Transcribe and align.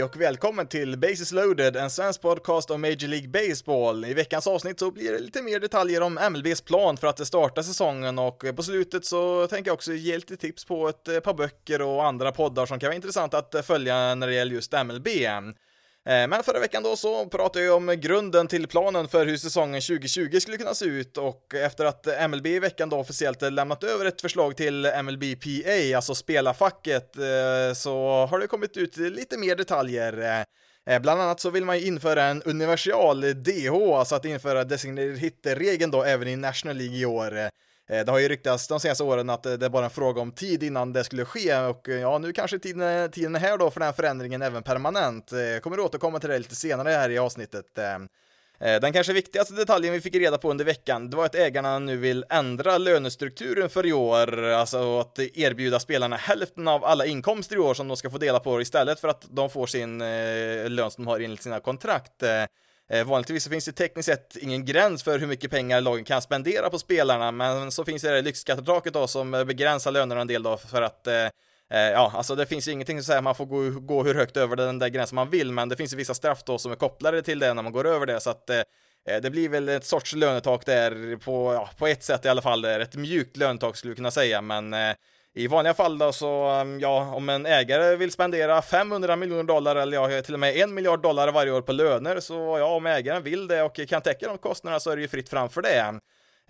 Hej 0.00 0.04
och 0.04 0.20
välkommen 0.20 0.66
till 0.66 0.98
Bases 0.98 1.32
loaded, 1.32 1.76
en 1.76 1.90
svensk 1.90 2.20
podcast 2.20 2.70
om 2.70 2.80
Major 2.80 3.08
League 3.08 3.28
Baseball. 3.28 4.04
I 4.04 4.14
veckans 4.14 4.46
avsnitt 4.46 4.78
så 4.78 4.90
blir 4.90 5.12
det 5.12 5.18
lite 5.18 5.42
mer 5.42 5.60
detaljer 5.60 6.00
om 6.00 6.18
MLBs 6.30 6.60
plan 6.60 6.96
för 6.96 7.06
att 7.06 7.26
starta 7.26 7.62
säsongen 7.62 8.18
och 8.18 8.44
på 8.56 8.62
slutet 8.62 9.04
så 9.04 9.46
tänker 9.46 9.68
jag 9.68 9.74
också 9.74 9.92
ge 9.92 10.14
lite 10.14 10.36
tips 10.36 10.64
på 10.64 10.88
ett 10.88 11.08
eh, 11.08 11.20
par 11.20 11.34
böcker 11.34 11.82
och 11.82 12.04
andra 12.04 12.32
poddar 12.32 12.66
som 12.66 12.78
kan 12.78 12.86
vara 12.88 12.94
intressanta 12.94 13.38
att 13.38 13.54
eh, 13.54 13.62
följa 13.62 14.14
när 14.14 14.26
det 14.26 14.34
gäller 14.34 14.52
just 14.52 14.72
MLB. 14.72 15.08
Eh, 16.08 16.28
men 16.28 16.42
förra 16.42 16.60
veckan 16.60 16.82
då 16.82 16.96
så 16.96 17.26
pratade 17.26 17.64
jag 17.64 17.76
om 17.76 17.96
grunden 18.00 18.48
till 18.48 18.66
planen 18.66 19.08
för 19.08 19.26
hur 19.26 19.36
säsongen 19.36 19.80
2020 19.80 20.40
skulle 20.40 20.56
kunna 20.56 20.74
se 20.74 20.84
ut 20.84 21.16
och 21.16 21.54
efter 21.54 21.84
att 21.84 22.30
MLB 22.30 22.46
i 22.46 22.58
veckan 22.58 22.88
då 22.88 22.96
officiellt 22.96 23.42
lämnat 23.42 23.84
över 23.84 24.04
ett 24.04 24.20
förslag 24.20 24.56
till 24.56 24.86
MLBPA, 25.02 25.96
alltså 25.96 26.14
spelarfacket, 26.14 27.16
eh, 27.16 27.74
så 27.74 28.26
har 28.30 28.38
det 28.38 28.46
kommit 28.46 28.76
ut 28.76 28.96
lite 28.96 29.38
mer 29.38 29.56
detaljer. 29.56 30.44
Eh, 30.90 30.98
bland 30.98 31.20
annat 31.20 31.40
så 31.40 31.50
vill 31.50 31.64
man 31.64 31.78
ju 31.78 31.86
införa 31.86 32.24
en 32.24 32.42
universal 32.42 33.20
DH, 33.20 33.72
alltså 33.98 34.14
att 34.14 34.24
införa 34.24 34.64
designated 34.64 35.18
hit-regeln 35.18 35.90
då 35.90 36.02
även 36.04 36.28
i 36.28 36.36
National 36.36 36.76
League 36.76 36.96
i 36.96 37.06
år. 37.06 37.50
Eh, 37.90 38.04
det 38.04 38.12
har 38.12 38.18
ju 38.18 38.28
ryktats 38.28 38.68
de 38.68 38.80
senaste 38.80 39.04
åren 39.04 39.30
att 39.30 39.46
eh, 39.46 39.52
det 39.52 39.66
är 39.66 39.70
bara 39.70 39.84
en 39.84 39.90
fråga 39.90 40.20
om 40.20 40.32
tid 40.32 40.62
innan 40.62 40.92
det 40.92 41.04
skulle 41.04 41.24
ske 41.24 41.56
och 41.56 41.88
eh, 41.88 42.00
ja, 42.00 42.18
nu 42.18 42.32
kanske 42.32 42.58
tiden, 42.58 43.10
tiden 43.10 43.34
är 43.34 43.40
här 43.40 43.58
då 43.58 43.70
för 43.70 43.80
den 43.80 43.86
här 43.86 43.92
förändringen 43.92 44.42
även 44.42 44.62
permanent. 44.62 45.32
Jag 45.32 45.62
kommer 45.62 45.80
återkomma 45.80 46.18
till 46.18 46.28
det 46.28 46.38
lite 46.38 46.54
senare 46.54 46.88
här 46.88 47.10
i 47.10 47.18
avsnittet. 47.18 47.66
Den 48.58 48.92
kanske 48.92 49.12
viktigaste 49.12 49.54
detaljen 49.54 49.92
vi 49.92 50.00
fick 50.00 50.14
reda 50.14 50.38
på 50.38 50.50
under 50.50 50.64
veckan, 50.64 51.10
det 51.10 51.16
var 51.16 51.24
att 51.26 51.34
ägarna 51.34 51.78
nu 51.78 51.96
vill 51.96 52.24
ändra 52.30 52.78
lönestrukturen 52.78 53.70
för 53.70 53.86
i 53.86 53.92
år, 53.92 54.42
alltså 54.42 54.98
att 55.00 55.18
erbjuda 55.18 55.80
spelarna 55.80 56.16
hälften 56.16 56.68
av 56.68 56.84
alla 56.84 57.06
inkomster 57.06 57.56
i 57.56 57.58
år 57.58 57.74
som 57.74 57.88
de 57.88 57.96
ska 57.96 58.10
få 58.10 58.18
dela 58.18 58.40
på 58.40 58.60
istället 58.60 59.00
för 59.00 59.08
att 59.08 59.26
de 59.30 59.50
får 59.50 59.66
sin 59.66 59.98
lön 60.74 60.90
som 60.90 61.04
de 61.04 61.10
har 61.10 61.20
enligt 61.20 61.42
sina 61.42 61.60
kontrakt. 61.60 62.22
Eh, 62.92 63.04
vanligtvis 63.04 63.44
så 63.44 63.50
finns 63.50 63.64
det 63.64 63.72
tekniskt 63.72 64.06
sett 64.06 64.36
ingen 64.36 64.64
gräns 64.64 65.02
för 65.02 65.18
hur 65.18 65.26
mycket 65.26 65.50
pengar 65.50 65.80
lagen 65.80 66.04
kan 66.04 66.22
spendera 66.22 66.70
på 66.70 66.78
spelarna, 66.78 67.30
men 67.30 67.72
så 67.72 67.84
finns 67.84 68.02
det 68.02 68.10
det 68.10 68.22
lyxskattetaket 68.22 68.92
då 68.92 69.06
som 69.06 69.30
begränsar 69.30 69.90
lönerna 69.90 70.20
en 70.20 70.26
del 70.26 70.42
då 70.42 70.56
för 70.56 70.82
att 70.82 71.06
eh, 71.06 71.14
eh 71.14 71.30
ja, 71.70 72.12
alltså 72.14 72.34
det 72.34 72.46
finns 72.46 72.68
ju 72.68 72.72
ingenting 72.72 72.98
som 72.98 73.04
säger 73.04 73.18
att 73.18 73.24
man 73.24 73.34
får 73.34 73.46
gå, 73.46 73.70
gå 73.70 74.04
hur 74.04 74.14
högt 74.14 74.36
över 74.36 74.56
den 74.56 74.78
där 74.78 74.88
gränsen 74.88 75.16
man 75.16 75.30
vill, 75.30 75.52
men 75.52 75.68
det 75.68 75.76
finns 75.76 75.92
ju 75.92 75.96
vissa 75.96 76.14
straff 76.14 76.42
då 76.44 76.58
som 76.58 76.72
är 76.72 76.76
kopplade 76.76 77.22
till 77.22 77.38
det 77.38 77.54
när 77.54 77.62
man 77.62 77.72
går 77.72 77.86
över 77.86 78.06
det, 78.06 78.20
så 78.20 78.30
att 78.30 78.50
eh, 78.50 78.62
eh, 79.08 79.20
det 79.22 79.30
blir 79.30 79.48
väl 79.48 79.68
ett 79.68 79.84
sorts 79.84 80.14
lönetak 80.14 80.66
där 80.66 81.16
på, 81.16 81.54
ja, 81.54 81.70
på 81.78 81.86
ett 81.86 82.02
sätt 82.02 82.24
i 82.24 82.28
alla 82.28 82.42
fall, 82.42 82.64
ett 82.64 82.96
mjukt 82.96 83.36
lönetak 83.36 83.76
skulle 83.76 83.90
vi 83.90 83.96
kunna 83.96 84.10
säga, 84.10 84.40
men 84.40 84.74
i 85.34 85.46
vanliga 85.46 85.74
fall 85.74 85.98
då 85.98 86.12
så, 86.12 86.60
um, 86.60 86.80
ja, 86.80 87.14
om 87.14 87.28
en 87.28 87.46
ägare 87.46 87.96
vill 87.96 88.12
spendera 88.12 88.62
500 88.62 89.16
miljoner 89.16 89.42
dollar 89.42 89.76
eller 89.76 89.96
ja, 89.96 90.22
till 90.22 90.34
och 90.34 90.40
med 90.40 90.56
en 90.56 90.74
miljard 90.74 91.02
dollar 91.02 91.32
varje 91.32 91.52
år 91.52 91.62
på 91.62 91.72
löner 91.72 92.20
så 92.20 92.34
ja, 92.34 92.64
om 92.64 92.86
ägaren 92.86 93.22
vill 93.22 93.46
det 93.46 93.62
och 93.62 93.80
kan 93.88 94.02
täcka 94.02 94.28
de 94.28 94.38
kostnaderna 94.38 94.80
så 94.80 94.90
är 94.90 94.96
det 94.96 95.02
ju 95.02 95.08
fritt 95.08 95.28
fram 95.28 95.48
för 95.48 95.62
det. 95.62 96.00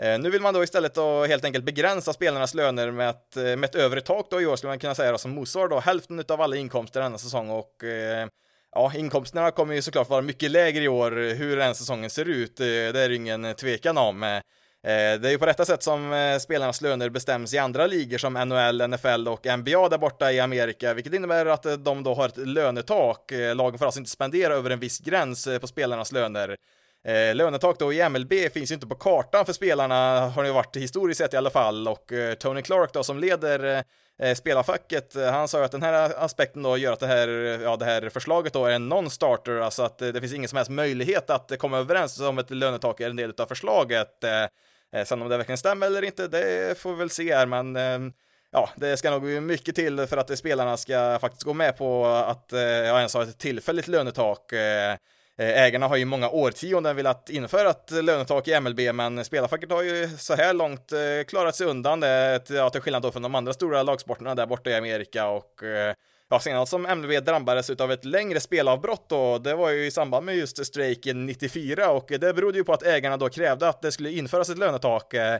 Eh, 0.03 0.19
nu 0.19 0.31
vill 0.31 0.43
man 0.43 0.55
då 0.55 0.65
istället 0.65 0.95
då 0.95 1.25
helt 1.25 1.45
enkelt 1.45 1.65
begränsa 1.65 2.13
spelarnas 2.13 2.55
löner 2.55 2.91
med 2.91 3.11
ett, 3.11 3.37
eh, 3.37 3.43
med 3.43 3.65
ett 3.65 3.75
övre 3.75 4.01
tak 4.01 4.27
då 4.31 4.41
i 4.41 4.47
år 4.47 4.57
skulle 4.57 4.71
man 4.71 4.79
kunna 4.79 4.95
säga 4.95 5.13
då, 5.13 5.19
som 5.19 5.31
motsvarar 5.31 5.69
då 5.69 5.81
hälften 5.81 6.25
av 6.29 6.41
alla 6.41 6.57
inkomster 6.57 7.01
denna 7.01 7.19
säsong 7.19 7.51
och 7.51 7.85
eh, 7.85 8.29
ja, 8.73 8.93
inkomsterna 8.97 9.51
kommer 9.51 9.75
ju 9.75 9.83
såklart 9.83 10.09
vara 10.09 10.23
mycket 10.23 10.51
lägre 10.51 10.85
i 10.85 10.89
år 10.89 11.35
hur 11.35 11.57
den 11.57 11.75
säsongen 11.75 12.11
ser 12.11 12.29
ut. 12.29 12.57
Det 12.57 12.67
är 12.67 13.09
det 13.09 13.15
ingen 13.15 13.55
tvekan 13.55 13.99
om. 13.99 14.41
Eh, 14.83 15.21
det 15.21 15.29
är 15.29 15.31
ju 15.31 15.39
på 15.39 15.47
detta 15.47 15.65
sätt 15.65 15.83
som 15.83 16.13
eh, 16.13 16.39
spelarnas 16.39 16.81
löner 16.81 17.09
bestäms 17.09 17.55
i 17.55 17.59
andra 17.59 17.87
ligor 17.87 18.19
som 18.19 18.33
NHL, 18.33 18.89
NFL 18.89 19.29
och 19.29 19.47
NBA 19.59 19.89
där 19.89 19.99
borta 19.99 20.33
i 20.33 20.41
Amerika, 20.41 20.95
vilket 20.95 21.15
innebär 21.15 21.47
att 21.47 21.67
eh, 21.67 21.73
de 21.73 22.03
då 22.03 22.15
har 22.15 22.29
ett 22.29 22.37
lönetak. 22.37 23.33
Lagen 23.55 23.79
får 23.79 23.87
alltså 23.87 24.01
inte 24.01 24.11
spendera 24.11 24.55
över 24.55 24.71
en 24.71 24.81
viss 24.81 24.99
gräns 24.99 25.49
på 25.61 25.67
spelarnas 25.67 26.13
löner. 26.13 26.57
lönetak 27.35 27.79
då 27.79 27.93
i 27.93 28.09
MLB 28.09 28.33
finns 28.53 28.71
ju 28.71 28.75
inte 28.75 28.87
på 28.87 28.95
kartan 28.95 29.47
för 29.47 29.53
spelarna, 29.53 30.21
har 30.21 30.43
det 30.43 30.49
ju 30.49 30.55
varit 30.55 30.77
historiskt 30.77 31.19
sett 31.19 31.35
i 31.35 31.37
alla 31.37 31.51
fall, 31.51 31.89
och 31.89 32.13
Tony 32.39 32.63
Clark 32.63 32.93
då 32.93 33.03
som 33.03 33.19
leder 33.19 33.85
spelarfacket, 34.35 35.15
han 35.15 35.49
sa 35.49 35.59
ju 35.59 35.65
att 35.65 35.73
den 35.73 35.83
här 35.83 36.25
aspekten 36.25 36.63
då 36.63 36.77
gör 36.77 36.93
att 36.93 37.01
det 37.01 37.07
här, 37.07 37.29
ja, 37.63 37.77
det 37.77 37.85
här 37.85 38.09
förslaget 38.09 38.53
då 38.53 38.67
är 38.67 38.71
en 38.71 38.89
non-starter, 38.93 39.61
alltså 39.61 39.83
att 39.83 39.99
det 39.99 40.21
finns 40.21 40.35
ingen 40.35 40.49
som 40.49 40.57
helst 40.57 40.71
möjlighet 40.71 41.31
att 41.31 41.59
komma 41.59 41.79
överens 41.79 42.21
om 42.21 42.39
ett 42.39 42.51
lönetak 42.51 43.01
är 43.01 43.11
en 43.11 43.17
del 43.17 43.33
av 43.39 43.47
förslaget. 43.47 44.25
Eh, 44.93 45.05
sen 45.05 45.23
om 45.23 45.29
det 45.29 45.37
verkligen 45.37 45.59
stämmer 45.59 45.87
eller 45.87 46.05
inte, 46.05 46.29
det 46.29 46.79
får 46.79 46.93
vi 46.93 46.99
väl 46.99 47.11
se 47.11 47.35
här, 47.35 47.47
men 47.47 47.77
ehm, 47.77 48.13
ja, 48.51 48.71
det 48.77 48.97
ska 48.97 49.11
nog 49.11 49.43
mycket 49.43 49.75
till 49.75 50.07
för 50.07 50.17
att 50.17 50.39
spelarna 50.39 50.77
ska 50.77 51.19
faktiskt 51.21 51.43
gå 51.43 51.55
med 51.55 51.77
på 51.77 52.07
att 52.07 52.53
eh, 52.53 52.61
ens 52.61 53.15
ha 53.15 53.23
ett 53.23 53.39
tillfälligt 53.39 53.89
lönetak. 53.89 54.53
Eh, 54.53 54.93
eh, 55.39 55.63
ägarna 55.63 55.89
har 55.89 55.97
ju 55.97 56.05
många 56.05 56.31
årtionden 56.31 56.97
velat 56.97 57.31
införa 57.31 57.71
ett 57.71 57.91
lönetak 57.91 58.49
i 58.49 58.61
MLB, 58.61 58.81
men 58.95 59.25
spelarfacket 59.25 59.71
har 59.71 59.83
ju 59.83 60.09
så 60.09 60.35
här 60.35 60.55
långt 60.55 60.93
eh, 60.93 61.25
klarat 61.29 61.57
sig 61.57 61.67
undan 61.67 62.01
det, 62.01 62.51
ja, 62.51 62.71
till 62.71 62.81
skillnad 62.81 63.03
då 63.03 63.13
från 63.13 63.23
de 63.23 63.35
andra 63.35 63.53
stora 63.53 63.83
lagsporterna 63.83 64.35
där 64.35 64.47
borta 64.47 64.71
i 64.71 64.75
Amerika 64.75 65.27
och 65.27 65.63
eh, 65.63 65.95
Ja, 66.33 66.41
senast 66.41 66.71
som 66.71 66.83
MLB 66.83 67.25
drabbades 67.25 67.71
av 67.71 67.93
ett 67.93 68.05
längre 68.05 68.41
spelavbrott 68.41 69.09
då, 69.09 69.39
det 69.39 69.55
var 69.55 69.71
ju 69.71 69.87
i 69.87 69.91
samband 69.91 70.27
med 70.27 70.37
just 70.37 70.67
strejken 70.67 71.27
94 71.27 71.91
och 71.91 72.07
det 72.09 72.35
berodde 72.35 72.59
ju 72.59 72.65
på 72.65 72.73
att 72.73 72.83
ägarna 72.83 73.17
då 73.17 73.29
krävde 73.29 73.69
att 73.69 73.83
det 73.83 73.93
skulle 73.93 74.13
införas 74.13 74.51
ett 74.51 74.59
lönetak. 74.59 75.15
Eh, 75.15 75.39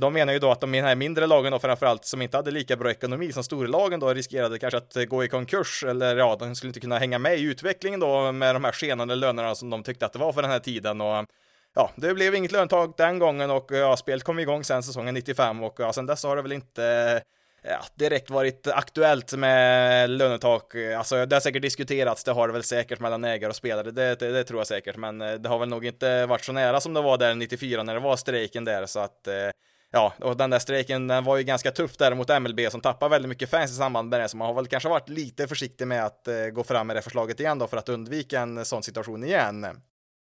de 0.00 0.12
menar 0.12 0.32
ju 0.32 0.38
då 0.38 0.50
att 0.50 0.60
de 0.60 0.74
här 0.74 0.94
mindre 0.94 1.26
lagen 1.26 1.52
då 1.52 1.58
framförallt 1.58 2.04
som 2.04 2.22
inte 2.22 2.36
hade 2.36 2.50
lika 2.50 2.76
bra 2.76 2.90
ekonomi 2.90 3.32
som 3.32 3.44
storlagen 3.44 4.00
då 4.00 4.14
riskerade 4.14 4.58
kanske 4.58 4.78
att 4.78 5.08
gå 5.08 5.24
i 5.24 5.28
konkurs 5.28 5.84
eller 5.84 6.16
ja, 6.16 6.36
de 6.38 6.54
skulle 6.54 6.68
inte 6.68 6.80
kunna 6.80 6.98
hänga 6.98 7.18
med 7.18 7.38
i 7.38 7.42
utvecklingen 7.42 8.00
då 8.00 8.32
med 8.32 8.54
de 8.54 8.64
här 8.64 8.72
skenande 8.72 9.14
lönerna 9.14 9.54
som 9.54 9.70
de 9.70 9.82
tyckte 9.82 10.06
att 10.06 10.12
det 10.12 10.18
var 10.18 10.32
för 10.32 10.42
den 10.42 10.50
här 10.50 10.58
tiden 10.58 11.00
och 11.00 11.26
ja, 11.74 11.90
det 11.96 12.14
blev 12.14 12.34
inget 12.34 12.52
löntag 12.52 12.94
den 12.96 13.18
gången 13.18 13.50
och 13.50 13.66
ja, 13.70 13.96
spelet 13.96 14.24
kom 14.24 14.38
igång 14.38 14.64
sen 14.64 14.82
säsongen 14.82 15.14
95 15.14 15.62
och 15.62 15.74
ja, 15.78 15.92
sen 15.92 16.06
dess 16.06 16.24
har 16.24 16.36
det 16.36 16.42
väl 16.42 16.52
inte 16.52 17.22
ja, 17.62 17.84
direkt 17.94 18.30
varit 18.30 18.66
aktuellt 18.66 19.32
med 19.32 20.10
lönetak. 20.10 20.74
Alltså 20.96 21.26
det 21.26 21.36
har 21.36 21.40
säkert 21.40 21.62
diskuterats, 21.62 22.24
det 22.24 22.32
har 22.32 22.48
det 22.48 22.52
väl 22.52 22.62
säkert 22.62 23.00
mellan 23.00 23.24
ägare 23.24 23.50
och 23.50 23.56
spelare, 23.56 23.90
det, 23.90 24.14
det, 24.14 24.32
det, 24.32 24.44
tror 24.44 24.60
jag 24.60 24.66
säkert, 24.66 24.96
men 24.96 25.20
eh, 25.20 25.32
det 25.32 25.48
har 25.48 25.58
väl 25.58 25.68
nog 25.68 25.86
inte 25.86 26.26
varit 26.26 26.44
så 26.44 26.52
nära 26.52 26.80
som 26.80 26.94
det 26.94 27.00
var 27.00 27.18
där 27.18 27.34
94 27.34 27.82
när 27.82 27.94
det 27.94 28.00
var 28.00 28.16
strejken 28.16 28.64
där, 28.64 28.86
så 28.86 29.00
att 29.00 29.26
eh, 29.26 29.34
Ja, 29.92 30.14
och 30.18 30.36
den 30.36 30.50
där 30.50 30.58
strejken 30.58 31.06
den 31.06 31.24
var 31.24 31.36
ju 31.36 31.42
ganska 31.42 31.70
tuff 31.70 31.96
där 31.96 32.14
mot 32.14 32.40
MLB 32.42 32.60
som 32.70 32.80
tappar 32.80 33.08
väldigt 33.08 33.28
mycket 33.28 33.50
fans 33.50 33.70
i 33.70 33.74
samband 33.74 34.08
med 34.08 34.20
det, 34.20 34.28
så 34.28 34.36
man 34.36 34.46
har 34.46 34.54
väl 34.54 34.66
kanske 34.66 34.88
varit 34.88 35.08
lite 35.08 35.48
försiktig 35.48 35.86
med 35.86 36.04
att 36.04 36.28
eh, 36.28 36.46
gå 36.46 36.64
fram 36.64 36.86
med 36.86 36.96
det 36.96 37.02
förslaget 37.02 37.40
igen 37.40 37.58
då 37.58 37.66
för 37.66 37.76
att 37.76 37.88
undvika 37.88 38.40
en 38.40 38.64
sån 38.64 38.82
situation 38.82 39.24
igen. 39.24 39.66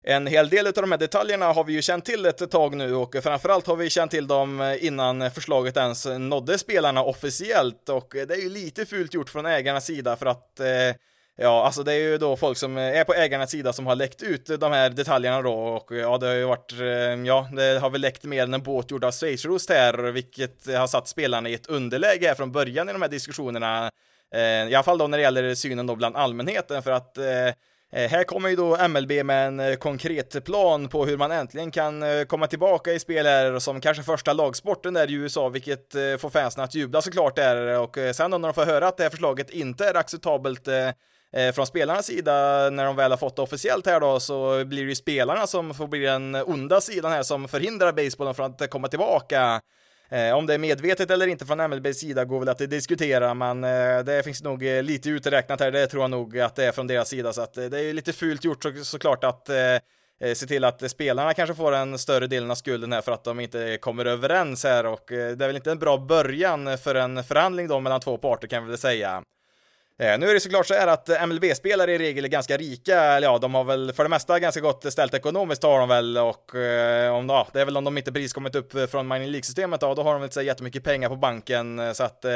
En 0.04 0.26
hel 0.26 0.48
del 0.48 0.66
av 0.66 0.72
de 0.72 0.90
här 0.90 0.98
detaljerna 0.98 1.52
har 1.52 1.64
vi 1.64 1.72
ju 1.72 1.82
känt 1.82 2.04
till 2.04 2.26
ett 2.26 2.50
tag 2.50 2.76
nu 2.76 2.94
och 2.94 3.16
framförallt 3.22 3.66
har 3.66 3.76
vi 3.76 3.90
känt 3.90 4.10
till 4.10 4.26
dem 4.26 4.76
innan 4.80 5.30
förslaget 5.30 5.76
ens 5.76 6.06
nådde 6.06 6.58
spelarna 6.58 7.02
officiellt 7.02 7.88
och 7.88 8.08
det 8.10 8.34
är 8.34 8.42
ju 8.42 8.48
lite 8.48 8.86
fult 8.86 9.14
gjort 9.14 9.30
från 9.30 9.46
ägarnas 9.46 9.86
sida 9.86 10.16
för 10.16 10.26
att 10.26 10.60
eh, 10.60 10.96
Ja, 11.40 11.64
alltså 11.64 11.82
det 11.82 11.92
är 11.92 11.98
ju 11.98 12.18
då 12.18 12.36
folk 12.36 12.58
som 12.58 12.76
är 12.76 13.04
på 13.04 13.14
ägarnas 13.14 13.50
sida 13.50 13.72
som 13.72 13.86
har 13.86 13.94
läckt 13.94 14.22
ut 14.22 14.60
de 14.60 14.72
här 14.72 14.90
detaljerna 14.90 15.42
då 15.42 15.52
och 15.52 15.96
ja, 15.96 16.18
det 16.18 16.26
har 16.26 16.34
ju 16.34 16.44
varit, 16.44 16.72
eh, 16.72 17.26
ja, 17.26 17.48
det 17.52 17.78
har 17.78 17.90
väl 17.90 18.00
läckt 18.00 18.24
mer 18.24 18.42
än 18.42 18.54
en 18.54 18.62
båt 18.62 18.90
gjord 18.90 19.04
av 19.04 19.12
schweizerost 19.12 19.70
här, 19.70 19.94
vilket 19.98 20.66
har 20.66 20.86
satt 20.86 21.08
spelarna 21.08 21.48
i 21.48 21.54
ett 21.54 21.66
underläge 21.66 22.28
här 22.28 22.34
från 22.34 22.52
början 22.52 22.88
i 22.88 22.92
de 22.92 23.02
här 23.02 23.08
diskussionerna. 23.08 23.90
Eh, 24.34 24.40
I 24.40 24.74
alla 24.74 24.82
fall 24.82 24.98
då 24.98 25.06
när 25.06 25.18
det 25.18 25.22
gäller 25.22 25.54
synen 25.54 25.86
då 25.86 25.96
bland 25.96 26.16
allmänheten 26.16 26.82
för 26.82 26.90
att 26.90 27.18
eh, 27.18 27.24
Eh, 27.92 28.10
här 28.10 28.24
kommer 28.24 28.48
ju 28.48 28.56
då 28.56 28.88
MLB 28.88 29.24
med 29.24 29.46
en 29.46 29.60
eh, 29.60 29.74
konkret 29.74 30.44
plan 30.44 30.88
på 30.88 31.06
hur 31.06 31.16
man 31.16 31.30
äntligen 31.30 31.70
kan 31.70 32.02
eh, 32.02 32.24
komma 32.24 32.46
tillbaka 32.46 32.92
i 32.92 32.98
spel 32.98 33.26
här 33.26 33.58
som 33.58 33.80
kanske 33.80 34.02
första 34.02 34.32
lagsporten 34.32 34.94
där 34.94 35.10
i 35.10 35.14
USA, 35.14 35.48
vilket 35.48 35.92
får 36.18 36.30
fansen 36.30 36.64
att 36.64 36.74
jubla 36.74 37.02
såklart 37.02 37.36
där 37.36 37.78
och 37.78 37.98
sen 38.14 38.30
då 38.30 38.38
när 38.38 38.48
de 38.48 38.54
får 38.54 38.64
höra 38.64 38.88
att 38.88 38.96
det 38.96 39.02
här 39.02 39.10
förslaget 39.10 39.50
inte 39.50 39.88
är 39.88 39.94
acceptabelt 39.94 40.68
från 41.54 41.66
spelarnas 41.66 42.06
sida 42.06 42.32
när 42.70 42.84
de 42.84 42.96
väl 42.96 43.10
har 43.12 43.18
fått 43.18 43.36
det 43.36 43.42
officiellt 43.42 43.86
här 43.86 44.00
då 44.00 44.20
så 44.20 44.64
blir 44.64 44.82
det 44.82 44.88
ju 44.88 44.94
spelarna 44.94 45.46
som 45.46 45.74
får 45.74 45.86
bli 45.86 45.98
den 45.98 46.34
onda 46.34 46.80
sidan 46.80 47.12
här 47.12 47.22
som 47.22 47.48
förhindrar 47.48 47.92
basebollen 47.92 48.34
från 48.34 48.50
att 48.50 48.70
komma 48.70 48.88
tillbaka. 48.88 49.60
Eh, 50.10 50.34
om 50.34 50.46
det 50.46 50.54
är 50.54 50.58
medvetet 50.58 51.10
eller 51.10 51.26
inte 51.26 51.46
från 51.46 51.70
MLBs 51.70 51.98
sida 51.98 52.24
går 52.24 52.38
väl 52.38 52.48
att 52.48 52.58
diskutera, 52.58 53.34
men 53.34 53.64
eh, 53.64 53.98
det 54.04 54.22
finns 54.24 54.42
nog 54.42 54.66
eh, 54.66 54.82
lite 54.82 55.10
uträknat 55.10 55.60
här. 55.60 55.70
Det 55.70 55.86
tror 55.86 56.02
jag 56.02 56.10
nog 56.10 56.38
att 56.38 56.56
det 56.56 56.64
är 56.64 56.72
från 56.72 56.86
deras 56.86 57.08
sida, 57.08 57.32
så 57.32 57.42
att 57.42 57.54
det 57.54 57.80
är 57.80 57.92
lite 57.92 58.12
fult 58.12 58.44
gjort 58.44 58.62
så, 58.62 58.72
såklart 58.84 59.24
att 59.24 59.50
se 60.34 60.46
till 60.46 60.64
att 60.64 60.90
spelarna 60.90 61.34
kanske 61.34 61.54
får 61.54 61.72
en 61.74 61.98
större 61.98 62.26
delen 62.26 62.50
av 62.50 62.54
skulden 62.54 62.92
här 62.92 63.00
för 63.00 63.12
att 63.12 63.24
de 63.24 63.40
inte 63.40 63.78
kommer 63.80 64.04
överens 64.04 64.64
här 64.64 64.86
och 64.86 65.04
det 65.08 65.14
är 65.16 65.46
väl 65.46 65.56
inte 65.56 65.70
en 65.70 65.78
bra 65.78 65.96
början 65.96 66.78
för 66.78 66.94
en 66.94 67.24
förhandling 67.24 67.68
då 67.68 67.80
mellan 67.80 68.00
två 68.00 68.18
parter 68.18 68.48
kan 68.48 68.64
vi 68.64 68.68
väl 68.68 68.78
säga. 68.78 69.22
Eh, 70.02 70.18
nu 70.18 70.28
är 70.28 70.34
det 70.34 70.40
såklart 70.40 70.66
så 70.66 70.74
här 70.74 70.86
att 70.86 71.28
MLB-spelare 71.28 71.92
i 71.92 71.98
regel 71.98 72.24
är 72.24 72.28
ganska 72.28 72.56
rika, 72.56 73.00
eller 73.02 73.26
ja, 73.26 73.38
de 73.38 73.54
har 73.54 73.64
väl 73.64 73.92
för 73.92 74.02
det 74.02 74.08
mesta 74.08 74.38
ganska 74.38 74.60
gott 74.60 74.92
ställt 74.92 75.14
ekonomiskt 75.14 75.62
har 75.62 75.78
de 75.78 75.88
väl. 75.88 76.18
Och 76.18 76.54
eh, 76.54 77.14
om, 77.14 77.28
ja, 77.28 77.48
det 77.52 77.60
är 77.60 77.64
väl 77.64 77.76
om 77.76 77.84
de 77.84 77.98
inte 77.98 78.12
precis 78.12 78.32
kommit 78.32 78.54
upp 78.54 78.90
från 78.90 79.08
mining 79.08 79.28
League-systemet 79.28 79.80
då, 79.80 79.94
då 79.94 80.02
har 80.02 80.12
de 80.12 80.20
väl 80.20 80.26
inte 80.26 80.34
så 80.34 80.42
jättemycket 80.42 80.84
pengar 80.84 81.08
på 81.08 81.16
banken. 81.16 81.94
Så 81.94 82.04
att 82.04 82.24
eh, 82.24 82.30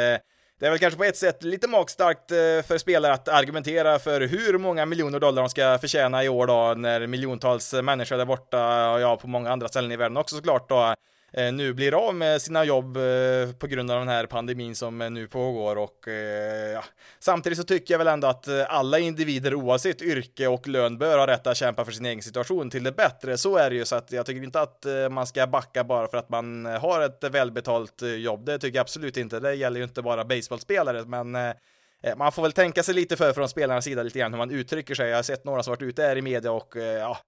det 0.61 0.67
är 0.67 0.71
väl 0.71 0.79
kanske 0.79 0.99
på 0.99 1.05
ett 1.05 1.17
sätt 1.17 1.43
lite 1.43 1.69
magstarkt 1.69 2.29
för 2.67 2.79
spelare 2.79 3.13
att 3.13 3.29
argumentera 3.29 3.99
för 3.99 4.21
hur 4.21 4.59
många 4.59 4.87
miljoner 4.87 5.21
dollar 5.21 5.43
de 5.43 5.49
ska 5.49 5.79
förtjäna 5.79 6.25
i 6.25 6.29
år 6.29 6.47
då, 6.47 6.75
när 6.77 7.07
miljontals 7.07 7.73
människor 7.73 8.21
är 8.21 8.25
borta, 8.25 8.91
och 8.91 9.01
ja, 9.01 9.17
på 9.17 9.29
många 9.29 9.51
andra 9.51 9.69
ställen 9.69 9.93
i 9.93 9.97
världen 9.97 10.17
också 10.17 10.37
såklart 10.37 10.69
då, 10.69 10.95
Eh, 11.35 11.53
nu 11.53 11.73
blir 11.73 12.09
av 12.09 12.15
med 12.15 12.43
sina 12.43 12.65
jobb 12.65 12.97
eh, 12.97 13.53
på 13.59 13.67
grund 13.67 13.91
av 13.91 13.99
den 13.99 14.09
här 14.09 14.27
pandemin 14.27 14.77
som 14.77 15.03
eh, 15.03 15.11
nu 15.11 15.29
pågår 15.29 15.77
och 15.79 16.09
ja. 16.75 16.85
samtidigt 17.19 17.59
så 17.59 17.65
tycker 17.65 17.95
jag 17.95 17.99
väl 17.99 18.07
ändå 18.07 18.29
att 18.29 18.49
alla 18.69 18.99
individer 18.99 19.55
oavsett 19.55 20.03
yrke 20.03 20.47
och 20.47 20.69
lön 20.69 20.99
bör 20.99 21.19
ha 21.19 21.27
rätt 21.27 21.47
att 21.47 21.57
kämpa 21.57 21.85
för 21.85 21.93
sin 21.93 22.07
egen 22.07 22.23
situation 22.23 22.71
till 22.71 22.85
det 22.85 22.93
bättre. 22.93 23.39
Så 23.39 23.57
är 23.57 23.71
det 23.71 23.77
ju 23.77 23.85
så 23.85 23.97
att 23.97 24.13
jag 24.13 24.27
tycker 24.27 24.43
inte 24.43 24.61
att 24.61 24.87
man 25.11 25.27
ska 25.27 25.47
backa 25.47 25.85
bara 25.85 26.09
för 26.09 26.19
att 26.19 26.29
man 26.29 26.65
har 26.67 27.01
ett 27.01 27.25
välbetalt 27.25 28.03
jobb. 28.03 28.45
Det 28.45 28.59
tycker 28.59 28.77
jag 28.77 28.83
absolut 28.83 29.17
inte. 29.17 29.41
Det 29.41 29.55
gäller 29.55 29.79
ju 29.79 29.85
inte 29.85 30.03
bara 30.03 30.25
baseballspelare, 30.25 31.05
men 31.05 31.33
man 32.17 32.33
får 32.33 32.43
väl 32.43 32.53
tänka 32.53 32.83
sig 32.83 32.95
lite 32.95 33.17
för 33.17 33.33
från 33.33 33.49
spelarnas 33.49 33.85
sida 33.85 34.03
lite 34.03 34.19
grann 34.19 34.33
hur 34.33 34.39
man 34.39 34.51
uttrycker 34.51 34.95
sig. 34.95 35.09
Jag 35.09 35.19
har 35.19 35.23
sett 35.23 35.45
några 35.45 35.63
som 35.63 35.71
varit 35.71 35.83
ute 35.83 36.03
här 36.03 36.17
i 36.17 36.23
media 36.23 36.53
och 36.53 36.77
ja, 36.77 37.19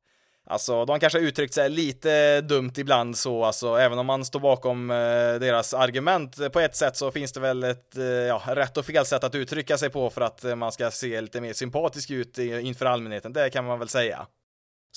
Alltså, 0.46 0.84
de 0.84 1.00
kanske 1.00 1.18
har 1.18 1.24
uttryckt 1.24 1.54
sig 1.54 1.70
lite 1.70 2.40
dumt 2.40 2.72
ibland 2.76 3.16
så, 3.16 3.44
alltså, 3.44 3.76
även 3.76 3.98
om 3.98 4.06
man 4.06 4.24
står 4.24 4.40
bakom 4.40 4.90
eh, 4.90 4.96
deras 5.40 5.74
argument 5.74 6.38
eh, 6.38 6.48
på 6.48 6.60
ett 6.60 6.76
sätt 6.76 6.96
så 6.96 7.10
finns 7.10 7.32
det 7.32 7.40
väl 7.40 7.64
ett 7.64 7.96
eh, 7.96 8.04
ja, 8.04 8.42
rätt 8.46 8.76
och 8.76 8.86
fel 8.86 9.06
sätt 9.06 9.24
att 9.24 9.34
uttrycka 9.34 9.78
sig 9.78 9.90
på 9.90 10.10
för 10.10 10.20
att 10.20 10.44
eh, 10.44 10.56
man 10.56 10.72
ska 10.72 10.90
se 10.90 11.20
lite 11.20 11.40
mer 11.40 11.52
sympatisk 11.52 12.10
ut 12.10 12.38
inför 12.38 12.86
allmänheten, 12.86 13.32
det 13.32 13.50
kan 13.50 13.64
man 13.64 13.78
väl 13.78 13.88
säga. 13.88 14.26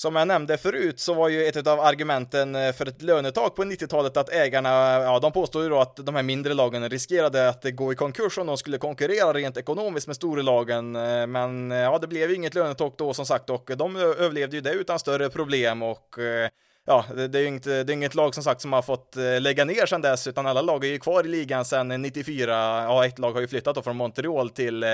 Som 0.00 0.16
jag 0.16 0.28
nämnde 0.28 0.58
förut 0.58 1.00
så 1.00 1.14
var 1.14 1.28
ju 1.28 1.44
ett 1.46 1.66
av 1.66 1.80
argumenten 1.80 2.54
eh, 2.54 2.72
för 2.72 2.88
ett 2.88 3.02
lönetak 3.02 3.54
på 3.54 3.64
90-talet 3.64 4.16
att 4.16 4.32
ägarna, 4.32 4.68
ja 5.02 5.18
de 5.18 5.32
påstod 5.32 5.62
ju 5.62 5.68
då 5.68 5.78
att 5.78 5.96
de 5.96 6.14
här 6.14 6.22
mindre 6.22 6.54
lagen 6.54 6.90
riskerade 6.90 7.48
att 7.48 7.64
gå 7.64 7.92
i 7.92 7.96
konkurs 7.96 8.38
om 8.38 8.46
de 8.46 8.58
skulle 8.58 8.78
konkurrera 8.78 9.32
rent 9.32 9.56
ekonomiskt 9.56 10.06
med 10.06 10.16
storlagen. 10.16 10.96
Eh, 10.96 11.26
men 11.26 11.72
eh, 11.72 11.78
ja, 11.78 11.98
det 11.98 12.06
blev 12.06 12.30
ju 12.30 12.36
inget 12.36 12.54
lönetak 12.54 12.94
då 12.98 13.14
som 13.14 13.26
sagt 13.26 13.50
och 13.50 13.70
de 13.76 13.96
överlevde 13.96 14.56
ju 14.56 14.60
det 14.60 14.72
utan 14.72 14.98
större 14.98 15.30
problem 15.30 15.82
och 15.82 16.16
ja, 16.86 17.04
det 17.14 17.38
är 17.38 17.42
ju 17.42 17.46
inte, 17.46 17.84
det 17.84 17.92
är 17.92 17.94
inget 17.94 18.14
lag 18.14 18.34
som 18.34 18.44
sagt 18.44 18.60
som 18.60 18.72
har 18.72 18.82
fått 18.82 19.16
lägga 19.40 19.64
ner 19.64 19.86
sedan 19.86 20.00
dess, 20.00 20.26
utan 20.26 20.46
alla 20.46 20.62
lag 20.62 20.84
är 20.84 20.88
ju 20.88 20.98
kvar 20.98 21.24
i 21.24 21.28
ligan 21.28 21.64
sedan 21.64 22.02
94. 22.02 22.52
Ja, 22.82 23.06
ett 23.06 23.18
lag 23.18 23.32
har 23.32 23.40
ju 23.40 23.48
flyttat 23.48 23.74
då 23.74 23.82
från 23.82 23.96
Montreal 23.96 24.50
till 24.50 24.84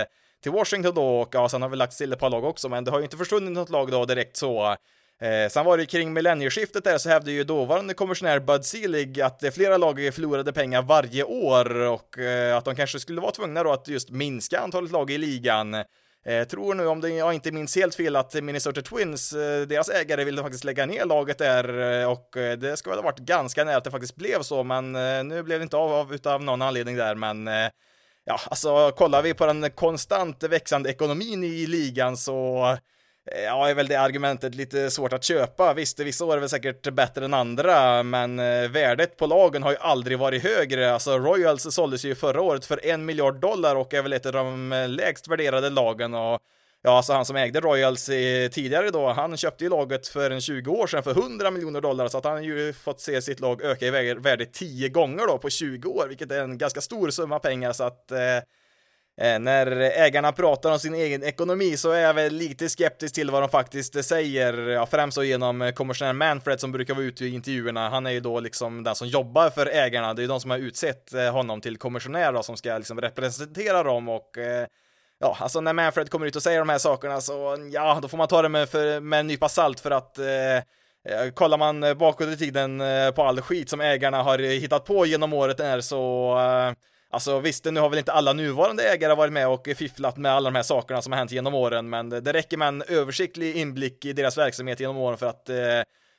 till 0.44 0.52
Washington 0.52 0.94
då 0.94 1.20
och 1.20 1.28
ja, 1.34 1.48
sen 1.48 1.62
har 1.62 1.68
vi 1.68 1.76
lagt 1.76 1.98
till 1.98 2.12
ett 2.12 2.18
par 2.18 2.30
lag 2.30 2.44
också, 2.44 2.68
men 2.68 2.84
det 2.84 2.90
har 2.90 2.98
ju 2.98 3.04
inte 3.04 3.16
försvunnit 3.16 3.52
något 3.52 3.70
lag 3.70 3.90
då 3.90 4.04
direkt 4.04 4.36
så. 4.36 4.76
Eh, 5.22 5.49
sen 5.49 5.64
var 5.64 5.78
det 5.78 5.87
kring 5.87 6.12
millennieskiftet 6.12 6.84
där 6.84 6.99
så 6.99 7.08
hävde 7.08 7.32
ju 7.32 7.44
dåvarande 7.44 7.94
kommissionär 7.94 8.40
Bud 8.40 8.64
Selig 8.64 9.20
att 9.20 9.43
eh, 9.43 9.50
flera 9.50 9.76
lag 9.76 10.11
förlorade 10.14 10.52
pengar 10.52 10.82
varje 10.82 11.25
år 11.25 11.76
och 11.76 12.19
eh, 12.19 12.56
att 12.56 12.64
de 12.64 12.76
kanske 12.76 13.00
skulle 13.00 13.20
vara 13.20 13.32
tvungna 13.32 13.62
då 13.62 13.72
att 13.72 13.88
just 13.88 14.11
minska 14.11 14.61
antalet 14.61 14.90
lag 14.90 15.11
i 15.11 15.19
ligan. 15.19 15.75
Eh, 16.26 16.44
tror 16.44 16.75
nu, 16.75 16.87
om 16.87 17.00
det, 17.00 17.08
jag 17.08 17.34
inte 17.34 17.52
minns 17.52 17.76
helt 17.76 17.94
fel, 17.94 18.16
att 18.16 18.34
Minnesota 18.34 18.82
Twins, 18.82 19.32
eh, 19.32 19.62
deras 19.66 19.88
ägare 19.88 20.25
ville 20.25 20.43
faktiskt 20.43 20.64
lägga 20.64 20.87
ner 20.87 21.05
laget 21.05 21.38
där 21.38 22.00
eh, 22.00 22.11
och 22.11 22.37
eh, 22.37 22.58
det 22.58 22.76
skulle 22.76 22.94
ha 22.94 23.02
varit 23.02 23.19
ganska 23.19 23.64
nära 23.64 23.76
att 23.76 23.84
det 23.84 23.90
faktiskt 23.90 24.16
blev 24.16 24.43
så, 24.43 24.62
men 24.62 24.96
eh, 24.96 25.25
nu 25.25 25.43
blev 25.43 25.58
det 25.58 25.62
inte 25.62 25.76
av, 25.76 25.93
av 25.93 26.14
utav 26.14 26.43
någon 26.43 26.62
anledning 26.62 26.96
där, 26.96 27.14
men 27.14 27.49
eh, 27.49 27.70
ja, 28.25 28.40
alltså 28.50 28.90
kollar 28.90 29.22
vi 29.22 29.34
på 29.34 29.46
den 29.46 29.70
konstant 29.70 30.43
växande 30.43 30.90
ekonomin 30.90 31.44
i 31.44 31.66
ligan 31.66 32.16
så 32.16 32.76
Eh, 33.32 33.43
ja, 33.43 33.69
är 33.69 33.75
väl 33.75 33.88
det 33.88 33.97
argumentet 33.97 34.55
lite 34.55 34.91
svårt 34.91 35.12
att 35.12 35.25
köpa. 35.25 35.75
Visst, 35.75 36.00
vissa 36.00 36.25
år 36.25 36.37
är 36.37 36.41
väl 36.41 36.49
säkert 36.49 36.93
bättre 36.93 37.25
än 37.25 37.35
andra, 37.35 38.03
men 38.03 38.38
eh, 38.38 38.71
värdet 38.71 39.17
på 39.17 39.26
lagen 39.26 39.62
har 39.62 39.71
ju 39.71 39.76
aldrig 39.76 40.19
varit 40.19 40.43
högre. 40.43 40.93
Alltså 40.93 41.19
Royals 41.19 41.75
såldes 41.75 42.05
ju 42.05 42.15
förra 42.15 42.43
året 42.43 42.65
för 42.67 42.87
en 42.87 43.05
miljard 43.05 43.41
dollar 43.41 43.76
och 43.76 43.94
är 43.94 44.03
väl 44.03 44.12
ett 44.12 44.26
av 44.26 44.32
de 44.32 44.73
eh, 44.73 44.88
lägst 44.88 45.29
värderade 45.29 45.71
lagen 45.71 46.15
och 46.15 46.41
Ja, 46.87 46.97
alltså 46.97 47.12
han 47.12 47.25
som 47.25 47.37
ägde 47.37 47.61
Royals 47.61 48.06
tidigare 48.53 48.91
då, 48.91 49.09
han 49.09 49.37
köpte 49.37 49.65
ju 49.65 49.71
laget 49.71 50.09
för 50.09 50.31
en 50.31 50.41
20 50.41 50.71
år 50.71 50.87
sedan 50.87 51.03
för 51.03 51.11
100 51.11 51.50
miljoner 51.50 51.81
dollar, 51.81 52.09
så 52.09 52.19
att 52.19 52.25
han 52.25 52.44
ju 52.44 52.73
fått 52.73 53.00
se 53.00 53.23
sitt 53.23 53.41
lag 53.41 53.62
öka 53.62 53.87
i 53.87 54.15
värde 54.15 54.47
10 54.47 54.88
gånger 54.88 55.26
då 55.26 55.38
på 55.38 55.50
20 55.50 55.88
år, 55.88 56.06
vilket 56.09 56.32
är 56.32 56.41
en 56.41 56.59
ganska 56.59 56.81
stor 56.81 57.11
summa 57.11 57.38
pengar, 57.38 57.73
så 57.73 57.85
att 57.85 58.11
eh, 58.11 58.19
Eh, 59.20 59.38
när 59.38 59.66
ägarna 59.76 60.32
pratar 60.32 60.72
om 60.72 60.78
sin 60.78 60.94
egen 60.94 61.22
ekonomi 61.22 61.76
så 61.76 61.90
är 61.90 62.00
jag 62.00 62.14
väl 62.14 62.34
lite 62.34 62.69
skeptisk 62.69 63.14
till 63.14 63.31
vad 63.31 63.43
de 63.43 63.49
faktiskt 63.49 64.05
säger, 64.05 64.69
ja, 64.69 64.87
främst 64.87 65.16
då 65.16 65.25
genom 65.25 65.62
eh, 65.62 65.72
kommissionär 65.72 66.12
Manfred 66.12 66.61
som 66.61 66.72
brukar 66.72 66.94
vara 66.94 67.05
ute 67.05 67.25
i 67.25 67.34
intervjuerna. 67.34 67.88
Han 67.88 68.06
är 68.06 68.11
ju 68.11 68.20
då 68.20 68.40
liksom 68.40 68.82
den 68.82 68.94
som 68.94 69.08
jobbar 69.08 69.50
för 69.50 69.66
ägarna. 69.66 70.14
Det 70.14 70.20
är 70.20 70.22
ju 70.22 70.28
de 70.28 70.40
som 70.40 70.50
har 70.50 70.58
utsett 70.58 71.14
eh, 71.14 71.32
honom 71.32 71.61
till 71.61 71.76
kommissionär 71.76 72.32
då, 72.32 72.43
som 72.43 72.56
ska 72.56 72.78
liksom 72.78 73.00
representera 73.00 73.82
dem 73.82 74.08
och 74.08 74.31
ja, 75.19 75.37
alltså 75.40 75.61
när 75.61 75.72
Manfred 75.72 76.11
kommer 76.11 76.26
ut 76.26 76.37
och 76.37 76.43
säger 76.43 76.58
de 76.58 76.69
här 76.69 76.78
sakerna 76.78 77.20
så 77.20 77.56
ja, 77.72 77.99
då 78.02 78.08
får 78.08 78.19
man 78.19 78.28
ta 78.28 78.43
det 78.43 78.49
med, 78.49 78.69
för, 78.69 79.00
med 79.00 79.20
en 79.20 79.26
nypa 79.26 79.49
salt 79.49 79.81
för 79.81 79.90
att 79.90 80.19
eh, 80.19 81.31
kollar 81.34 81.58
man 81.58 81.99
bakåt 81.99 82.28
i 82.28 82.37
tiden 82.37 82.82
på 83.14 83.22
all 83.22 83.40
skit 83.40 83.70
som 83.70 83.81
ägarna 83.81 84.22
har 84.22 84.38
hittat 84.38 84.84
på 84.84 85.06
genom 85.06 85.32
året 85.32 85.61
är 85.61 85.81
så 85.81 86.32
eh, 86.38 86.72
Alltså 87.14 87.40
visst, 87.40 87.64
nu 87.64 87.81
har 87.81 87.88
väl 87.88 87.99
inte 87.99 88.12
alla 88.12 88.32
nuvarande 88.32 88.82
ägare 88.82 89.14
varit 89.14 89.32
med 89.32 89.49
och 89.49 89.69
fifflat 89.76 90.16
med 90.16 90.32
alla 90.32 90.50
de 90.50 90.56
här 90.56 90.62
sakerna 90.62 91.02
som 91.02 91.12
har 91.12 91.19
hänt 91.19 91.32
genom 91.32 91.55
åren, 91.55 91.90
men 91.90 92.08
det 92.08 92.32
räcker 92.32 92.56
med 92.56 92.69
en 92.69 92.82
översiktlig 92.88 93.56
inblick 93.56 94.05
i 94.05 94.12
deras 94.12 94.38
verksamhet 94.38 94.81
genom 94.81 94.96
åren 94.96 95.19
för 95.19 95.26
att 95.26 95.49
eh, 95.49 95.56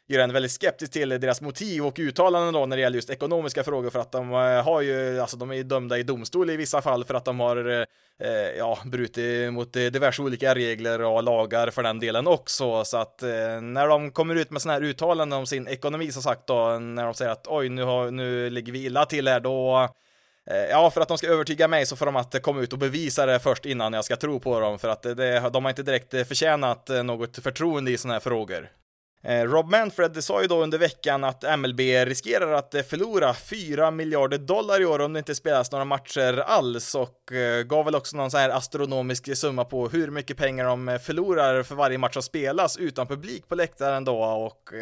göra 0.07 0.24
en 0.24 0.33
väldigt 0.33 0.51
skeptisk 0.51 0.92
till 0.92 1.09
deras 1.09 1.42
motiv 1.42 1.86
och 1.86 2.00
uttalanden 2.00 2.53
då 2.53 2.65
när 2.65 2.75
det 2.75 2.81
gäller 2.81 2.95
just 2.95 3.09
ekonomiska 3.09 3.63
frågor 3.63 3.89
för 3.89 4.00
att 4.00 4.12
de 4.12 4.31
eh, 4.31 4.63
har 4.63 4.81
ju, 4.81 5.19
alltså 5.19 5.38
de 5.38 5.51
är 5.51 5.56
ju 5.56 5.63
dömda 5.63 5.97
i 5.97 6.03
domstol 6.03 6.50
i 6.50 6.57
vissa 6.57 6.81
fall 6.81 7.03
för 7.06 7.13
att 7.13 7.25
de 7.25 7.39
har, 7.39 7.69
eh, 7.69 7.86
eh 8.27 8.50
ja, 8.57 8.80
brutit 8.86 9.53
mot 9.53 9.75
eh, 9.75 9.86
diverse 9.86 10.21
olika 10.21 10.56
regler 10.56 11.01
och 11.01 11.24
lagar 11.24 11.69
för 11.69 11.83
den 11.83 12.00
delen 12.00 12.27
också. 12.27 12.86
Så 12.86 12.97
att 12.97 13.24
eh, 13.24 13.62
när 13.62 13.88
de 13.88 14.11
kommer 14.11 14.35
ut 14.35 14.52
med 14.52 14.61
sådana 14.61 14.80
här 14.80 14.85
uttalanden 14.85 15.40
om 15.40 15.45
sin 15.45 15.68
ekonomi 15.68 16.11
som 16.11 16.21
sagt 16.21 16.47
då, 16.47 16.80
när 16.80 17.04
de 17.04 17.14
säger 17.14 17.31
att 17.31 17.47
oj, 17.47 17.69
nu, 17.69 17.83
har, 17.83 18.11
nu 18.11 18.49
ligger 18.49 18.73
vi 18.73 18.85
illa 18.85 19.06
till 19.06 19.28
här, 19.28 19.40
då 19.40 19.90
Eh, 20.47 20.57
ja, 20.57 20.92
för 20.92 21.02
att 21.02 21.07
de 21.07 21.18
ska 21.18 21.28
övertyga 21.28 21.68
mig 21.68 21.85
så 21.85 21.95
får 21.95 22.06
de 22.06 22.16
att 22.16 22.42
komma 22.42 22.61
ut 22.61 22.73
och 22.73 22.80
bevisa 22.80 23.25
det 23.25 23.40
först 23.40 23.66
innan 23.66 23.94
jag 23.94 24.06
ska 24.06 24.16
tro 24.16 24.40
på 24.40 24.59
dem, 24.59 24.80
för 24.80 24.87
att 24.90 25.04
det, 25.04 25.49
de 25.54 25.66
har 25.66 25.69
inte 25.69 25.83
direkt 25.83 26.11
förtjänat 26.28 26.90
något 27.04 27.37
förtroende 27.37 27.92
i 27.92 27.97
sådana 27.97 28.14
här 28.14 28.19
frågor. 28.19 28.69
Eh, 29.28 29.44
Rob 29.44 29.69
Manfred 29.69 30.23
sa 30.23 30.42
ju 30.42 30.47
då 30.47 30.64
under 30.64 30.78
veckan 30.78 31.23
att 31.23 31.59
MLB 31.59 31.80
riskerar 31.80 32.54
att 32.54 32.75
förlora 32.90 33.33
4 33.33 33.92
miljarder 33.92 34.37
dollar 34.37 34.81
i 34.81 34.85
år 34.85 35.02
om 35.02 35.14
det 35.14 35.19
inte 35.19 35.35
spelas 35.35 35.71
några 35.71 35.85
matcher 35.85 36.40
alls 36.40 36.95
och 36.95 37.31
eh, 37.31 37.64
gav 37.64 37.85
väl 37.85 37.95
också 37.95 38.18
någon 38.18 38.31
sån 38.31 38.40
här 38.40 38.49
astronomisk 38.49 39.37
summa 39.37 39.66
på 39.66 39.90
hur 39.90 40.11
mycket 40.11 40.37
pengar 40.37 40.66
de 40.66 40.99
förlorar 41.02 41.64
för 41.64 41.75
varje 41.75 41.97
match 41.97 42.14
som 42.14 42.23
spelas 42.23 42.78
utan 42.78 43.07
publik 43.07 43.47
på 43.47 43.56
läktaren 43.56 44.06
då 44.06 44.23
och 44.23 44.73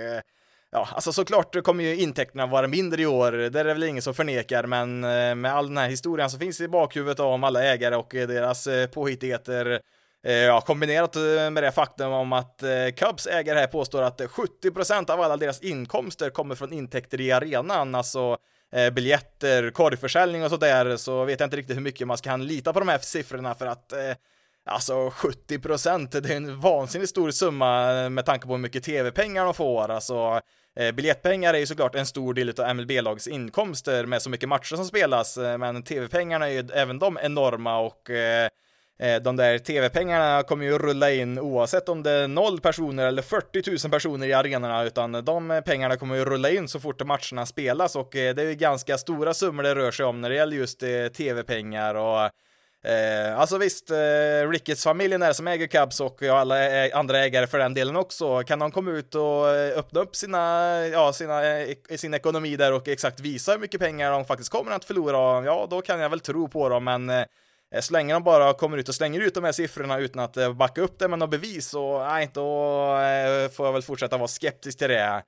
Ja, 0.75 0.87
alltså 0.91 1.13
såklart 1.13 1.63
kommer 1.63 1.83
ju 1.83 1.95
intäkterna 1.95 2.45
vara 2.45 2.67
mindre 2.67 3.01
i 3.01 3.05
år, 3.05 3.31
det 3.31 3.59
är 3.59 3.63
det 3.63 3.73
väl 3.73 3.83
ingen 3.83 4.01
som 4.01 4.13
förnekar, 4.13 4.63
men 4.63 5.03
eh, 5.03 5.35
med 5.35 5.53
all 5.53 5.67
den 5.67 5.77
här 5.77 5.89
historien 5.89 6.29
som 6.29 6.39
finns 6.39 6.61
i 6.61 6.67
bakhuvudet 6.67 7.19
om 7.19 7.43
alla 7.43 7.63
ägare 7.63 7.95
och 7.95 8.09
deras 8.11 8.67
eh, 8.67 8.87
påhittigheter 8.87 9.79
eh, 10.25 10.33
ja, 10.33 10.61
kombinerat 10.61 11.15
med 11.51 11.63
det 11.63 11.71
faktum 11.71 12.11
om 12.11 12.33
att 12.33 12.63
Cubs 12.95 13.27
ägare 13.27 13.59
här 13.59 13.67
påstår 13.67 14.01
att 14.01 14.21
70% 14.21 15.11
av 15.11 15.21
alla 15.21 15.37
deras 15.37 15.61
inkomster 15.61 16.29
kommer 16.29 16.55
från 16.55 16.73
intäkter 16.73 17.21
i 17.21 17.31
arenan, 17.31 17.95
alltså 17.95 18.37
biljetter, 18.93 19.71
korgförsäljning 19.71 20.43
och 20.43 20.49
sådär, 20.49 20.97
så 20.97 21.25
vet 21.25 21.39
jag 21.39 21.47
inte 21.47 21.57
riktigt 21.57 21.77
hur 21.77 21.81
mycket 21.81 22.07
man 22.07 22.17
kan 22.17 22.47
lita 22.47 22.73
på 22.73 22.79
de 22.79 22.87
här 22.87 22.97
siffrorna 22.97 23.55
för 23.55 23.65
att 23.65 23.93
Alltså 24.65 25.09
70 25.09 25.57
det 26.21 26.29
är 26.29 26.37
en 26.37 26.59
vansinnigt 26.59 27.09
stor 27.09 27.31
summa 27.31 28.09
med 28.09 28.25
tanke 28.25 28.47
på 28.47 28.53
hur 28.53 28.59
mycket 28.59 28.83
tv-pengar 28.83 29.45
de 29.45 29.53
får. 29.53 29.91
Alltså 29.91 30.41
Eh, 30.75 30.91
biljettpengar 30.91 31.53
är 31.53 31.57
ju 31.57 31.65
såklart 31.65 31.95
en 31.95 32.05
stor 32.05 32.33
del 32.33 32.49
av 32.49 32.75
MLB-lagets 32.75 33.27
inkomster 33.27 34.05
med 34.05 34.21
så 34.21 34.29
mycket 34.29 34.49
matcher 34.49 34.75
som 34.75 34.85
spelas, 34.85 35.37
eh, 35.37 35.57
men 35.57 35.83
tv-pengarna 35.83 36.49
är 36.49 36.51
ju 36.51 36.69
även 36.73 36.99
de 36.99 37.19
enorma 37.21 37.79
och 37.79 38.09
eh, 38.09 38.49
de 39.21 39.35
där 39.35 39.57
tv-pengarna 39.57 40.43
kommer 40.43 40.65
ju 40.65 40.77
rulla 40.77 41.11
in 41.11 41.39
oavsett 41.39 41.89
om 41.89 42.03
det 42.03 42.11
är 42.11 42.27
noll 42.27 42.59
personer 42.59 43.05
eller 43.05 43.21
40 43.21 43.87
000 43.87 43.91
personer 43.91 44.27
i 44.27 44.33
arenorna, 44.33 44.83
utan 44.83 45.11
de 45.11 45.61
pengarna 45.65 45.95
kommer 45.95 46.15
ju 46.15 46.25
rulla 46.25 46.49
in 46.49 46.67
så 46.67 46.79
fort 46.79 47.05
matcherna 47.05 47.45
spelas 47.45 47.95
och 47.95 48.09
det 48.11 48.39
är 48.39 48.49
ju 48.49 48.55
ganska 48.55 48.97
stora 48.97 49.33
summor 49.33 49.63
det 49.63 49.75
rör 49.75 49.91
sig 49.91 50.05
om 50.05 50.21
när 50.21 50.29
det 50.29 50.35
gäller 50.35 50.57
just 50.57 50.79
tv-pengar 51.13 51.95
och 51.95 52.31
Eh, 52.83 53.39
alltså 53.39 53.57
visst, 53.57 53.91
eh, 53.91 54.49
Ricketts-familjen 54.49 55.21
är 55.21 55.33
som 55.33 55.47
äger 55.47 55.67
Cubs 55.67 55.99
och 55.99 56.23
alla 56.23 56.55
andra 56.93 57.19
ägare 57.19 57.47
för 57.47 57.59
den 57.59 57.73
delen 57.73 57.95
också. 57.95 58.43
Kan 58.43 58.59
de 58.59 58.71
komma 58.71 58.91
ut 58.91 59.15
och 59.15 59.49
eh, 59.49 59.77
öppna 59.77 59.99
upp 59.99 60.15
sina, 60.15 60.71
ja, 60.87 61.13
sina, 61.13 61.59
eh, 61.59 61.75
sin 61.95 62.13
ekonomi 62.13 62.55
där 62.55 62.73
och 62.73 62.87
exakt 62.87 63.19
visa 63.19 63.51
hur 63.51 63.59
mycket 63.59 63.81
pengar 63.81 64.11
de 64.11 64.25
faktiskt 64.25 64.51
kommer 64.51 64.71
att 64.71 64.85
förlora, 64.85 65.45
ja, 65.45 65.67
då 65.69 65.81
kan 65.81 65.99
jag 65.99 66.09
väl 66.09 66.19
tro 66.19 66.47
på 66.47 66.69
dem, 66.69 66.83
men 66.83 67.09
Eh, 67.73 67.77
eh 67.77 67.81
så 67.81 67.93
länge 67.93 68.13
de 68.13 68.23
bara 68.23 68.53
kommer 68.53 68.77
ut 68.77 68.89
och 68.89 68.95
slänger 68.95 69.21
ut 69.21 69.33
de 69.33 69.43
här 69.43 69.51
siffrorna 69.51 69.99
utan 69.99 70.23
att 70.23 70.55
backa 70.55 70.81
upp 70.81 70.99
det 70.99 71.07
med 71.07 71.19
något 71.19 71.29
bevis 71.29 71.69
så 71.69 72.03
nej, 72.03 72.29
då 72.33 72.49
eh, 72.97 73.49
får 73.49 73.65
jag 73.65 73.73
väl 73.73 73.81
fortsätta 73.81 74.17
vara 74.17 74.27
skeptisk 74.27 74.77
till 74.77 74.89
det. 74.89 75.23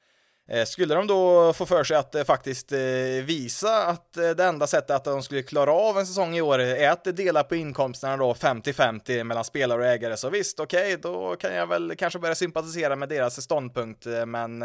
Eh, 0.50 0.66
skulle 0.66 0.96
de 0.96 1.08
då 1.08 1.54
få 1.54 1.66
för 1.66 1.84
sig 1.84 1.98
att 1.98 2.16
eh, 2.16 2.24
faktiskt 2.24 2.72
eh, 2.72 2.80
visa 3.24 3.88
att 3.88 4.14
det 4.14 4.44
enda 4.44 4.68
sättet 4.68 4.96
att 4.96 5.04
de 5.04 5.24
skulle 5.24 5.42
klara 5.42 5.72
av 5.72 5.98
en 5.98 6.08
säsong 6.08 6.36
i 6.36 6.42
år 6.42 6.60
är 6.60 6.90
att 6.90 7.04
dela 7.04 7.44
på 7.44 7.56
inkomsterna 7.56 8.18
då 8.18 8.34
50-50 8.34 9.24
mellan 9.24 9.44
spelare 9.44 9.80
och 9.80 9.88
ägare, 9.88 10.18
så 10.18 10.30
visst, 10.30 10.60
okej, 10.60 10.96
okay, 10.96 11.12
då 11.12 11.36
kan 11.36 11.56
jag 11.56 11.68
väl 11.68 11.96
kanske 11.96 12.20
börja 12.20 12.36
sympatisera 12.36 12.96
med 12.96 13.10
deras 13.10 13.42
ståndpunkt, 13.42 14.06
men 14.28 14.60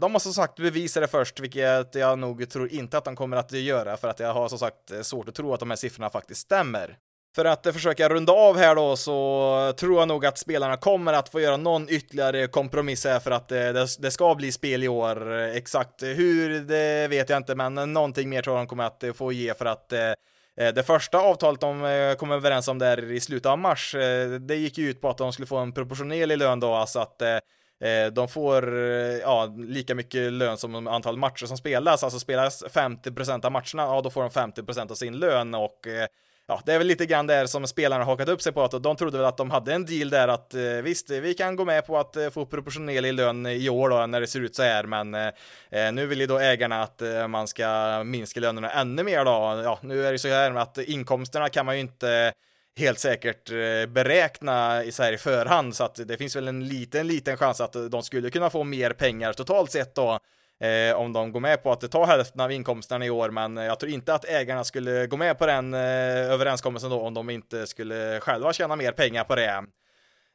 de 0.00 0.12
har 0.12 0.18
som 0.18 0.32
sagt 0.32 0.56
bevisa 0.56 1.00
det 1.00 1.08
först, 1.08 1.40
vilket 1.40 1.94
jag 1.94 2.18
nog 2.18 2.50
tror 2.50 2.68
inte 2.72 2.98
att 2.98 3.04
de 3.04 3.16
kommer 3.16 3.36
att 3.36 3.52
göra, 3.52 3.96
för 3.96 4.08
att 4.08 4.20
jag 4.20 4.34
har 4.34 4.48
som 4.48 4.58
sagt 4.58 5.06
svårt 5.06 5.28
att 5.28 5.34
tro 5.34 5.54
att 5.54 5.60
de 5.60 5.70
här 5.70 5.76
siffrorna 5.76 6.10
faktiskt 6.10 6.40
stämmer. 6.40 6.96
För 7.38 7.44
att 7.44 7.66
försöka 7.72 8.08
runda 8.08 8.32
av 8.32 8.56
här 8.56 8.74
då 8.74 8.96
så 8.96 9.72
tror 9.76 9.98
jag 9.98 10.08
nog 10.08 10.26
att 10.26 10.38
spelarna 10.38 10.76
kommer 10.76 11.12
att 11.12 11.28
få 11.28 11.40
göra 11.40 11.56
någon 11.56 11.88
ytterligare 11.88 12.46
kompromiss 12.46 13.04
här 13.04 13.20
för 13.20 13.30
att 13.30 13.52
eh, 13.52 13.58
det, 13.58 13.86
det 13.98 14.10
ska 14.10 14.34
bli 14.34 14.52
spel 14.52 14.84
i 14.84 14.88
år. 14.88 15.32
Exakt 15.32 16.02
hur, 16.02 16.60
det 16.60 17.08
vet 17.08 17.28
jag 17.28 17.36
inte, 17.36 17.54
men 17.54 17.92
någonting 17.92 18.28
mer 18.28 18.42
tror 18.42 18.56
jag 18.56 18.64
de 18.64 18.68
kommer 18.68 18.84
att 18.84 19.04
eh, 19.04 19.12
få 19.12 19.32
ge 19.32 19.54
för 19.54 19.64
att 19.64 19.92
eh, 19.92 20.12
det 20.56 20.86
första 20.86 21.18
avtalet 21.18 21.60
de 21.60 22.16
kom 22.18 22.30
överens 22.30 22.68
om 22.68 22.78
där 22.78 23.10
i 23.12 23.20
slutet 23.20 23.46
av 23.46 23.58
mars, 23.58 23.94
det 24.40 24.54
gick 24.54 24.78
ju 24.78 24.90
ut 24.90 25.00
på 25.00 25.08
att 25.08 25.18
de 25.18 25.32
skulle 25.32 25.46
få 25.46 25.56
en 25.56 25.72
proportionerlig 25.72 26.38
lön 26.38 26.60
då, 26.60 26.74
alltså 26.74 26.98
att 26.98 27.22
de 28.12 28.28
får 28.28 28.74
ja, 29.20 29.54
lika 29.56 29.94
mycket 29.94 30.32
lön 30.32 30.58
som 30.58 30.86
antal 30.86 31.16
matcher 31.16 31.46
som 31.46 31.56
spelas, 31.56 32.04
alltså 32.04 32.18
spelas 32.18 32.64
50% 32.64 33.44
av 33.46 33.52
matcherna, 33.52 33.94
ja 33.94 34.00
då 34.04 34.10
får 34.10 34.22
de 34.22 34.30
50% 34.30 34.90
av 34.90 34.94
sin 34.94 35.18
lön 35.18 35.54
och 35.54 35.86
ja, 36.48 36.62
det 36.64 36.72
är 36.72 36.78
väl 36.78 36.86
lite 36.86 37.06
grann 37.06 37.26
där 37.26 37.46
som 37.46 37.66
spelarna 37.66 38.04
hakat 38.04 38.28
upp 38.28 38.42
sig 38.42 38.52
på 38.52 38.62
att 38.62 38.82
de 38.82 38.96
trodde 38.96 39.18
väl 39.18 39.26
att 39.26 39.36
de 39.36 39.50
hade 39.50 39.74
en 39.74 39.86
deal 39.86 40.10
där 40.10 40.28
att 40.28 40.54
eh, 40.54 40.62
visst, 40.62 41.10
vi 41.10 41.34
kan 41.34 41.56
gå 41.56 41.64
med 41.64 41.86
på 41.86 41.98
att 41.98 42.16
eh, 42.16 42.30
få 42.30 42.46
proportionerlig 42.46 43.12
lön 43.14 43.46
i 43.46 43.68
år 43.68 43.88
då 43.88 44.06
när 44.06 44.20
det 44.20 44.26
ser 44.26 44.40
ut 44.40 44.56
så 44.56 44.62
här, 44.62 44.84
men 44.84 45.14
eh, 45.14 45.30
eh, 45.70 45.92
nu 45.92 46.06
vill 46.06 46.20
ju 46.20 46.26
då 46.26 46.38
ägarna 46.38 46.82
att 46.82 47.02
eh, 47.02 47.28
man 47.28 47.48
ska 47.48 48.02
minska 48.04 48.40
lönerna 48.40 48.70
ännu 48.70 49.02
mer 49.02 49.24
då. 49.24 49.62
Ja, 49.64 49.78
nu 49.82 50.06
är 50.06 50.12
det 50.12 50.18
så 50.18 50.28
här 50.28 50.50
med 50.50 50.62
att 50.62 50.78
inkomsterna 50.78 51.48
kan 51.48 51.66
man 51.66 51.74
ju 51.74 51.80
inte 51.80 52.32
helt 52.76 52.98
säkert 52.98 53.50
eh, 53.50 53.86
beräkna 53.88 54.84
i, 54.84 54.92
så 54.92 55.02
här 55.02 55.12
i 55.12 55.18
förhand 55.18 55.76
så 55.76 55.84
att 55.84 56.08
det 56.08 56.16
finns 56.16 56.36
väl 56.36 56.48
en 56.48 56.68
liten, 56.68 57.06
liten 57.06 57.36
chans 57.36 57.60
att 57.60 57.76
de 57.90 58.02
skulle 58.02 58.30
kunna 58.30 58.50
få 58.50 58.64
mer 58.64 58.90
pengar 58.90 59.32
totalt 59.32 59.70
sett 59.70 59.94
då 59.94 60.18
eh, 60.60 60.96
om 60.96 61.12
de 61.12 61.32
går 61.32 61.40
med 61.40 61.62
på 61.62 61.72
att 61.72 61.90
ta 61.90 62.04
hälften 62.04 62.40
av 62.40 62.52
inkomsterna 62.52 63.06
i 63.06 63.10
år, 63.10 63.30
men 63.30 63.56
jag 63.56 63.80
tror 63.80 63.92
inte 63.92 64.14
att 64.14 64.24
ägarna 64.24 64.64
skulle 64.64 65.06
gå 65.06 65.16
med 65.16 65.38
på 65.38 65.46
den 65.46 65.74
eh, 65.74 65.80
överenskommelsen 66.32 66.90
då 66.90 67.00
om 67.00 67.14
de 67.14 67.30
inte 67.30 67.66
skulle 67.66 68.20
själva 68.20 68.52
tjäna 68.52 68.76
mer 68.76 68.92
pengar 68.92 69.24
på 69.24 69.34
det. 69.34 69.64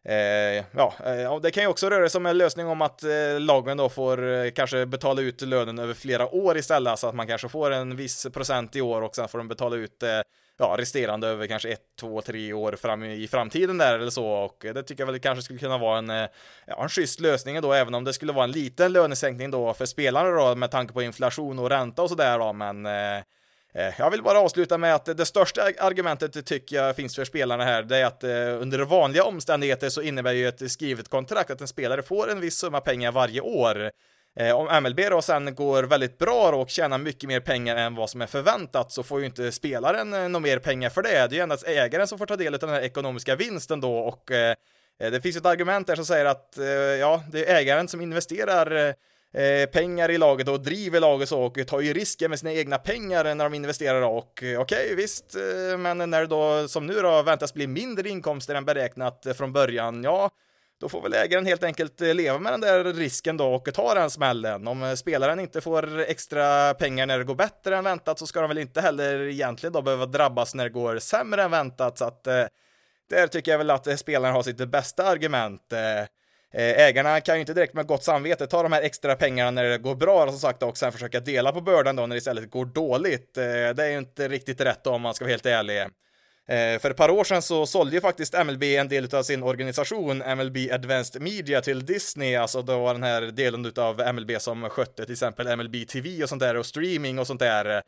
Eh, 0.05 0.65
ja, 0.71 0.93
eh, 1.05 1.39
det 1.39 1.51
kan 1.51 1.63
ju 1.63 1.69
också 1.69 1.89
röra 1.89 2.09
sig 2.09 2.19
om 2.19 2.25
en 2.25 2.37
lösning 2.37 2.67
om 2.67 2.81
att 2.81 3.03
eh, 3.03 3.39
lagen 3.39 3.77
då 3.77 3.89
får 3.89 4.29
eh, 4.29 4.51
kanske 4.51 4.85
betala 4.85 5.21
ut 5.21 5.41
lönen 5.41 5.79
över 5.79 5.93
flera 5.93 6.35
år 6.35 6.57
istället, 6.57 6.99
så 6.99 7.07
att 7.07 7.15
man 7.15 7.27
kanske 7.27 7.49
får 7.49 7.71
en 7.71 7.95
viss 7.95 8.27
procent 8.33 8.75
i 8.75 8.81
år 8.81 9.01
och 9.01 9.15
sen 9.15 9.27
får 9.27 9.37
de 9.37 9.47
betala 9.47 9.75
ut 9.75 10.03
eh, 10.03 10.19
ja, 10.59 10.75
resterande 10.79 11.27
över 11.27 11.47
kanske 11.47 11.69
ett, 11.69 11.81
två, 11.99 12.21
tre 12.21 12.53
år 12.53 12.71
fram 12.71 13.03
i 13.03 13.27
framtiden 13.27 13.77
där 13.77 13.99
eller 13.99 14.09
så 14.09 14.25
och 14.25 14.57
det 14.61 14.83
tycker 14.83 15.01
jag 15.01 15.11
väl 15.11 15.19
kanske 15.19 15.43
skulle 15.43 15.59
kunna 15.59 15.77
vara 15.77 15.97
en, 15.97 16.09
eh, 16.09 16.27
ja, 16.67 16.83
en 16.83 16.89
schysst 16.89 17.19
lösning 17.19 17.61
då, 17.61 17.73
även 17.73 17.93
om 17.93 18.03
det 18.03 18.13
skulle 18.13 18.33
vara 18.33 18.43
en 18.43 18.51
liten 18.51 18.93
lönesänkning 18.93 19.51
då 19.51 19.73
för 19.73 19.85
spelarna 19.85 20.29
då 20.29 20.55
med 20.55 20.71
tanke 20.71 20.93
på 20.93 21.01
inflation 21.01 21.59
och 21.59 21.69
ränta 21.69 22.01
och 22.01 22.09
sådär 22.09 22.39
då, 22.39 22.53
men 22.53 22.85
eh, 22.85 23.17
eh 23.73 23.93
jag 23.97 24.11
vill 24.11 24.23
bara 24.23 24.39
avsluta 24.39 24.77
med 24.77 24.95
att 24.95 25.05
det 25.05 25.25
största 25.25 25.61
argumentet 25.79 26.45
tycker 26.45 26.75
jag 26.75 26.95
finns 26.95 27.15
för 27.15 27.25
spelarna 27.25 27.63
här, 27.63 27.83
det 27.83 27.97
är 27.97 28.05
att 28.05 28.23
eh, 28.23 28.61
under 28.61 28.79
vanliga 28.79 29.23
omständigheter 29.23 29.89
så 29.89 30.01
innebär 30.01 30.33
ju 30.33 30.47
ett 30.47 30.71
skrivet 30.71 31.09
kontrakt 31.09 31.51
att 31.51 31.61
en 31.61 31.67
spelare 31.67 32.03
får 32.03 32.31
en 32.31 32.39
viss 32.39 32.57
summa 32.57 32.81
pengar 32.81 33.11
varje 33.11 33.41
år. 33.41 33.91
Eh, 34.35 34.55
om 34.55 34.83
MLB 34.83 34.99
då 35.09 35.21
sen 35.21 35.55
går 35.55 35.83
väldigt 35.83 36.17
bra 36.17 36.51
och 36.51 36.69
tjänar 36.69 36.97
mycket 36.97 37.27
mer 37.27 37.39
pengar 37.39 37.75
än 37.75 37.95
vad 37.95 38.09
som 38.09 38.21
är 38.21 38.27
förväntat 38.27 38.91
så 38.91 39.03
får 39.03 39.19
ju 39.19 39.25
inte 39.25 39.51
spelaren 39.51 40.13
eh, 40.13 40.29
något 40.29 40.41
mer 40.41 40.59
pengar 40.59 40.89
för 40.89 41.01
det. 41.01 41.09
Det 41.09 41.17
är 41.17 41.33
ju 41.33 41.39
endast 41.39 41.67
ägaren 41.67 42.07
som 42.07 42.17
får 42.17 42.25
ta 42.25 42.35
del 42.35 42.53
av 42.53 42.59
den 42.59 42.69
här 42.69 42.81
ekonomiska 42.81 43.35
vinsten 43.35 43.81
då 43.81 43.97
och 43.97 44.31
eh, 44.31 44.55
eh 44.99 45.11
det 45.11 45.21
finns 45.21 45.37
ett 45.37 45.45
argument 45.45 45.87
där 45.87 45.95
som 45.95 46.05
säger 46.05 46.25
att 46.25 46.57
eh, 46.57 46.65
ja, 46.65 47.23
det 47.31 47.49
är 47.49 47.55
ägaren 47.55 47.87
som 47.87 48.01
investerar 48.01 48.95
eh, 49.33 49.65
pengar 49.65 50.11
i 50.11 50.17
laget 50.17 50.47
och 50.47 50.59
driver 50.59 50.99
laget 50.99 51.29
så 51.29 51.41
och 51.41 51.67
tar 51.67 51.81
ju 51.81 51.93
risker 51.93 52.29
med 52.29 52.39
sina 52.39 52.53
egna 52.53 52.77
pengar 52.77 53.35
när 53.35 53.43
de 53.43 53.53
investerar 53.53 54.01
och 54.01 54.17
okej 54.17 54.57
okay, 54.57 54.95
visst, 54.95 55.35
men 55.77 55.97
när 55.97 56.21
det 56.21 56.27
då 56.27 56.67
som 56.67 56.87
nu 56.87 56.93
då 56.93 57.21
väntas 57.21 57.53
bli 57.53 57.67
mindre 57.67 58.09
inkomster 58.09 58.55
än 58.55 58.65
beräknat 58.65 59.27
från 59.37 59.53
början, 59.53 60.03
ja, 60.03 60.29
då 60.83 60.89
får 60.89 61.01
väl 61.01 61.13
ägaren 61.13 61.45
helt 61.45 61.63
enkelt 61.63 62.01
eh, 62.01 62.13
leva 62.13 62.39
med 62.39 62.53
den 62.53 62.61
där 62.61 62.83
risken 62.83 63.37
då 63.37 63.53
och 63.53 63.73
ta 63.73 63.93
den 63.93 64.09
smällen. 64.09 64.67
Om 64.67 64.83
eh, 64.83 64.93
spelaren 64.93 65.39
inte 65.39 65.61
får 65.61 65.99
extra 65.99 66.73
pengar 66.73 67.05
när 67.05 67.17
det 67.17 67.23
går 67.23 67.35
bättre 67.35 67.77
än 67.77 67.83
väntat 67.83 68.19
så 68.19 68.27
ska 68.27 68.41
de 68.41 68.47
väl 68.47 68.57
inte 68.57 68.81
heller 68.81 69.19
egentligen 69.19 69.73
då 69.73 69.81
behöva 69.81 70.05
drabbas 70.05 70.55
när 70.55 70.63
det 70.63 70.69
går 70.69 70.99
sämre 70.99 71.43
än 71.43 71.51
väntat. 71.51 71.97
Så 71.97 72.05
att 72.05 72.27
eh, 72.27 72.45
där 73.09 73.27
tycker 73.27 73.51
jag 73.51 73.57
väl 73.57 73.69
att 73.69 73.87
eh, 73.87 73.95
spelaren 73.95 74.35
har 74.35 74.43
sitt 74.43 74.57
bästa 74.57 75.07
argument. 75.07 75.73
Ägarna 76.55 77.21
kan 77.21 77.35
ju 77.35 77.41
inte 77.41 77.53
direkt 77.53 77.73
med 77.73 77.87
gott 77.87 78.03
samvete 78.03 78.47
ta 78.47 78.63
de 78.63 78.71
här 78.71 78.81
extra 78.81 79.15
pengarna 79.15 79.51
när 79.51 79.63
det 79.63 79.77
går 79.77 79.95
bra 79.95 80.27
som 80.27 80.39
sagt 80.39 80.63
och 80.63 80.77
sen 80.77 80.91
försöka 80.91 81.19
dela 81.19 81.51
på 81.51 81.61
bördan 81.61 81.95
då 81.95 82.05
när 82.05 82.15
det 82.15 82.17
istället 82.17 82.51
går 82.51 82.65
dåligt. 82.65 83.33
Det 83.33 83.83
är 83.83 83.89
ju 83.89 83.97
inte 83.97 84.27
riktigt 84.27 84.61
rätt 84.61 84.83
då, 84.83 84.89
om 84.89 85.01
man 85.01 85.13
ska 85.13 85.25
vara 85.25 85.31
helt 85.31 85.45
ärlig. 85.45 85.87
Eh, 86.47 86.79
för 86.79 86.91
ett 86.91 86.97
par 86.97 87.09
år 87.09 87.23
sedan 87.23 87.41
så 87.41 87.65
sålde 87.65 87.95
ju 87.95 88.01
faktiskt 88.01 88.33
MLB 88.45 88.63
en 88.63 88.87
del 88.87 89.15
av 89.15 89.23
sin 89.23 89.43
organisation 89.43 90.17
MLB 90.17 90.57
Advanced 90.71 91.21
Media 91.21 91.61
till 91.61 91.85
Disney, 91.85 92.35
alltså 92.35 92.61
då 92.61 92.79
var 92.79 92.93
den 92.93 93.03
här 93.03 93.21
delen 93.21 93.71
av 93.77 94.13
MLB 94.13 94.31
som 94.41 94.69
skötte 94.69 95.05
till 95.05 95.13
exempel 95.13 95.57
MLB 95.57 95.87
TV 95.87 96.23
och 96.23 96.29
sånt 96.29 96.41
där 96.41 96.57
och 96.57 96.65
streaming 96.65 97.19
och 97.19 97.27
sånt 97.27 97.39
där. 97.39 97.81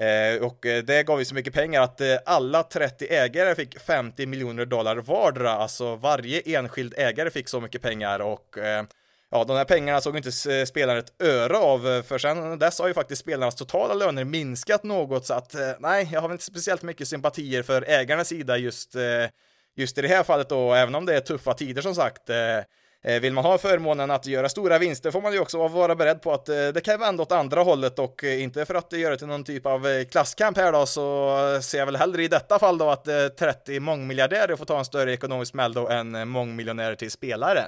Eh, 0.00 0.42
och 0.42 0.66
eh, 0.66 0.82
det 0.82 1.02
gav 1.02 1.18
ju 1.18 1.24
så 1.24 1.34
mycket 1.34 1.54
pengar 1.54 1.82
att 1.82 2.00
alla 2.26 2.62
30 2.62 3.06
ägare 3.10 3.54
fick 3.54 3.80
50 3.80 4.26
miljoner 4.26 4.64
dollar 4.64 4.96
vardera, 4.96 5.50
alltså 5.50 5.96
varje 5.96 6.40
enskild 6.58 6.94
ägare 6.96 7.30
fick 7.30 7.48
så 7.48 7.60
mycket 7.60 7.82
pengar 7.82 8.20
och 8.20 8.58
ja, 9.30 9.44
de 9.44 9.56
här 9.56 9.64
pengarna 9.64 10.00
såg 10.00 10.16
inte 10.16 10.58
eh, 10.58 10.64
spelaren 10.64 10.98
ett 10.98 11.22
öre 11.22 11.56
av, 11.56 11.88
eh, 11.88 12.02
för 12.02 12.18
sen 12.18 12.58
dess 12.58 12.78
har 12.78 12.88
ju 12.88 12.94
faktiskt 12.94 13.22
spelarnas 13.22 13.54
totala 13.54 13.94
löner 13.94 14.24
minskat 14.24 14.84
något, 14.84 15.26
så 15.26 15.34
att 15.34 15.54
eh, 15.54 15.70
nej, 15.78 16.08
jag 16.12 16.20
har 16.20 16.28
väl 16.28 16.34
inte 16.34 16.44
speciellt 16.44 16.82
mycket 16.82 17.08
sympatier 17.08 17.62
för 17.62 17.84
ägarnas 17.88 18.28
sida 18.28 18.56
just, 18.56 18.94
just 19.76 19.98
i 19.98 20.02
det 20.02 20.08
här 20.08 20.22
fallet 20.22 20.48
då, 20.48 20.74
även 20.74 20.94
om 20.94 21.06
det 21.06 21.16
är 21.16 21.20
tuffa 21.20 21.54
tider 21.54 21.82
som 21.82 21.94
sagt. 21.94 22.30
Vill 23.20 23.32
man 23.32 23.44
ha 23.44 23.58
förmånen 23.58 24.10
att 24.10 24.26
göra 24.26 24.48
stora 24.48 24.78
vinster 24.78 25.10
får 25.10 25.20
man 25.20 25.32
ju 25.32 25.38
också 25.38 25.68
vara 25.68 25.94
beredd 25.94 26.22
på 26.22 26.32
att 26.32 26.46
det 26.46 26.84
kan 26.84 27.00
vända 27.00 27.22
åt 27.22 27.32
andra 27.32 27.62
hållet 27.62 27.98
och 27.98 28.24
inte 28.24 28.64
för 28.64 28.74
att 28.74 28.92
göra 28.92 29.10
det 29.10 29.18
till 29.18 29.26
någon 29.26 29.44
typ 29.44 29.66
av 29.66 30.04
klasskamp 30.04 30.56
här 30.56 30.72
då 30.72 30.86
så 30.86 31.36
ser 31.62 31.78
jag 31.78 31.86
väl 31.86 31.96
hellre 31.96 32.22
i 32.22 32.28
detta 32.28 32.58
fall 32.58 32.78
då 32.78 32.90
att 32.90 33.04
30 33.38 33.80
mångmiljardärer 33.80 34.56
får 34.56 34.64
ta 34.64 34.78
en 34.78 34.84
större 34.84 35.12
ekonomisk 35.12 35.50
smäll 35.50 35.72
då 35.72 35.88
än 35.88 36.28
mångmiljonärer 36.28 36.94
till 36.94 37.10
spelare. 37.10 37.64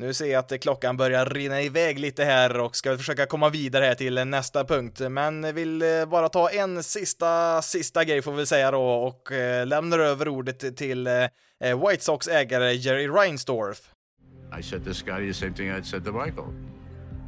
Nu 0.00 0.14
ser 0.14 0.26
jag 0.26 0.38
att 0.38 0.60
klockan 0.60 0.96
börjar 0.96 1.26
rinna 1.26 1.62
iväg 1.62 1.98
lite 1.98 2.24
här 2.24 2.60
och 2.60 2.76
ska 2.76 2.96
försöka 2.96 3.26
komma 3.26 3.48
vidare 3.48 3.84
här 3.84 3.94
till 3.94 4.14
nästa 4.14 4.64
punkt, 4.64 5.00
men 5.10 5.54
vill 5.54 5.82
eh, 5.82 6.06
bara 6.06 6.28
ta 6.28 6.50
en 6.50 6.82
sista, 6.82 7.62
sista 7.62 8.04
grej 8.04 8.22
får 8.22 8.32
vi 8.32 8.46
säga 8.46 8.70
då 8.70 8.82
och 8.82 9.32
eh, 9.32 9.66
lämnar 9.66 9.98
över 9.98 10.28
ordet 10.28 10.76
till 10.76 11.06
eh, 11.06 11.88
White 11.88 12.04
Sox 12.04 12.28
ägare 12.28 12.72
Jerry 12.72 13.08
Reinsdorf. 13.08 13.78
I 14.58 14.62
said 14.62 14.84
to 14.84 14.94
Scotty 14.94 15.26
the 15.26 15.34
same 15.34 15.54
thing 15.54 15.70
I'd 15.70 15.86
said 15.86 16.04
to 16.04 16.12
Michael. 16.12 16.46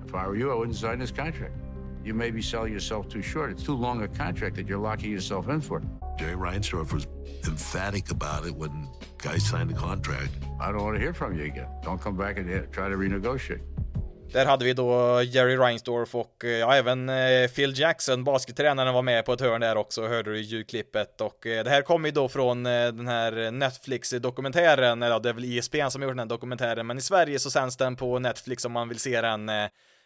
If 0.06 0.14
I 0.14 0.26
were 0.28 0.36
you, 0.36 0.52
I 0.52 0.54
wouldn't 0.54 0.76
sign 0.76 1.00
this 1.00 1.10
contract. 1.10 1.69
You 2.04 2.14
may 2.14 2.30
be 2.30 2.42
selling 2.42 2.73
yourself 2.73 3.09
too 3.09 3.23
short. 3.23 3.50
It's 3.50 3.62
too 3.62 3.76
long 3.76 4.02
a 4.02 4.09
contract 4.09 4.57
that 4.57 4.66
you're 4.66 4.83
locking 4.83 5.12
yourself 5.12 5.49
in 5.49 5.61
for. 5.61 5.83
Jerry 6.19 6.35
Reinsdorf 6.35 6.92
was 6.92 7.07
emphatic 7.47 8.11
about 8.11 8.47
it 8.47 8.54
when 8.57 8.88
guys 9.19 9.49
signed 9.50 9.71
the 9.71 9.76
contract. 9.76 10.30
I 10.61 10.73
don't 10.73 10.83
want 10.83 10.97
to 10.97 11.00
hear 11.00 11.14
from 11.14 11.38
you 11.38 11.45
again. 11.45 11.69
Don't 11.85 12.00
come 12.00 12.16
back 12.16 12.38
and 12.38 12.73
try 12.73 12.88
to 12.88 12.97
renegotiate. 12.97 13.61
Där 14.33 14.47
hade 14.47 14.64
vi 14.64 14.73
då 14.73 15.23
Jerry 15.23 15.57
Reinsdorf 15.57 16.14
och 16.14 16.45
ja, 16.61 16.75
även 16.75 17.11
Phil 17.49 17.78
Jackson, 17.78 18.25
baskettränaren, 18.25 18.95
var 18.95 19.02
med 19.02 19.25
på 19.25 19.33
ett 19.33 19.40
hörn 19.40 19.61
där 19.61 19.76
också, 19.76 20.07
hörde 20.07 20.30
du 20.30 20.38
i 20.38 20.40
ljudklippet. 20.40 21.21
Och 21.21 21.38
det 21.42 21.69
här 21.69 21.83
kommer 21.83 22.09
ju 22.09 22.12
då 22.12 22.28
från 22.28 22.62
den 22.62 23.09
här 23.09 23.50
Netflix-dokumentären, 23.50 25.02
eller 25.02 25.21
det 25.21 25.28
är 25.28 25.33
väl 25.33 25.45
ISPN 25.45 25.76
e 25.76 25.90
som 25.90 26.02
har 26.02 26.09
gjort 26.09 26.16
den 26.16 26.19
här 26.19 26.26
dokumentären, 26.26 26.87
men 26.87 26.99
i 26.99 27.00
Sverige 27.00 27.38
så 27.38 27.50
sänds 27.50 27.76
den 27.76 27.97
på 27.97 28.19
Netflix 28.19 28.64
om 28.64 28.73
man 28.73 28.88
vill 28.88 28.99
se 28.99 29.21
den 29.21 29.50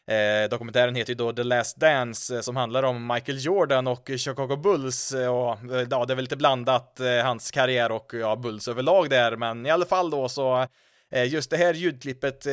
Eh, 0.07 0.49
dokumentären 0.51 0.95
heter 0.95 1.11
ju 1.11 1.15
då 1.15 1.33
The 1.33 1.43
Last 1.43 1.77
Dance 1.77 2.35
eh, 2.35 2.41
som 2.41 2.57
handlar 2.57 2.83
om 2.83 3.07
Michael 3.07 3.45
Jordan 3.45 3.87
och 3.87 4.11
Chicago 4.17 4.57
Bulls 4.57 5.13
eh, 5.13 5.35
och 5.35 5.53
eh, 5.53 5.87
ja, 5.91 6.05
det 6.05 6.13
är 6.13 6.15
väl 6.15 6.25
lite 6.25 6.37
blandat 6.37 7.01
eh, 7.01 7.25
hans 7.25 7.51
karriär 7.51 7.93
och 7.93 8.15
ja, 8.15 8.37
Bulls 8.37 8.69
överlag 8.69 9.11
där, 9.11 9.37
men 9.37 9.67
i 9.67 9.71
alla 9.71 9.85
fall 9.85 10.11
då 10.11 10.29
så 10.29 10.67
eh, 11.13 11.25
Just 11.25 11.51
det 11.51 11.57
här 11.57 11.75
ljudklippet 11.75 12.47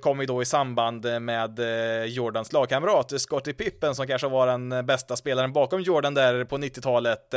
kom 0.00 0.20
ju 0.20 0.26
då 0.26 0.42
i 0.42 0.44
samband 0.44 1.22
med 1.22 1.60
Jordans 2.06 2.52
lagkamrat 2.52 3.20
Scottie 3.20 3.54
Pippen 3.54 3.94
som 3.94 4.06
kanske 4.06 4.28
var 4.28 4.46
den 4.46 4.86
bästa 4.86 5.16
spelaren 5.16 5.52
bakom 5.52 5.80
Jordan 5.80 6.14
där 6.14 6.44
på 6.44 6.58
90-talet. 6.58 7.34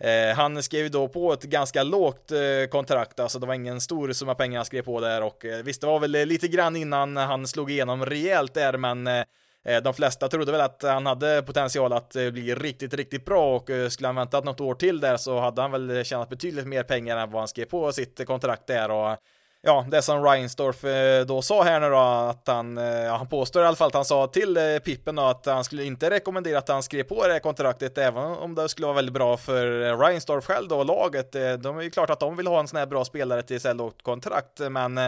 Eh, 0.00 0.36
han 0.36 0.62
skrev 0.62 0.90
då 0.90 1.08
på 1.08 1.32
ett 1.32 1.42
ganska 1.42 1.82
lågt 1.82 2.32
eh, 2.32 2.68
kontrakt, 2.70 3.20
alltså 3.20 3.38
det 3.38 3.46
var 3.46 3.54
ingen 3.54 3.80
stor 3.80 4.12
summa 4.12 4.34
pengar 4.34 4.58
han 4.58 4.66
skrev 4.66 4.82
på 4.82 5.00
där 5.00 5.22
och 5.22 5.44
eh, 5.44 5.62
visst, 5.62 5.80
det 5.80 5.86
var 5.86 6.00
väl 6.00 6.14
eh, 6.14 6.26
lite 6.26 6.48
grann 6.48 6.76
innan 6.76 7.16
han 7.16 7.46
slog 7.46 7.70
igenom 7.70 8.06
rejält 8.06 8.54
där, 8.54 8.76
men 8.76 9.06
eh, 9.06 9.24
eh, 9.64 9.82
de 9.82 9.94
flesta 9.94 10.28
trodde 10.28 10.52
väl 10.52 10.60
att 10.60 10.82
han 10.82 11.06
hade 11.06 11.42
potential 11.42 11.92
att 11.92 12.12
bli 12.12 12.54
riktigt, 12.54 12.94
riktigt 12.94 13.24
bra 13.24 13.56
och 13.56 13.70
skulle 13.88 14.08
han 14.08 14.16
väntat 14.16 14.44
något 14.44 14.60
år 14.60 14.74
till 14.74 15.00
där 15.00 15.16
så 15.16 15.40
hade 15.40 15.62
han 15.62 15.70
väl 15.70 16.04
tjänat 16.04 16.28
betydligt 16.28 16.66
mer 16.66 16.82
pengar 16.82 17.16
än 17.16 17.30
vad 17.30 17.40
han 17.40 17.48
skrev 17.48 17.64
på 17.64 17.92
sitt 17.92 18.26
kontrakt 18.26 18.66
där 18.66 18.90
och 18.90 19.16
ja, 19.64 19.86
det 19.90 20.02
som 20.02 20.24
Reinsdorf 20.24 20.84
eh, 20.84 21.26
då 21.26 21.42
sa 21.42 21.62
här 21.62 21.80
nu 21.80 21.90
då, 21.90 21.98
att 21.98 22.46
han, 22.46 22.78
eh, 22.78 22.84
ja, 22.84 23.16
han 23.16 23.28
påstår 23.28 23.62
i 23.62 23.66
alla 23.66 23.76
fall 23.76 23.88
att 23.88 23.94
han 23.94 24.04
sa 24.04 24.26
till 24.26 24.56
eh, 24.56 24.78
Pippen 24.84 25.14
då 25.14 25.22
att 25.22 25.46
han 25.46 25.64
skulle 25.64 25.84
inte 25.84 26.10
rekommendera 26.10 26.58
att 26.58 26.68
han 26.68 26.82
skrev 26.82 27.02
på 27.02 27.26
det 27.26 27.32
här 27.32 27.40
kontraktet, 27.40 27.98
även 27.98 28.24
om 28.24 28.54
det 28.54 28.68
skulle 28.68 28.86
vara 28.86 28.96
väldigt 28.96 29.14
bra 29.14 29.36
för 29.36 29.96
Reinsdorf 29.96 30.44
själv 30.44 30.68
då, 30.68 30.84
laget. 30.84 31.32
De 31.62 31.78
är 31.78 31.82
ju 31.82 31.90
klart 31.90 32.10
att 32.10 32.20
de 32.20 32.36
vill 32.36 32.46
ha 32.46 32.60
en 32.60 32.68
sån 32.68 32.78
här 32.78 32.86
bra 32.86 33.04
spelare 33.04 33.42
till 33.42 33.60
så 33.60 33.68
här 33.68 33.74
lågt 33.74 34.02
kontrakt, 34.02 34.60
men 34.70 35.00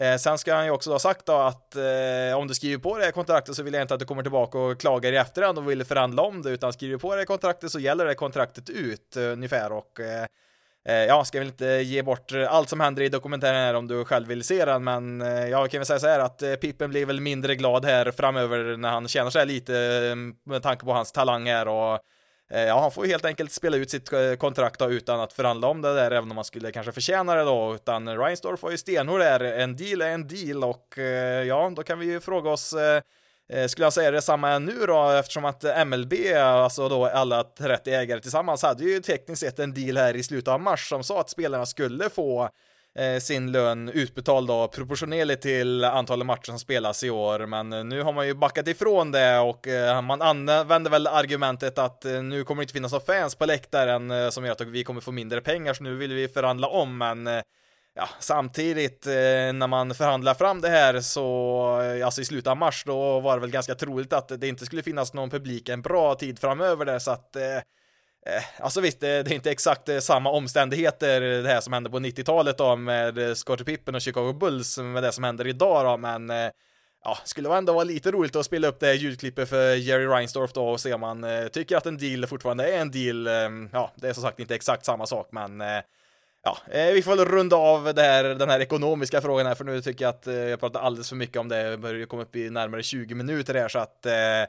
Eh, 0.00 0.16
sen 0.16 0.38
ska 0.38 0.54
han 0.54 0.64
ju 0.64 0.70
också 0.70 0.92
ha 0.92 0.98
sagt 0.98 1.26
då 1.26 1.32
att 1.32 1.76
eh, 1.76 2.38
om 2.38 2.48
du 2.48 2.54
skriver 2.54 2.78
på 2.78 2.98
det 2.98 3.04
här 3.04 3.12
kontraktet 3.12 3.54
så 3.54 3.62
vill 3.62 3.74
jag 3.74 3.82
inte 3.82 3.94
att 3.94 4.00
du 4.00 4.06
kommer 4.06 4.22
tillbaka 4.22 4.58
och 4.58 4.80
klagar 4.80 5.12
i 5.12 5.16
efterhand 5.16 5.58
och 5.58 5.70
vill 5.70 5.84
förhandla 5.84 6.22
om 6.22 6.42
det, 6.42 6.50
utan 6.50 6.72
skriver 6.72 6.98
på 6.98 7.14
det 7.14 7.20
här 7.20 7.26
kontraktet 7.26 7.70
så 7.70 7.78
gäller 7.78 8.04
det 8.04 8.14
kontraktet 8.14 8.70
ut 8.70 9.16
eh, 9.16 9.22
ungefär 9.22 9.72
och 9.72 10.00
Eh, 10.00 10.26
Eh, 10.88 10.94
ja, 10.94 11.24
ska 11.24 11.38
väl 11.38 11.48
inte 11.48 11.66
ge 11.66 12.02
bort 12.02 12.32
eh, 12.32 12.52
allt 12.52 12.68
som 12.68 12.80
händer 12.80 13.02
i 13.02 13.08
dokumentären 13.08 13.56
här 13.56 13.74
om 13.74 13.88
du 13.88 14.04
själv 14.04 14.28
vill 14.28 14.44
se 14.44 14.64
den, 14.64 14.84
men 14.84 15.20
eh, 15.20 15.48
jag 15.48 15.70
kan 15.70 15.78
väl 15.78 15.86
säga 15.86 15.98
så 15.98 16.06
här 16.06 16.20
att 16.20 16.42
Pippen 16.60 16.90
blir 16.90 17.06
väl 17.06 17.20
mindre 17.20 17.54
glad 17.54 17.84
här 17.84 18.10
framöver 18.10 18.76
när 18.76 18.90
han 18.90 19.08
känner 19.08 19.30
sig 19.30 19.46
lite 19.46 19.76
mm, 20.12 20.34
med 20.44 20.62
tanke 20.62 20.84
på 20.84 20.92
hans 20.92 21.12
talang 21.12 21.46
här 21.46 21.68
och 21.68 21.98
Ja, 22.50 22.80
han 22.80 22.90
får 22.90 23.04
ju 23.04 23.10
helt 23.10 23.24
enkelt 23.24 23.52
spela 23.52 23.76
ut 23.76 23.90
sitt 23.90 24.10
kontrakt 24.38 24.78
då, 24.78 24.90
utan 24.90 25.20
att 25.20 25.32
förhandla 25.32 25.68
om 25.68 25.82
det 25.82 25.94
där, 25.94 26.10
även 26.10 26.30
om 26.30 26.34
man 26.34 26.44
skulle 26.44 26.72
kanske 26.72 26.92
förtjäna 26.92 27.34
det 27.34 27.42
då, 27.44 27.74
utan 27.74 28.18
Reinsdorf 28.18 28.60
får 28.60 28.70
ju 28.70 28.78
stenhård 28.78 29.20
där, 29.20 29.40
en 29.40 29.76
deal 29.76 30.02
är 30.02 30.10
en 30.10 30.28
deal 30.28 30.64
och 30.64 30.98
ja, 31.46 31.72
då 31.76 31.82
kan 31.82 31.98
vi 31.98 32.06
ju 32.06 32.20
fråga 32.20 32.50
oss 32.50 32.74
Eh, 33.52 33.66
skulle 33.66 33.86
jag 33.86 33.92
säga 33.92 34.10
detsamma 34.10 34.58
nu 34.58 34.86
då 34.86 35.10
eftersom 35.10 35.44
att 35.44 35.64
MLB, 35.86 36.14
alltså 36.36 36.88
då 36.88 37.06
alla 37.06 37.44
30 37.44 37.90
ägare 37.90 38.20
tillsammans, 38.20 38.62
hade 38.62 38.84
ju 38.84 39.00
tekniskt 39.00 39.40
sett 39.40 39.58
en 39.58 39.74
deal 39.74 39.96
här 39.96 40.16
i 40.16 40.22
slutet 40.22 40.48
av 40.48 40.60
mars 40.60 40.88
som 40.88 41.04
sa 41.04 41.20
att 41.20 41.30
spelarna 41.30 41.66
skulle 41.66 42.10
få 42.10 42.48
eh, 42.98 43.18
sin 43.20 43.52
lön 43.52 43.88
utbetald 43.88 44.48
då 44.48 44.68
proportionerligt 44.68 45.42
till 45.42 45.84
antalet 45.84 46.26
matcher 46.26 46.44
som 46.44 46.58
spelas 46.58 47.04
i 47.04 47.10
år. 47.10 47.46
Men 47.46 47.72
eh, 47.72 47.84
nu 47.84 48.02
har 48.02 48.12
man 48.12 48.26
ju 48.26 48.34
backat 48.34 48.68
ifrån 48.68 49.12
det 49.12 49.38
och 49.38 49.66
man 50.04 50.22
använder 50.22 50.90
väl 50.90 51.06
argumentet 51.06 51.78
att 51.78 52.04
nu 52.04 52.44
kommer 52.44 52.60
det 52.60 52.64
inte 52.64 52.72
finnas 52.72 52.92
några 52.92 53.04
fans 53.04 53.34
på 53.34 53.46
läktaren 53.46 54.32
som 54.32 54.44
gör 54.44 54.52
att 54.52 54.60
vi 54.60 54.84
kommer 54.84 55.00
få 55.00 55.12
mindre 55.12 55.40
pengar 55.40 55.74
så 55.74 55.82
nu 55.82 55.96
vill 55.96 56.14
vi 56.14 56.28
förhandla 56.28 56.68
om 56.68 56.98
men 56.98 57.28
ja, 57.98 58.08
samtidigt 58.18 59.06
eh, 59.06 59.12
när 59.52 59.66
man 59.66 59.94
förhandlar 59.94 60.34
fram 60.34 60.60
det 60.60 60.68
här 60.68 61.00
så, 61.00 61.80
eh, 61.82 62.06
alltså 62.06 62.20
i 62.20 62.24
slutet 62.24 62.46
av 62.46 62.56
mars, 62.56 62.84
då 62.86 63.20
var 63.20 63.34
det 63.34 63.40
väl 63.40 63.50
ganska 63.50 63.74
troligt 63.74 64.12
att 64.12 64.40
det 64.40 64.48
inte 64.48 64.66
skulle 64.66 64.82
finnas 64.82 65.14
någon 65.14 65.30
publik 65.30 65.68
en 65.68 65.82
bra 65.82 66.14
tid 66.14 66.38
framöver 66.38 66.84
där, 66.84 66.98
så 66.98 67.10
att 67.10 67.36
eh, 67.36 67.56
eh 67.56 67.62
Alltså 68.58 68.80
visst, 68.80 69.00
det, 69.00 69.22
det 69.22 69.30
är 69.30 69.34
inte 69.34 69.50
exakt 69.50 69.88
eh, 69.88 69.98
samma 69.98 70.30
omständigheter 70.30 71.20
det 71.20 71.48
här 71.48 71.60
som 71.60 71.72
hände 71.72 71.90
på 71.90 71.98
90-talet 71.98 72.58
då 72.58 72.76
med 72.76 73.38
Scottie 73.38 73.64
Pippen 73.64 73.94
och 73.94 74.00
Chicago 74.00 74.32
Bulls 74.32 74.78
med 74.78 75.02
det 75.02 75.12
som 75.12 75.24
händer 75.24 75.46
idag 75.46 75.84
då, 75.84 75.96
men 75.96 76.32
ja, 77.04 77.18
skulle 77.24 77.56
ändå 77.56 77.72
vara 77.72 77.84
lite 77.84 78.10
roligt 78.10 78.36
att 78.36 78.46
spela 78.46 78.68
upp 78.68 78.80
det 78.80 78.86
här 78.86 78.94
ljudklippet 78.94 79.48
för 79.48 79.74
Jerry 79.74 80.06
Reinsdorf 80.06 80.52
då 80.52 80.68
och 80.68 80.80
se 80.80 80.94
om 80.94 81.00
man 81.00 81.26
tycker 81.52 81.76
att 81.76 81.86
en 81.86 81.98
deal 81.98 82.26
fortfarande 82.26 82.72
är 82.72 82.80
en 82.80 82.90
deal. 82.90 83.26
Ehm, 83.26 83.70
ja, 83.72 83.92
det 83.96 84.08
är 84.08 84.12
som 84.12 84.22
sagt 84.22 84.40
inte 84.40 84.54
exakt 84.54 84.84
samma 84.84 85.06
sak, 85.06 85.28
men 85.32 85.62
ja, 86.48 86.78
eh, 86.78 86.92
vi 86.92 87.02
får 87.02 87.16
väl 87.16 87.24
runda 87.24 87.56
av 87.56 87.94
det 87.94 88.02
här, 88.02 88.24
den 88.24 88.50
här 88.50 88.60
ekonomiska 88.60 89.20
frågan 89.20 89.46
här, 89.46 89.54
för 89.54 89.64
nu 89.64 89.80
tycker 89.80 90.04
jag 90.04 90.10
att 90.10 90.26
eh, 90.26 90.34
jag 90.34 90.60
pratar 90.60 90.80
alldeles 90.80 91.08
för 91.08 91.16
mycket 91.16 91.36
om 91.36 91.48
det, 91.48 91.62
jag 91.62 91.80
börjar 91.80 92.06
komma 92.06 92.22
upp 92.22 92.36
i 92.36 92.50
närmare 92.50 92.82
20 92.82 93.14
minuter 93.14 93.54
här, 93.54 93.68
så 93.68 93.78
att 93.78 94.06
eh, 94.06 94.40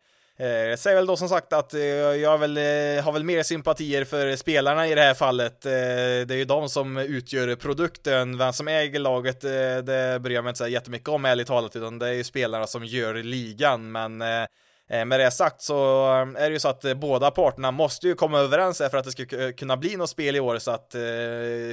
eh 0.48 0.76
säger 0.78 0.96
väl 0.96 1.06
då 1.06 1.18
som 1.18 1.30
sagt 1.30 1.54
att 1.54 1.74
jag 2.22 2.38
väl, 2.38 2.58
har 3.04 3.12
väl 3.12 3.24
mer 3.24 3.44
sympatier 3.44 4.06
för 4.06 4.36
spelarna 4.36 4.88
i 4.88 4.96
det 4.96 5.02
här 5.02 5.14
fallet. 5.14 5.62
Det 5.62 6.32
är 6.32 6.38
ju 6.38 6.46
de 6.46 6.70
som 6.70 6.98
utgör 6.98 7.56
produkten. 7.56 8.38
Vem 8.38 8.54
som 8.54 8.68
äger 8.68 9.00
laget, 9.00 9.42
det 9.42 10.20
bryr 10.22 10.36
jag 10.36 10.44
mig 10.44 10.50
inte 10.50 10.58
så 10.58 10.68
jättemycket 10.68 11.10
om 11.10 11.26
ärligt 11.26 11.48
talat, 11.48 11.76
utan 11.76 12.00
det 12.00 12.08
är 12.08 12.14
ju 12.14 12.24
spelarna 12.24 12.68
som 12.68 12.86
gör 12.86 13.14
ligan. 13.14 13.92
Men 13.92 14.22
Eh, 14.22 14.46
Eh, 14.92 15.06
med 15.06 15.20
det 15.20 15.32
sagt 15.32 15.62
så 15.62 16.06
eh, 16.06 16.44
är 16.44 16.50
det 16.50 16.54
ju 16.54 16.60
så 16.60 16.68
att 16.68 16.86
eh, 16.86 16.94
båda 16.94 17.32
parterna 17.32 17.72
måste 17.72 18.08
ju 18.08 18.16
komma 18.16 18.40
överens 18.40 18.78
för 18.78 18.98
att 18.98 19.06
det 19.06 19.12
ska 19.12 19.54
kunna 19.54 19.78
bli 19.78 19.96
något 19.96 20.10
spel 20.10 20.36
i 20.36 20.40
år 20.40 20.58
så 20.60 20.72
att 20.72 20.96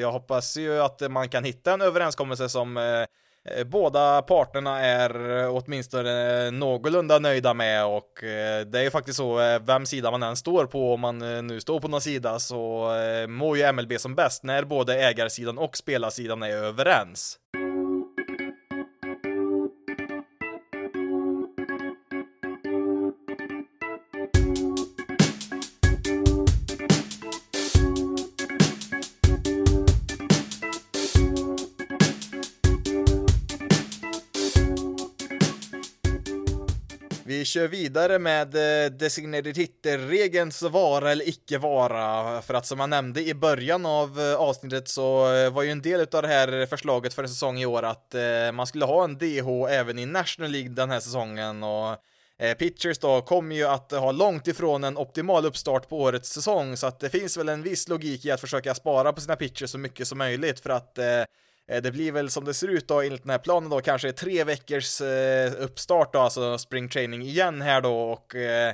jag 0.01 0.13
hoppas 0.13 0.57
ju 0.57 0.83
att 0.83 1.11
man 1.11 1.29
kan 1.29 1.45
hitta 1.45 1.73
en 1.73 1.81
överenskommelse 1.81 2.49
som 2.49 3.07
båda 3.67 4.23
parterna 4.23 4.81
är 4.81 5.13
åtminstone 5.49 6.51
någorlunda 6.51 7.19
nöjda 7.19 7.55
med 7.55 7.87
och 7.87 8.13
det 8.67 8.79
är 8.79 8.83
ju 8.83 8.91
faktiskt 8.91 9.17
så 9.17 9.59
vem 9.67 9.87
sida 9.87 10.11
man 10.11 10.23
än 10.23 10.37
står 10.37 10.67
på 10.67 10.95
om 10.95 11.01
man 11.01 11.19
nu 11.47 11.61
står 11.61 11.81
på 11.81 11.89
någon 11.89 12.01
sida 12.01 12.39
så 12.39 12.91
mår 13.29 13.57
ju 13.57 13.73
MLB 13.73 14.01
som 14.01 14.15
bäst 14.15 14.43
när 14.43 14.65
både 14.65 14.95
ägarsidan 14.95 15.59
och 15.59 15.77
spelarsidan 15.77 16.43
är 16.43 16.51
överens. 16.51 17.39
Kör 37.47 37.69
vidare 37.69 38.19
med 38.19 38.55
eh, 38.55 38.91
designated 38.91 39.57
hitter-regelns 39.57 40.63
vara 40.63 41.13
eller 41.13 41.29
icke 41.29 41.59
vara. 41.59 42.43
För 42.43 42.55
att 42.55 42.67
som 42.67 42.81
jag 42.81 42.89
nämnde 42.89 43.23
i 43.25 43.35
början 43.35 43.87
av 43.87 44.21
eh, 44.21 44.35
avsnittet 44.35 44.89
så 44.89 45.35
eh, 45.35 45.53
var 45.53 45.63
ju 45.63 45.71
en 45.71 45.83
del 45.83 46.01
av 46.01 46.23
det 46.23 46.29
här 46.29 46.67
förslaget 46.67 47.15
för 47.15 47.23
en 47.23 47.29
säsong 47.29 47.59
i 47.59 47.67
år 47.67 47.83
att 47.83 48.15
man 48.55 48.67
skulle 48.67 48.85
ha 48.85 49.05
en 49.05 49.19
DH 49.19 49.49
även 49.71 49.99
i 49.99 50.07
National 50.07 50.51
League 50.51 50.71
den 50.71 50.91
här 50.91 51.01
säsongen 51.01 51.63
och 51.63 51.97
Pitchers 52.59 52.99
då 52.99 53.23
kommer 53.23 53.57
ju 53.57 53.65
att 53.65 53.93
ha 53.93 54.13
långt 54.13 54.47
ifrån 54.47 54.85
en 54.85 54.97
optimal 54.97 55.47
uppstart 55.47 55.89
på 55.89 56.01
årets 56.01 56.31
säsong 56.33 56.77
så 56.77 56.87
att 56.87 57.01
det 57.01 57.11
finns 57.11 57.37
väl 57.37 57.49
en 57.49 57.63
viss 57.63 57.89
logik 57.89 58.25
i 58.25 58.31
att 58.31 58.41
försöka 58.41 58.75
spara 58.75 59.13
på 59.13 59.21
sina 59.21 59.37
pitchers 59.37 59.71
så 59.71 59.79
mycket 59.79 60.09
som 60.09 60.19
möjligt 60.19 60.61
för 60.61 60.71
att 60.71 60.99
Eh, 61.69 61.83
det 61.83 61.93
blir 61.93 62.13
väl 62.13 62.31
som 62.31 62.45
det 62.45 62.55
ser 62.55 62.69
ut 62.69 62.89
då 62.89 63.01
enligt 63.01 63.23
den 63.23 63.31
här 63.31 63.39
planen 63.39 63.71
då 63.71 63.81
kanske 63.81 64.13
tre 64.13 64.45
veckors 64.45 65.01
eh, 65.01 65.53
uppstart 65.59 66.13
då, 66.13 66.19
alltså 66.19 66.59
spring 66.59 66.89
training 66.89 67.23
igen 67.23 67.63
här 67.63 67.81
då 67.81 67.99
och 67.99 68.35
eh, 68.35 68.73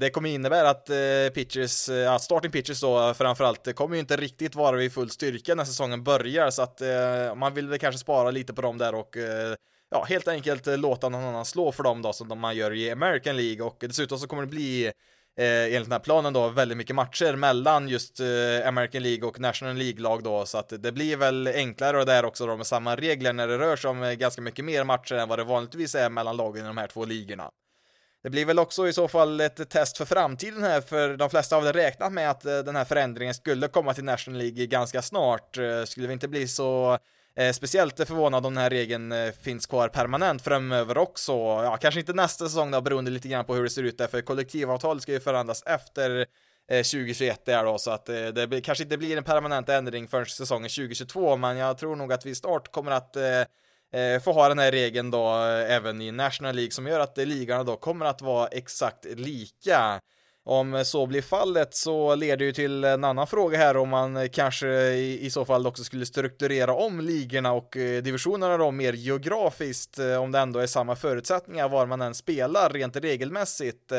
det 0.00 0.10
kommer 0.10 0.28
innebära 0.28 0.70
att 0.70 0.90
pitchers, 1.34 1.88
ja, 1.88 2.18
starting 2.18 2.50
pitchers 2.50 2.80
då 2.80 3.14
framförallt, 3.14 3.64
det 3.64 3.72
kommer 3.72 3.96
ju 3.96 4.00
inte 4.00 4.16
riktigt 4.16 4.54
vara 4.54 4.76
vid 4.76 4.92
full 4.92 5.10
styrka 5.10 5.54
när 5.54 5.64
säsongen 5.64 6.04
börjar 6.04 6.50
så 6.50 6.62
att 6.62 6.82
man 7.36 7.54
vill 7.54 7.68
väl 7.68 7.78
kanske 7.78 7.98
spara 7.98 8.30
lite 8.30 8.54
på 8.54 8.62
dem 8.62 8.78
där 8.78 8.94
och 8.94 9.16
ja, 9.90 10.04
helt 10.08 10.28
enkelt 10.28 10.66
låta 10.66 11.08
någon 11.08 11.24
annan 11.24 11.44
slå 11.44 11.72
för 11.72 11.82
dem 11.82 12.02
då 12.02 12.12
som 12.12 12.40
man 12.40 12.56
gör 12.56 12.72
i 12.74 12.90
American 12.90 13.36
League 13.36 13.66
och 13.66 13.76
dessutom 13.80 14.18
så 14.18 14.26
kommer 14.26 14.42
det 14.42 14.48
bli 14.48 14.92
eh, 15.38 15.64
enligt 15.64 15.84
den 15.84 15.92
här 15.92 15.98
planen 15.98 16.32
då 16.32 16.48
väldigt 16.48 16.78
mycket 16.78 16.96
matcher 16.96 17.36
mellan 17.36 17.88
just 17.88 18.20
eh, 18.20 18.68
American 18.68 19.02
League 19.02 19.28
och 19.28 19.40
National 19.40 19.76
League-lag 19.76 20.22
då, 20.22 20.46
så 20.46 20.58
att 20.58 20.72
det 20.82 20.92
blir 20.92 21.16
väl 21.16 21.46
enklare 21.54 21.98
och 21.98 22.06
där 22.06 22.24
också 22.24 22.46
då 22.46 22.56
med 22.56 22.66
samma 22.66 22.96
regler 22.96 23.32
när 23.32 23.48
det 23.48 23.58
rör 23.58 23.76
sig 23.76 23.90
om 23.90 24.02
eh, 24.02 24.12
ganska 24.12 24.42
mycket 24.42 24.64
mer 24.64 24.84
matcher 24.84 25.14
än 25.14 25.28
vad 25.28 25.38
det 25.38 25.44
vanligtvis 25.44 25.94
är 25.94 26.10
mellan 26.10 26.36
lagen 26.36 26.64
i 26.64 26.66
de 26.66 26.78
här 26.78 26.86
två 26.86 27.04
ligorna. 27.04 27.50
Det 28.22 28.30
blir 28.30 28.44
väl 28.44 28.58
också 28.58 28.88
i 28.88 28.92
så 28.92 29.08
fall 29.08 29.40
ett 29.40 29.70
test 29.70 29.98
för 29.98 30.04
framtiden 30.04 30.62
här, 30.62 30.80
för 30.80 31.16
de 31.16 31.30
flesta 31.30 31.56
har 31.56 31.62
väl 31.62 31.72
räknat 31.72 32.12
med 32.12 32.30
att 32.30 32.44
eh, 32.44 32.58
den 32.58 32.76
här 32.76 32.84
förändringen 32.84 33.34
skulle 33.34 33.68
komma 33.68 33.94
till 33.94 34.04
National 34.04 34.38
League 34.38 34.66
ganska 34.66 35.02
snart. 35.02 35.58
Eh, 35.58 35.84
skulle 35.84 36.06
vi 36.06 36.12
inte 36.12 36.28
bli 36.28 36.48
så 36.48 36.98
Eh, 37.38 37.52
speciellt 37.52 37.96
förvånad 37.96 38.46
om 38.46 38.54
den 38.54 38.62
här 38.62 38.70
regeln 38.70 39.12
eh, 39.12 39.32
finns 39.32 39.66
kvar 39.66 39.88
permanent 39.88 40.42
framöver 40.42 40.98
också. 40.98 41.32
Ja, 41.32 41.76
kanske 41.80 42.00
inte 42.00 42.12
nästa 42.12 42.44
säsong 42.44 42.70
då, 42.70 42.80
beroende 42.80 43.10
lite 43.10 43.28
grann 43.28 43.44
på 43.44 43.54
hur 43.54 43.62
det 43.62 43.70
ser 43.70 43.82
ut 43.82 43.98
där, 43.98 44.06
för 44.06 44.20
kollektivavtalet 44.20 45.02
ska 45.02 45.12
ju 45.12 45.20
förändras 45.20 45.62
efter 45.66 46.26
eh, 46.70 46.76
2021 46.76 47.44
där 47.44 47.64
då, 47.64 47.78
så 47.78 47.90
att 47.90 48.06
det 48.06 48.64
kanske 48.64 48.84
inte 48.84 48.98
blir 48.98 49.16
en 49.16 49.24
permanent 49.24 49.68
ändring 49.68 50.08
förrän 50.08 50.26
säsongen 50.26 50.70
2022, 50.70 51.36
men 51.36 51.56
jag 51.56 51.78
tror 51.78 51.96
nog 51.96 52.12
att 52.12 52.26
vi 52.26 52.34
snart 52.34 52.72
kommer 52.72 52.90
att 52.90 53.16
få 54.24 54.32
ha 54.32 54.48
den 54.48 54.58
här 54.58 54.72
regeln 54.72 55.10
då 55.10 55.34
även 55.68 56.00
i 56.00 56.12
National 56.12 56.54
League 56.54 56.70
som 56.70 56.86
gör 56.86 57.00
att 57.00 57.16
ligan 57.16 57.66
då 57.66 57.76
kommer 57.76 58.06
att 58.06 58.22
vara 58.22 58.48
exakt 58.48 59.04
lika. 59.04 60.00
Om 60.44 60.74
eh, 60.74 60.82
så 60.82 61.06
blir 61.06 61.22
fallet 61.22 61.74
så 61.74 62.14
leder 62.14 62.44
ju 62.44 62.52
till 62.52 62.84
en 62.84 63.04
annan 63.04 63.26
fråga 63.26 63.58
här 63.58 63.76
om 63.76 63.88
man 63.88 64.16
eh, 64.16 64.28
kanske 64.28 64.68
i, 64.94 65.30
så 65.30 65.44
fall 65.44 65.66
också 65.66 65.84
skulle 65.84 66.06
strukturera 66.06 66.74
om 66.74 67.00
ligorna 67.00 67.52
och 67.52 67.76
eh, 67.76 68.02
divisionerna 68.02 68.56
då 68.56 68.70
mer 68.70 68.92
geografiskt 68.92 69.98
om 69.98 70.32
det 70.32 70.38
ändå 70.38 70.60
är 70.60 70.66
samma 70.66 70.96
förutsättningar 70.96 71.68
var 71.68 71.86
man 71.86 72.00
än 72.00 72.14
spelar 72.14 72.70
rent 72.70 72.96
regelmässigt. 72.96 73.92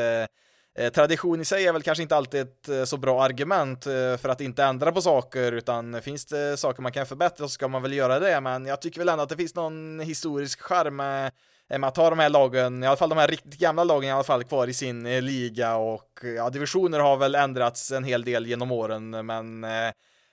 Tradition 0.94 1.42
i 1.42 1.46
sig 1.46 1.68
är 1.68 1.74
väl 1.74 1.82
kanske 1.82 2.02
inte 2.02 2.16
alltid 2.16 2.42
ett 2.42 2.90
så 2.90 2.98
bra 2.98 3.24
argument 3.24 3.84
för 3.84 4.30
att 4.30 4.42
inte 4.42 4.64
ändra 4.64 4.92
på 4.92 5.02
saker, 5.02 5.52
utan 5.52 6.02
finns 6.02 6.26
det 6.26 6.58
saker 6.58 6.82
man 6.82 6.92
kan 6.92 7.06
förbättra 7.06 7.46
så 7.46 7.50
ska 7.50 7.68
man 7.68 7.82
väl 7.82 7.94
göra 7.94 8.20
det, 8.20 8.42
men 8.42 8.66
jag 8.66 8.82
tycker 8.82 9.00
väl 9.00 9.10
ändå 9.10 9.24
att 9.24 9.30
det 9.30 9.38
finns 9.38 9.56
någon 9.56 10.00
historisk 10.00 10.62
charm 10.62 10.96
med 10.96 11.32
Eh, 11.70 11.84
att 11.84 11.98
ha 11.98 12.10
de 12.10 12.20
här 12.20 12.30
lagen, 12.30 12.84
i 12.84 12.88
alla 12.88 12.98
fall 12.98 13.10
de 13.10 13.18
här 13.18 13.28
riktigt 13.28 13.60
gamla 13.60 13.84
lagen 13.84 14.10
i 14.10 14.12
alla 14.12 14.24
fall 14.24 14.44
kvar 14.44 14.68
i 14.68 14.74
sin 14.74 15.06
eh, 15.06 15.22
liga 15.22 15.76
och 15.76 16.20
eh, 16.24 16.30
ja, 16.30 16.50
divisioner 16.50 17.00
har 17.00 17.18
väl 17.18 17.36
ändrats 17.36 17.92
en 17.92 18.04
hel 18.04 18.24
del 18.24 18.48
genom 18.48 18.72
åren, 18.72 19.26
men 19.26 19.66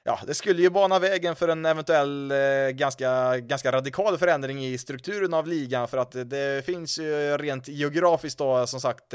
ja, 0.05 0.19
det 0.27 0.35
skulle 0.35 0.63
ju 0.63 0.71
bana 0.71 0.99
vägen 0.99 1.37
för 1.37 1.49
en 1.49 1.67
eventuell 1.67 2.31
eh, 2.31 2.69
ganska, 2.71 3.39
ganska 3.39 3.73
radikal 3.73 4.19
förändring 4.19 4.67
i 4.67 4.79
strukturen 4.79 5.35
av 5.35 5.47
ligan 5.47 5.89
för 5.89 5.99
att 5.99 6.31
det 6.31 6.67
finns 6.67 6.99
ju 6.99 7.37
rent 7.39 7.69
geografiskt 7.69 8.39
då 8.39 8.67
som 8.67 8.81
sagt 8.81 9.15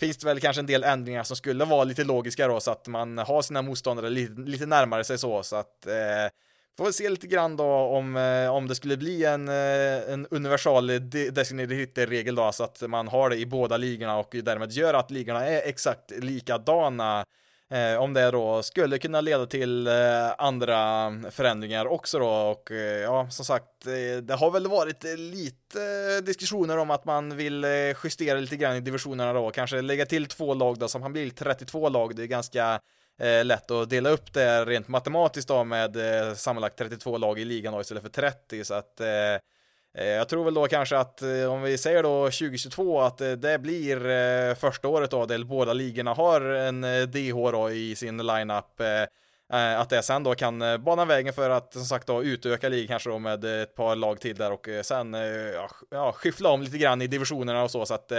finns 0.00 0.16
det 0.16 0.26
väl 0.26 0.40
kanske 0.40 0.60
en 0.60 0.66
del 0.66 0.84
ändringar 0.84 1.22
som 1.22 1.36
skulle 1.36 1.64
vara 1.64 1.84
lite 1.84 2.04
logiska 2.04 2.48
då 2.48 2.60
så 2.60 2.70
att 2.70 2.88
man 2.88 3.18
har 3.18 3.42
sina 3.42 3.62
motståndare 3.62 4.10
lite, 4.10 4.40
lite 4.40 4.66
närmare 4.66 5.04
sig 5.04 5.18
så 5.18 5.42
så 5.42 5.56
att 5.56 5.86
eh, 5.86 6.30
Får 6.78 6.92
se 6.92 7.08
lite 7.08 7.26
grann 7.26 7.56
då 7.56 7.64
om, 7.64 8.16
eh, 8.16 8.54
om 8.54 8.68
det 8.68 8.74
skulle 8.74 8.96
bli 8.96 9.24
en, 9.24 9.48
eh, 9.48 10.12
en 10.12 10.26
universal 10.30 10.86
designated 11.32 11.76
hitter-regel 11.76 12.34
då, 12.34 12.52
så 12.52 12.64
att 12.64 12.82
man 12.88 13.08
har 13.08 13.30
det 13.30 13.36
i 13.36 13.46
båda 13.46 13.76
ligorna 13.76 14.18
och 14.18 14.36
därmed 14.42 14.72
gör 14.72 14.94
att 14.94 15.10
ligorna 15.10 15.46
är 15.46 15.68
exakt 15.68 16.10
likadana. 16.10 17.24
Eh, 17.70 17.96
om 17.96 18.12
det 18.12 18.30
då 18.30 18.62
skulle 18.62 18.98
kunna 18.98 19.20
leda 19.20 19.46
till 19.46 19.86
eh, 19.86 19.94
andra 20.38 21.10
förändringar 21.30 21.86
också 21.86 22.18
då 22.18 22.28
och 22.28 22.70
eh, 22.70 23.00
ja, 23.02 23.30
som 23.30 23.44
sagt, 23.44 23.86
eh, 23.86 24.22
det 24.22 24.34
har 24.34 24.50
väl 24.50 24.66
varit 24.66 25.04
lite 25.18 26.20
diskussioner 26.20 26.78
om 26.78 26.90
att 26.90 27.04
man 27.04 27.36
vill 27.36 27.66
justera 28.04 28.38
lite 28.38 28.56
grann 28.56 28.76
i 28.76 28.80
divisionerna 28.80 29.32
då, 29.32 29.50
kanske 29.50 29.82
lägga 29.82 30.06
till 30.06 30.26
två 30.26 30.54
lag 30.54 30.78
då, 30.78 30.88
som 30.88 31.02
han 31.02 31.12
blir 31.12 31.30
32 31.30 31.88
lag, 31.88 32.16
det 32.16 32.22
är 32.22 32.26
ganska 32.26 32.80
eh, 33.20 33.44
lätt 33.44 33.70
att 33.70 33.90
dela 33.90 34.10
upp 34.10 34.32
det 34.32 34.64
rent 34.64 34.88
matematiskt 34.88 35.48
då 35.48 35.64
med 35.64 35.96
eh, 35.96 36.34
sammanlagt 36.34 36.78
32 36.78 37.18
lag 37.18 37.38
i 37.38 37.44
ligan 37.44 37.72
då 37.72 37.80
istället 37.80 38.02
för 38.02 38.10
30 38.10 38.64
så 38.64 38.74
att 38.74 39.00
eh, 39.00 39.34
eh, 39.98 40.06
jag 40.06 40.28
tror 40.28 40.44
väl 40.44 40.54
då 40.54 40.66
kanske 40.66 40.98
att 40.98 41.22
eh, 41.22 41.52
om 41.52 41.62
vi 41.62 41.78
säger 41.78 42.02
då 42.02 42.24
2022 42.24 43.00
att 43.00 43.20
eh, 43.20 43.32
det 43.32 43.58
blir 43.58 44.54
första 44.54 44.88
året 44.88 45.10
då 45.10 45.26
där 45.26 45.44
båda 45.44 45.72
ligorna 45.72 46.14
har 46.14 46.40
en 46.40 46.80
DH 47.10 47.50
då 47.52 47.70
i 47.70 47.96
sin 47.96 48.26
lineup 48.26 48.80
att 49.76 49.90
det 49.90 50.02
sen 50.02 50.22
då 50.22 50.34
kan 50.34 50.82
bana 50.84 51.04
vägen 51.04 51.32
för 51.32 51.50
att 51.50 51.72
som 51.72 51.84
sagt 51.84 52.06
då 52.06 52.22
utöka 52.22 52.68
ligan 52.68 52.88
kanske 52.88 53.10
då 53.10 53.18
med 53.18 53.44
ett 53.44 53.74
par 53.74 53.96
lag 53.96 54.20
till 54.20 54.36
där 54.36 54.52
och 54.52 54.68
sen 54.82 55.16
ja, 55.90 56.12
skyffla 56.12 56.50
om 56.50 56.62
lite 56.62 56.78
grann 56.78 57.02
i 57.02 57.06
divisionerna 57.06 57.62
och 57.62 57.70
så. 57.70 57.86
Så 57.86 57.94
att 57.94 58.12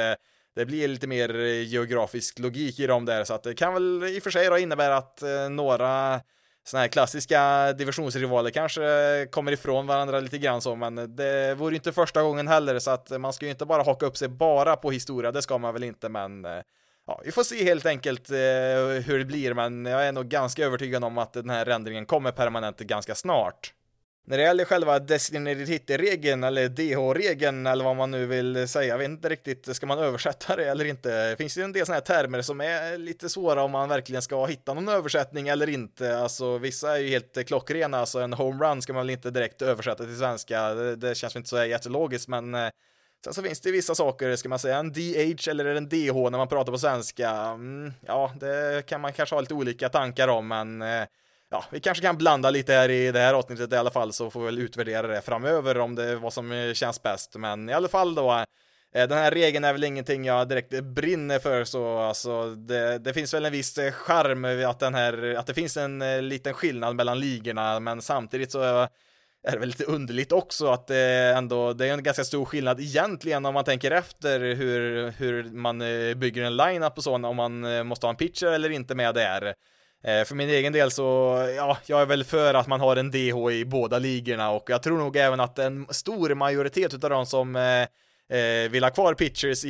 det 0.56 0.66
blir 0.66 0.88
lite 0.88 1.08
mer 1.08 1.36
eh, 1.40 1.64
geografisk 1.64 2.40
logik 2.40 2.80
i 2.80 2.88
dem 2.88 3.06
där, 3.06 3.24
så 3.24 3.34
att 3.34 3.44
det 3.44 3.54
kan 3.54 3.74
väl 3.74 4.04
i 4.04 4.20
och 4.20 4.24
för 4.24 4.30
sig 4.32 4.50
då 4.50 4.58
innebära 4.58 4.98
att 4.98 5.22
eh, 5.22 5.50
några 5.50 6.22
sådana 6.64 6.82
här 6.82 6.88
klassiska 6.88 7.74
divisionsrivaler 7.74 8.50
kanske 8.50 9.28
kommer 9.32 9.52
ifrån 9.52 9.88
varandra 9.88 10.20
lite 10.20 10.38
grann 10.38 10.62
så, 10.62 10.76
men 10.76 11.16
det 11.16 11.56
vore 11.56 11.76
inte 11.76 11.92
första 11.92 12.22
gången 12.22 12.48
heller, 12.48 12.80
så 12.80 12.92
att 12.92 13.22
man 13.22 13.34
ska 13.34 13.46
ju 13.46 13.52
inte 13.52 13.66
bara 13.66 13.84
haka 13.84 14.06
upp 14.06 14.18
sig 14.18 14.28
bara 14.28 14.76
på 14.76 14.92
historia, 14.92 15.32
det 15.32 15.42
ska 15.42 15.58
man 15.58 15.74
väl 15.74 15.84
inte, 15.84 16.10
men 16.10 16.46
eh, 16.46 16.62
ja, 17.08 17.22
vi 17.26 17.32
får 17.32 17.44
se 17.44 17.64
helt 17.64 17.86
enkelt 17.86 18.30
hur 19.06 19.20
det 19.20 19.26
blir, 19.26 19.54
men 19.54 19.86
jag 19.86 20.08
är 20.08 20.12
nog 20.12 20.28
ganska 20.28 20.66
övertygad 20.66 21.04
om 21.04 21.18
att 21.18 21.34
den 21.34 21.50
här 21.50 21.70
ändringen 21.70 22.06
kommer 22.06 22.32
permanent 22.32 22.80
ganska 22.80 23.16
snart. 23.16 23.74
När 24.28 24.38
det 24.38 24.44
gäller 24.44 24.66
själva 24.66 25.00
designated 25.00 25.68
hit-regeln 25.68 26.44
eller 26.44 26.70
DH-regeln 26.70 27.68
eller 27.68 27.84
vad 27.84 27.96
man 27.96 28.12
nu 28.12 28.26
vill 28.26 28.68
säga, 28.68 28.88
jag 28.88 28.98
vet 28.98 29.10
inte 29.10 29.30
riktigt, 29.30 29.76
ska 29.76 29.86
man 29.86 30.00
översätta 30.00 30.56
det 30.56 30.66
eller 30.66 30.86
inte? 30.86 31.30
Det 31.30 31.38
finns 31.38 31.58
ju 31.58 31.62
en 31.62 31.72
del 31.72 31.86
sådana 31.86 31.96
här 32.08 32.22
termer 32.22 32.42
som 32.42 32.62
är 32.62 32.98
lite 32.98 33.30
svåra 33.30 33.64
om 33.64 33.72
man 33.72 33.90
verkligen 33.90 34.22
ska 34.22 34.46
hitta 34.46 34.74
någon 34.74 34.90
översättning 34.90 35.48
eller 35.48 35.70
inte. 35.70 36.18
Alltså 36.18 36.58
vissa 36.58 36.98
är 36.98 37.02
ju 37.02 37.10
helt 37.10 37.48
klockrena, 37.48 37.98
alltså 37.98 38.20
en 38.20 38.34
homerun 38.34 38.82
ska 38.82 38.94
man 38.94 39.06
väl 39.06 39.10
inte 39.10 39.32
direkt 39.32 39.62
översätta 39.62 40.04
till 40.04 40.18
svenska, 40.18 40.74
det, 40.74 40.96
det 40.96 41.16
känns 41.16 41.36
inte 41.36 41.50
så 41.50 41.66
jättelogiskt, 41.66 42.28
men 42.28 42.56
eh, 42.56 42.70
Sen 43.26 43.34
så 43.34 43.44
finns 43.44 43.62
det 43.62 43.72
vissa 43.72 43.96
saker, 43.96 44.36
ska 44.36 44.50
man 44.50 44.60
säga 44.60 44.78
en 44.78 44.92
DH 44.94 45.50
eller 45.50 45.66
en 45.66 45.90
DH 45.90 46.14
när 46.14 46.38
man 46.38 46.48
pratar 46.48 46.72
på 46.72 46.78
svenska? 46.78 47.30
Mm, 47.32 47.94
ja, 48.02 48.32
det 48.40 48.86
kan 48.86 49.02
man 49.02 49.14
kanske 49.14 49.36
ha 49.36 49.42
lite 49.42 49.54
olika 49.54 49.90
tankar 49.90 50.28
om, 50.28 50.48
men 50.48 50.82
eh, 50.82 51.04
ja, 51.56 51.66
vi 51.70 51.80
kanske 51.80 52.02
kan 52.02 52.18
blanda 52.18 52.50
lite 52.50 52.74
här 52.74 52.90
i 52.90 53.12
det 53.12 53.20
här 53.20 53.34
avsnittet 53.34 53.74
i 53.74 53.76
alla 53.76 53.92
fall 53.92 54.14
så 54.14 54.32
får 54.32 54.40
vi 54.40 54.46
väl 54.46 54.60
utvärdera 54.60 55.08
det 55.08 55.22
framöver 55.22 55.78
om 55.78 55.96
det 55.96 56.04
är 56.04 56.16
vad 56.16 56.34
som 56.34 56.52
eh, 56.52 56.74
känns 56.74 57.04
bäst. 57.04 57.36
Men 57.36 57.70
i 57.70 57.74
alla 57.74 57.88
fall 57.88 58.16
då, 58.16 58.32
eh, 58.96 59.08
den 59.08 59.18
här 59.18 59.32
regeln 59.32 59.66
är 59.66 59.74
väl 59.74 59.84
ingenting 59.84 60.26
jag 60.26 60.48
direkt 60.48 60.84
brinner 60.84 61.40
för 61.40 61.64
så 61.64 61.98
alltså 61.98 62.56
det, 62.56 62.98
det 62.98 63.14
finns 63.14 63.34
väl 63.34 63.46
en 63.46 63.52
viss 63.52 63.78
eh, 63.78 63.92
charm 63.92 64.70
att 64.70 64.80
den 64.80 64.96
här, 64.96 65.36
att 65.36 65.48
det 65.48 65.54
finns 65.54 65.78
en 65.78 66.28
liten 66.30 66.54
skillnad 66.54 66.96
mellan 66.96 67.20
ligorna 67.20 67.80
men 67.80 68.02
samtidigt 68.02 68.52
så 68.52 68.62
är 69.48 69.52
det 69.52 69.60
väl 69.60 69.70
lite 69.70 69.86
underligt 69.86 70.32
också 70.32 70.68
att 70.68 70.88
det 70.88 71.34
ändå, 71.38 71.74
det 71.74 71.88
är 71.88 71.94
en 71.94 72.04
ganska 72.04 72.24
stor 72.24 72.46
skillnad 72.46 72.80
egentligen 72.80 73.46
om 73.46 73.54
man 73.54 73.64
tänker 73.64 73.92
efter 73.92 74.40
hur, 74.40 75.12
hur 75.12 75.44
man 75.44 75.80
bygger 76.16 76.44
en 76.44 76.58
line-up 76.58 76.98
och 76.98 77.04
så, 77.04 77.16
om 77.16 77.36
man 77.36 77.88
måste 77.88 78.06
ha 78.06 78.10
en 78.10 78.16
pitcher 78.16 78.48
eller 78.48 78.70
inte 78.70 78.96
med 78.96 79.16
där. 79.16 79.56
Eh, 80.08 80.24
för 80.26 80.36
min 80.36 80.50
egen 80.50 80.74
del 80.74 80.92
så, 80.92 81.04
ja, 81.58 81.78
jag 81.86 82.02
är 82.02 82.06
väl 82.06 82.24
för 82.24 82.54
att 82.54 82.68
man 82.68 82.80
har 82.80 82.96
en 82.96 83.12
DH 83.12 83.52
i 83.52 83.66
båda 83.66 84.00
ligorna 84.00 84.52
och 84.52 84.70
jag 84.70 84.84
tror 84.84 84.98
nog 84.98 85.18
även 85.18 85.40
att 85.40 85.60
en 85.60 85.88
stor 85.90 86.34
majoritet 86.34 87.04
av 87.04 87.10
de 87.10 87.26
som 87.26 87.56
eh, 87.56 87.82
eh, 88.40 88.70
vill 88.70 88.84
ha 88.84 88.92
kvar 88.92 89.14
pitchers 89.14 89.66
i, 89.66 89.70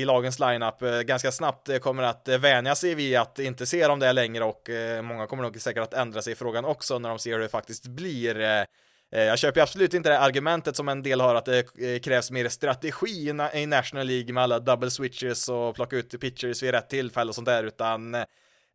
i 0.00 0.04
lagens 0.04 0.38
lineup 0.38 0.82
eh, 0.82 1.00
ganska 1.00 1.32
snabbt 1.32 1.68
eh, 1.68 1.78
kommer 1.78 2.02
att 2.02 2.28
vänja 2.28 2.74
sig 2.74 2.94
vid 2.94 3.16
att 3.16 3.38
inte 3.38 3.66
se 3.66 3.86
dem 3.86 3.98
där 3.98 4.12
längre 4.12 4.44
och 4.44 4.70
eh, 4.70 5.02
många 5.02 5.26
kommer 5.26 5.42
nog 5.42 5.60
säkert 5.60 5.82
att 5.82 5.94
ändra 5.94 6.22
sig 6.22 6.32
i 6.32 6.36
frågan 6.36 6.64
också 6.64 6.98
när 6.98 7.08
de 7.08 7.18
ser 7.18 7.32
hur 7.32 7.38
det 7.38 7.48
faktiskt 7.48 7.86
blir. 7.86 8.66
Jag 9.14 9.38
köper 9.38 9.60
absolut 9.60 9.94
inte 9.94 10.08
det 10.08 10.18
argumentet 10.18 10.76
som 10.76 10.88
en 10.88 11.02
del 11.02 11.20
har 11.20 11.34
att 11.34 11.44
det 11.44 12.02
krävs 12.04 12.30
mer 12.30 12.48
strategi 12.48 13.34
i 13.54 13.66
National 13.66 14.06
League 14.06 14.32
med 14.32 14.42
alla 14.42 14.58
double 14.58 14.90
switches 14.90 15.48
och 15.48 15.74
plocka 15.74 15.96
ut 15.96 16.20
pitchers 16.20 16.62
vid 16.62 16.70
rätt 16.70 16.88
tillfälle 16.88 17.28
och 17.28 17.34
sånt 17.34 17.46
där, 17.46 17.64
utan 17.64 18.16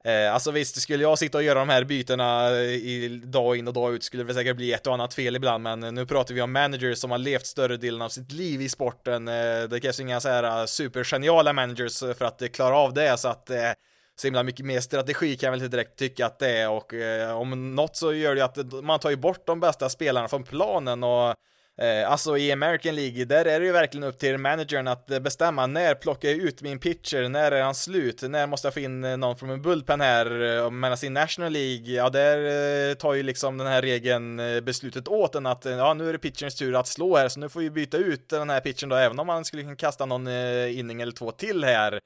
Eh, 0.07 0.33
alltså 0.33 0.51
visst, 0.51 0.81
skulle 0.81 1.03
jag 1.03 1.19
sitta 1.19 1.37
och 1.37 1.43
göra 1.43 1.59
de 1.59 1.69
här 1.69 1.83
bytena 1.83 2.49
eh, 2.49 2.61
i 2.61 3.21
dag 3.23 3.57
in 3.57 3.67
och 3.67 3.73
dag 3.73 3.93
ut 3.93 4.03
skulle 4.03 4.23
det 4.23 4.33
säkert 4.33 4.55
bli 4.55 4.73
ett 4.73 4.87
och 4.87 4.93
annat 4.93 5.13
fel 5.13 5.35
ibland, 5.35 5.63
men 5.63 5.83
eh, 5.83 5.91
nu 5.91 6.05
pratar 6.05 6.33
vi 6.33 6.41
om 6.41 6.51
managers 6.51 6.97
som 6.97 7.11
har 7.11 7.17
levt 7.17 7.45
större 7.45 7.77
delen 7.77 8.01
av 8.01 8.09
sitt 8.09 8.31
liv 8.31 8.61
i 8.61 8.69
sporten. 8.69 9.27
Eh, 9.27 9.63
det 9.69 9.79
krävs 9.81 9.99
inga 9.99 10.19
så 10.19 10.29
här 10.29 10.43
eh, 10.43 10.65
supergeniala 10.65 11.53
managers 11.53 11.99
för 11.99 12.23
att 12.25 12.51
klara 12.53 12.77
av 12.77 12.93
det, 12.93 13.17
så 13.17 13.27
att 13.27 13.49
eh, 13.49 13.71
så 14.15 14.27
himla 14.27 14.43
mycket 14.43 14.65
mer 14.65 14.79
strategi 14.79 15.35
kan 15.35 15.47
jag 15.47 15.51
väl 15.51 15.63
inte 15.63 15.77
direkt 15.77 15.99
tycka 15.99 16.25
att 16.25 16.39
det 16.39 16.57
är 16.57 16.69
och 16.69 16.93
eh, 16.93 17.37
om 17.37 17.75
något 17.75 17.95
så 17.95 18.13
gör 18.13 18.35
det 18.35 18.45
att 18.45 18.57
man 18.83 18.99
tar 18.99 19.09
ju 19.09 19.15
bort 19.15 19.47
de 19.47 19.59
bästa 19.59 19.89
spelarna 19.89 20.27
från 20.27 20.43
planen 20.43 21.03
och 21.03 21.35
Eh, 21.81 22.11
alltså 22.11 22.37
i 22.37 22.51
American 22.51 22.95
League, 22.95 23.25
där 23.25 23.45
är 23.45 23.59
det 23.59 23.65
ju 23.65 23.71
verkligen 23.71 24.07
upp 24.07 24.17
till 24.17 24.37
managern 24.37 24.87
att 24.87 25.11
eh, 25.11 25.19
bestämma 25.19 25.67
när 25.67 25.95
plockar 25.95 26.29
jag 26.29 26.37
ut 26.37 26.61
min 26.61 26.79
pitcher, 26.79 27.29
när 27.29 27.51
är 27.51 27.61
han 27.61 27.75
slut, 27.75 28.21
när 28.21 28.47
måste 28.47 28.67
jag 28.67 28.73
få 28.73 28.79
in 28.79 29.03
eh, 29.03 29.17
någon 29.17 29.37
från 29.37 29.49
en 29.49 29.61
bullpen 29.61 30.01
här, 30.01 30.69
medan 30.69 30.97
i 31.03 31.09
National 31.09 31.51
League, 31.51 31.93
ja 31.93 32.09
där 32.09 32.89
eh, 32.89 32.93
tar 32.93 33.13
ju 33.13 33.23
liksom 33.23 33.57
den 33.57 33.67
här 33.67 33.81
regeln 33.81 34.37
beslutet 34.63 35.07
åt 35.07 35.35
en 35.35 35.45
att 35.45 35.65
ja 35.65 35.93
nu 35.93 36.09
är 36.09 36.13
det 36.13 36.19
pitcherns 36.19 36.55
tur 36.55 36.79
att 36.79 36.87
slå 36.87 37.17
här, 37.17 37.29
så 37.29 37.39
nu 37.39 37.49
får 37.49 37.59
vi 37.59 37.69
byta 37.69 37.97
ut 37.97 38.29
den 38.29 38.49
här 38.49 38.59
pitchen 38.59 38.89
då, 38.89 38.95
även 38.95 39.19
om 39.19 39.27
man 39.27 39.45
skulle 39.45 39.63
kunna 39.63 39.75
kasta 39.75 40.05
någon 40.05 40.27
inning 40.67 41.01
eller 41.01 41.11
två 41.11 41.31
till 41.31 41.63
här. 41.63 41.99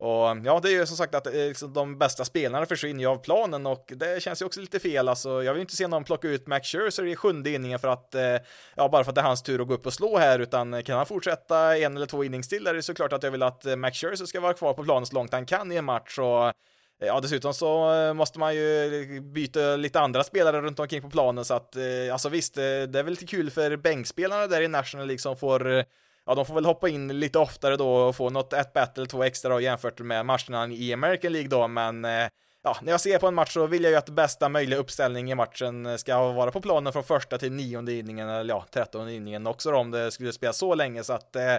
Och 0.00 0.36
ja, 0.44 0.60
det 0.62 0.68
är 0.68 0.72
ju 0.72 0.86
som 0.86 0.96
sagt 0.96 1.14
att 1.14 1.26
eh, 1.26 1.32
liksom, 1.32 1.72
de 1.72 1.98
bästa 1.98 2.24
spelarna 2.24 2.66
försvinner 2.66 3.00
ju 3.00 3.06
av 3.06 3.16
planen 3.16 3.66
och 3.66 3.92
det 3.96 4.22
känns 4.22 4.42
ju 4.42 4.46
också 4.46 4.60
lite 4.60 4.78
fel. 4.78 5.08
Alltså, 5.08 5.42
jag 5.42 5.52
vill 5.52 5.60
inte 5.60 5.76
se 5.76 5.86
någon 5.86 6.04
plocka 6.04 6.28
ut 6.28 6.46
Max 6.46 6.68
Scherzer 6.68 7.06
i 7.06 7.16
sjunde 7.16 7.50
inningen 7.50 7.78
för 7.78 7.88
att, 7.88 8.14
eh, 8.14 8.36
ja, 8.74 8.88
bara 8.88 9.04
för 9.04 9.10
att 9.10 9.14
det 9.14 9.20
är 9.20 9.24
hans 9.24 9.42
tur 9.42 9.60
att 9.60 9.68
gå 9.68 9.74
upp 9.74 9.86
och 9.86 9.92
slå 9.92 10.18
här, 10.18 10.38
utan 10.38 10.74
eh, 10.74 10.82
kan 10.82 10.96
han 10.96 11.06
fortsätta 11.06 11.76
en 11.76 11.96
eller 11.96 12.06
två 12.06 12.24
innings 12.24 12.48
till 12.48 12.66
är 12.66 12.74
det 12.74 12.82
såklart 12.82 13.12
att 13.12 13.22
jag 13.22 13.30
vill 13.30 13.42
att 13.42 13.66
eh, 13.66 13.76
Max 13.76 13.98
Scherzer 13.98 14.26
ska 14.26 14.40
vara 14.40 14.54
kvar 14.54 14.74
på 14.74 14.84
planen 14.84 15.06
så 15.06 15.14
långt 15.14 15.32
han 15.32 15.46
kan 15.46 15.72
i 15.72 15.76
en 15.76 15.84
match 15.84 16.18
och 16.18 16.52
Ja, 17.00 17.20
dessutom 17.20 17.54
så 17.54 17.90
måste 18.14 18.38
man 18.38 18.54
ju 18.54 19.20
byta 19.20 19.76
lite 19.76 20.00
andra 20.00 20.24
spelare 20.24 20.60
runt 20.60 20.78
omkring 20.78 21.02
på 21.02 21.10
planen 21.10 21.44
så 21.44 21.54
att, 21.54 21.76
alltså 22.12 22.28
visst, 22.28 22.54
det 22.54 22.62
är 22.98 23.02
väl 23.02 23.10
lite 23.10 23.26
kul 23.26 23.50
för 23.50 23.76
bänkspelarna 23.76 24.46
där 24.46 24.62
i 24.62 24.68
National 24.68 25.06
League 25.06 25.18
som 25.18 25.36
får 25.36 25.84
ja, 26.28 26.34
de 26.34 26.46
får 26.46 26.54
väl 26.54 26.64
hoppa 26.64 26.88
in 26.88 27.20
lite 27.20 27.38
oftare 27.38 27.76
då 27.76 27.94
och 27.94 28.16
få 28.16 28.30
något 28.30 28.52
ett 28.52 28.72
battle, 28.72 29.06
två 29.06 29.22
extra 29.22 29.50
då, 29.50 29.60
jämfört 29.60 30.00
med 30.00 30.26
matcherna 30.26 30.66
i 30.66 30.92
American 30.92 31.32
League 31.32 31.48
då, 31.48 31.68
men 31.68 32.04
eh, 32.04 32.28
ja, 32.62 32.76
när 32.82 32.92
jag 32.92 33.00
ser 33.00 33.18
på 33.18 33.26
en 33.28 33.34
match 33.34 33.52
så 33.52 33.66
vill 33.66 33.82
jag 33.82 33.90
ju 33.90 33.96
att 33.96 34.08
bästa 34.08 34.48
möjliga 34.48 34.78
uppställning 34.78 35.30
i 35.30 35.34
matchen 35.34 35.98
ska 35.98 36.32
vara 36.32 36.50
på 36.50 36.60
planen 36.60 36.92
från 36.92 37.04
första 37.04 37.38
till 37.38 37.52
nionde 37.52 37.92
inningen, 37.92 38.28
eller 38.28 38.54
ja, 38.54 38.64
trettonde 38.70 39.12
inningen 39.12 39.46
också 39.46 39.70
då, 39.70 39.78
om 39.78 39.90
det 39.90 40.10
skulle 40.10 40.32
spela 40.32 40.52
så 40.52 40.74
länge, 40.74 41.04
så 41.04 41.12
att 41.12 41.36
eh, 41.36 41.56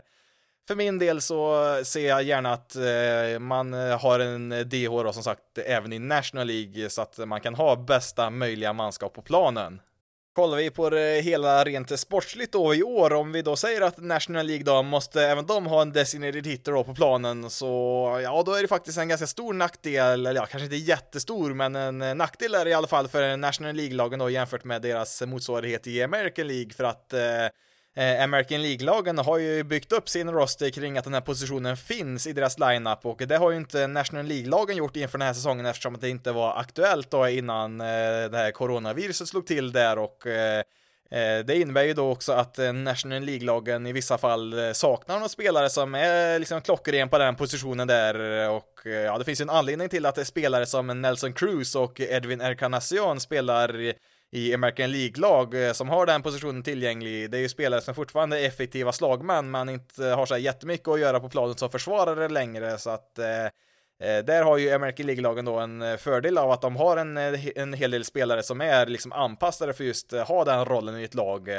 för 0.67 0.75
min 0.75 0.99
del 0.99 1.21
så 1.21 1.63
ser 1.83 2.07
jag 2.07 2.23
gärna 2.23 2.53
att 2.53 2.75
eh, 2.75 3.39
man 3.39 3.73
har 3.73 4.19
en 4.19 4.49
DH 4.49 5.03
då 5.03 5.13
som 5.13 5.23
sagt 5.23 5.57
även 5.65 5.93
i 5.93 5.99
National 5.99 6.47
League 6.47 6.89
så 6.89 7.01
att 7.01 7.17
man 7.17 7.41
kan 7.41 7.55
ha 7.55 7.75
bästa 7.75 8.29
möjliga 8.29 8.73
manskap 8.73 9.13
på 9.13 9.21
planen. 9.21 9.81
Kollar 10.39 10.57
vi 10.57 10.69
på 10.69 10.89
det 10.89 11.21
hela 11.21 11.63
rent 11.63 11.99
sportsligt 11.99 12.53
då 12.53 12.75
i 12.75 12.83
år, 12.83 13.13
om 13.13 13.31
vi 13.31 13.41
då 13.41 13.55
säger 13.55 13.81
att 13.81 13.97
National 13.97 14.45
League 14.45 14.63
då 14.63 14.83
måste 14.83 15.21
även 15.21 15.45
de 15.45 15.65
ha 15.65 15.81
en 15.81 15.91
designated 15.91 16.47
hitter 16.47 16.71
då 16.71 16.83
på 16.83 16.95
planen, 16.95 17.49
så 17.49 17.65
ja, 18.23 18.43
då 18.45 18.53
är 18.53 18.61
det 18.61 18.67
faktiskt 18.67 18.97
en 18.97 19.07
ganska 19.07 19.27
stor 19.27 19.53
nackdel, 19.53 20.25
eller 20.25 20.41
ja, 20.41 20.45
kanske 20.45 20.63
inte 20.63 20.75
jättestor, 20.75 21.53
men 21.53 21.75
en 21.75 22.17
nackdel 22.17 22.55
är 22.55 22.65
det 22.65 22.71
i 22.71 22.73
alla 22.73 22.87
fall 22.87 23.07
för 23.07 23.37
National 23.37 23.75
League-lagen 23.75 24.19
då 24.19 24.29
jämfört 24.29 24.63
med 24.63 24.81
deras 24.81 25.21
motsvarighet 25.21 25.87
i 25.87 26.03
American 26.03 26.47
League, 26.47 26.73
för 26.73 26.83
att 26.83 27.13
eh, 27.13 27.19
Eh, 27.99 28.23
American 28.23 28.61
League-lagen 28.61 29.17
har 29.17 29.37
ju 29.37 29.63
byggt 29.63 29.91
upp 29.91 30.09
sin 30.09 30.31
roster 30.31 30.69
kring 30.69 30.97
att 30.97 31.03
den 31.03 31.13
här 31.13 31.21
positionen 31.21 31.77
finns 31.77 32.27
i 32.27 32.33
deras 32.33 32.59
lineup 32.59 33.05
och 33.05 33.21
det 33.27 33.37
har 33.37 33.51
ju 33.51 33.57
inte 33.57 33.87
National 33.87 34.25
League-lagen 34.25 34.77
gjort 34.77 34.95
inför 34.95 35.17
den 35.17 35.27
här 35.27 35.33
säsongen 35.33 35.65
eftersom 35.65 35.97
det 35.99 36.09
inte 36.09 36.31
var 36.31 36.59
aktuellt 36.59 37.11
då 37.11 37.27
innan 37.27 37.81
eh, 37.81 37.85
det 38.31 38.37
här 38.37 38.51
coronaviruset 38.51 39.27
slog 39.27 39.47
till 39.47 39.71
där 39.71 39.97
och 39.97 40.27
eh, 40.27 40.59
eh 41.11 41.45
det 41.45 41.55
innebär 41.55 41.83
ju 41.83 41.93
då 41.93 42.11
också 42.11 42.31
att 42.31 42.59
eh, 42.59 42.73
National 42.73 43.23
League-lagen 43.23 43.87
i 43.87 43.93
vissa 43.93 44.17
fall 44.17 44.53
eh, 44.59 44.71
saknar 44.71 45.15
några 45.15 45.29
spelare 45.29 45.69
som 45.69 45.95
är 45.95 46.39
liksom 46.39 46.61
klockren 46.61 47.09
på 47.09 47.17
den 47.17 47.35
positionen 47.35 47.87
där 47.87 48.49
och 48.49 48.81
ja, 49.05 49.17
det 49.17 49.25
finns 49.25 49.41
ju 49.41 49.43
en 49.43 49.49
anledning 49.49 49.89
till 49.89 50.05
att 50.05 50.15
det 50.15 50.21
är 50.21 50.25
spelare 50.25 50.65
som 50.65 51.01
Nelson 51.01 51.33
Cruz 51.33 51.75
och 51.75 51.99
Edwin 51.99 52.41
Encarnacion 52.41 53.19
spelar 53.19 53.93
i 54.31 54.53
American 54.53 54.91
League-lag 54.91 55.65
eh, 55.65 55.73
som 55.73 55.89
har 55.89 56.05
den 56.05 56.21
positionen 56.21 56.63
tillgänglig. 56.63 57.31
Det 57.31 57.37
är 57.37 57.41
ju 57.41 57.49
spelare 57.49 57.81
som 57.81 57.95
fortfarande 57.95 58.39
är 58.39 58.47
effektiva 58.47 58.91
slagmän, 58.91 59.51
men 59.51 59.69
inte 59.69 60.05
har 60.05 60.25
så 60.25 60.33
här 60.33 60.41
jättemycket 60.41 60.87
att 60.87 60.99
göra 60.99 61.19
på 61.19 61.29
planen 61.29 61.55
som 61.55 61.69
försvarare 61.69 62.29
längre, 62.29 62.77
så 62.77 62.89
att 62.89 63.19
eh, 63.19 63.45
eh 64.03 64.23
där 64.25 64.43
har 64.43 64.57
ju 64.57 64.71
American 64.71 65.05
League-lagen 65.05 65.45
då 65.45 65.59
en 65.59 65.81
eh, 65.81 65.97
fördel 65.97 66.37
av 66.37 66.51
att 66.51 66.61
de 66.61 66.75
har 66.75 66.97
en, 66.97 67.17
en 67.55 67.73
hel 67.73 67.91
del 67.91 68.05
spelare 68.05 68.43
som 68.43 68.61
är 68.61 68.85
liksom 68.85 69.11
anpassade 69.11 69.73
för 69.73 69.83
just 69.83 70.11
ha 70.11 70.45
den 70.45 70.65
rollen 70.65 70.99
i 70.99 71.03
ett 71.03 71.15
lag. 71.15 71.49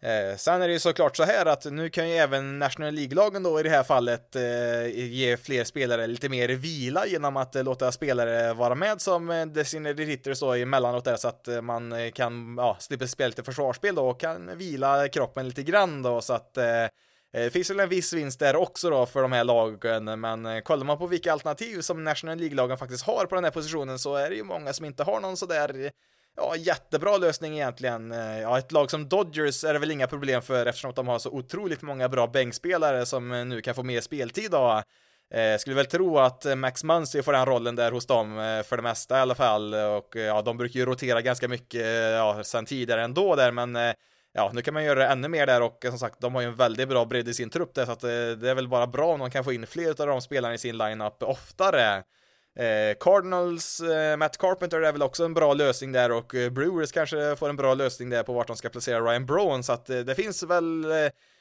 Eh, 0.00 0.36
sen 0.36 0.62
är 0.62 0.68
det 0.68 0.72
ju 0.72 0.78
såklart 0.78 1.16
så 1.16 1.24
här 1.24 1.46
att 1.46 1.64
nu 1.64 1.90
kan 1.90 2.08
ju 2.08 2.16
även 2.16 2.58
National 2.58 2.94
League-lagen 2.94 3.42
då 3.42 3.60
i 3.60 3.62
det 3.62 3.70
här 3.70 3.82
fallet 3.82 4.36
eh, 4.36 4.86
ge 4.86 5.36
fler 5.36 5.64
spelare 5.64 6.06
lite 6.06 6.28
mer 6.28 6.48
vila 6.48 7.06
genom 7.06 7.36
att 7.36 7.56
eh, 7.56 7.64
låta 7.64 7.92
spelare 7.92 8.54
vara 8.54 8.74
med 8.74 9.00
som 9.00 9.30
eh, 9.30 9.46
designated 9.46 10.06
hitters 10.06 10.40
då 10.40 10.54
emellanåt 10.54 11.04
där 11.04 11.16
så 11.16 11.28
att 11.28 11.48
eh, 11.48 11.62
man 11.62 11.92
eh, 11.92 12.10
kan 12.10 12.54
ja, 12.58 12.76
slippa 12.80 13.06
spela 13.06 13.28
lite 13.28 13.42
försvarsspel 13.42 13.94
då 13.94 14.08
och 14.08 14.20
kan 14.20 14.58
vila 14.58 15.08
kroppen 15.08 15.48
lite 15.48 15.62
grann 15.62 16.02
då. 16.02 16.20
Så 16.20 16.32
att 16.32 16.54
det 17.32 17.50
finns 17.52 17.70
väl 17.70 17.80
en 17.80 17.88
viss 17.88 18.12
vinst 18.12 18.38
där 18.38 18.56
också 18.56 18.90
då 18.90 19.06
för 19.06 19.22
de 19.22 19.32
här 19.32 19.44
lagen, 19.44 20.20
men 20.20 20.62
kollar 20.62 20.84
man 20.84 20.98
på 20.98 21.06
vilka 21.06 21.32
alternativ 21.32 21.80
som 21.80 22.04
National 22.04 22.38
League-lagen 22.38 22.78
faktiskt 22.78 23.06
har 23.06 23.26
på 23.26 23.34
den 23.34 23.44
här 23.44 23.50
positionen 23.50 23.98
så 23.98 24.14
är 24.14 24.30
det 24.30 24.36
ju 24.36 24.44
många 24.44 24.72
som 24.72 24.84
inte 24.84 25.02
har 25.02 25.20
någon 25.20 25.36
sådär 25.36 25.90
ja, 26.36 26.56
jättebra 26.56 27.16
lösning 27.16 27.54
egentligen. 27.54 28.12
Eh, 28.12 28.40
ja, 28.40 28.58
ett 28.58 28.72
lag 28.72 28.90
som 28.90 29.08
Dodgers 29.08 29.64
är 29.64 29.72
det 29.72 29.78
väl 29.78 29.90
inga 29.90 30.06
problem 30.06 30.42
för 30.42 30.66
eftersom 30.66 30.92
de 30.94 31.08
har 31.08 31.18
så 31.18 31.30
otroligt 31.30 31.82
många 31.82 32.08
bra 32.08 32.26
bänkspelare 32.26 33.06
som 33.06 33.32
eh, 33.32 33.44
nu 33.44 33.60
kan 33.60 33.74
få 33.74 33.82
mer 33.82 34.00
speltid 34.00 34.50
då. 34.50 34.82
Eh, 35.30 35.58
skulle 35.58 35.76
väl 35.76 35.86
tro 35.86 36.18
att 36.18 36.46
eh, 36.46 36.54
Max 36.54 36.84
Muncy 36.84 37.22
får 37.22 37.32
den 37.32 37.46
rollen 37.46 37.76
där 37.76 37.92
hos 37.92 38.06
dem 38.06 38.38
eh, 38.38 38.62
för 38.62 38.76
det 38.76 38.82
mesta 38.82 39.18
i 39.18 39.20
alla 39.20 39.34
fall 39.34 39.74
och 39.74 40.16
ja, 40.16 40.42
de 40.42 40.56
brukar 40.56 40.80
ju 40.80 40.86
rotera 40.86 41.20
ganska 41.20 41.48
mycket 41.48 41.86
ja, 42.12 42.44
sen 42.44 42.66
tidigare 42.66 43.02
ändå 43.02 43.36
där 43.36 43.52
men 43.52 43.94
ja, 44.32 44.50
nu 44.54 44.62
kan 44.62 44.74
man 44.74 44.84
göra 44.84 44.98
det 44.98 45.06
ännu 45.06 45.28
mer 45.28 45.46
där 45.46 45.62
och 45.62 45.84
som 45.88 45.98
sagt, 45.98 46.20
de 46.20 46.34
har 46.34 46.42
ju 46.42 46.48
en 46.48 46.54
väldigt 46.54 46.88
bra 46.88 47.04
bredd 47.04 47.28
i 47.28 47.34
sin 47.34 47.50
trupp 47.50 47.74
där 47.74 47.86
så 47.86 47.92
att 47.92 48.00
det 48.00 48.50
är 48.50 48.54
väl 48.54 48.68
bara 48.68 48.86
bra 48.86 49.12
om 49.12 49.20
de 49.20 49.30
kan 49.30 49.44
få 49.44 49.52
in 49.52 49.66
fler 49.66 50.00
av 50.00 50.06
de 50.06 50.20
spelarna 50.20 50.54
i 50.54 50.58
sin 50.58 50.78
lineup 50.78 51.22
oftare. 51.22 52.02
Eh, 52.56 52.96
Cardinals, 53.00 53.80
eh, 53.80 54.16
Matt 54.16 54.38
Carpenter 54.38 54.80
är 54.80 54.92
väl 54.92 55.02
också 55.02 55.24
en 55.24 55.34
bra 55.34 55.54
lösning 55.54 55.92
där 55.92 56.12
och 56.12 56.34
eh, 56.34 56.50
Brewers 56.50 56.92
kanske 56.92 57.36
får 57.36 57.48
en 57.48 57.56
bra 57.56 57.74
lösning 57.74 58.10
där 58.10 58.22
på 58.22 58.32
vart 58.32 58.46
de 58.46 58.56
ska 58.56 58.68
placera 58.68 59.00
Ryan 59.00 59.26
Brown 59.26 59.62
så 59.62 59.72
att 59.72 59.90
eh, 59.90 59.98
det 59.98 60.14
finns 60.14 60.42
väl 60.42 60.84
eh, 60.84 60.96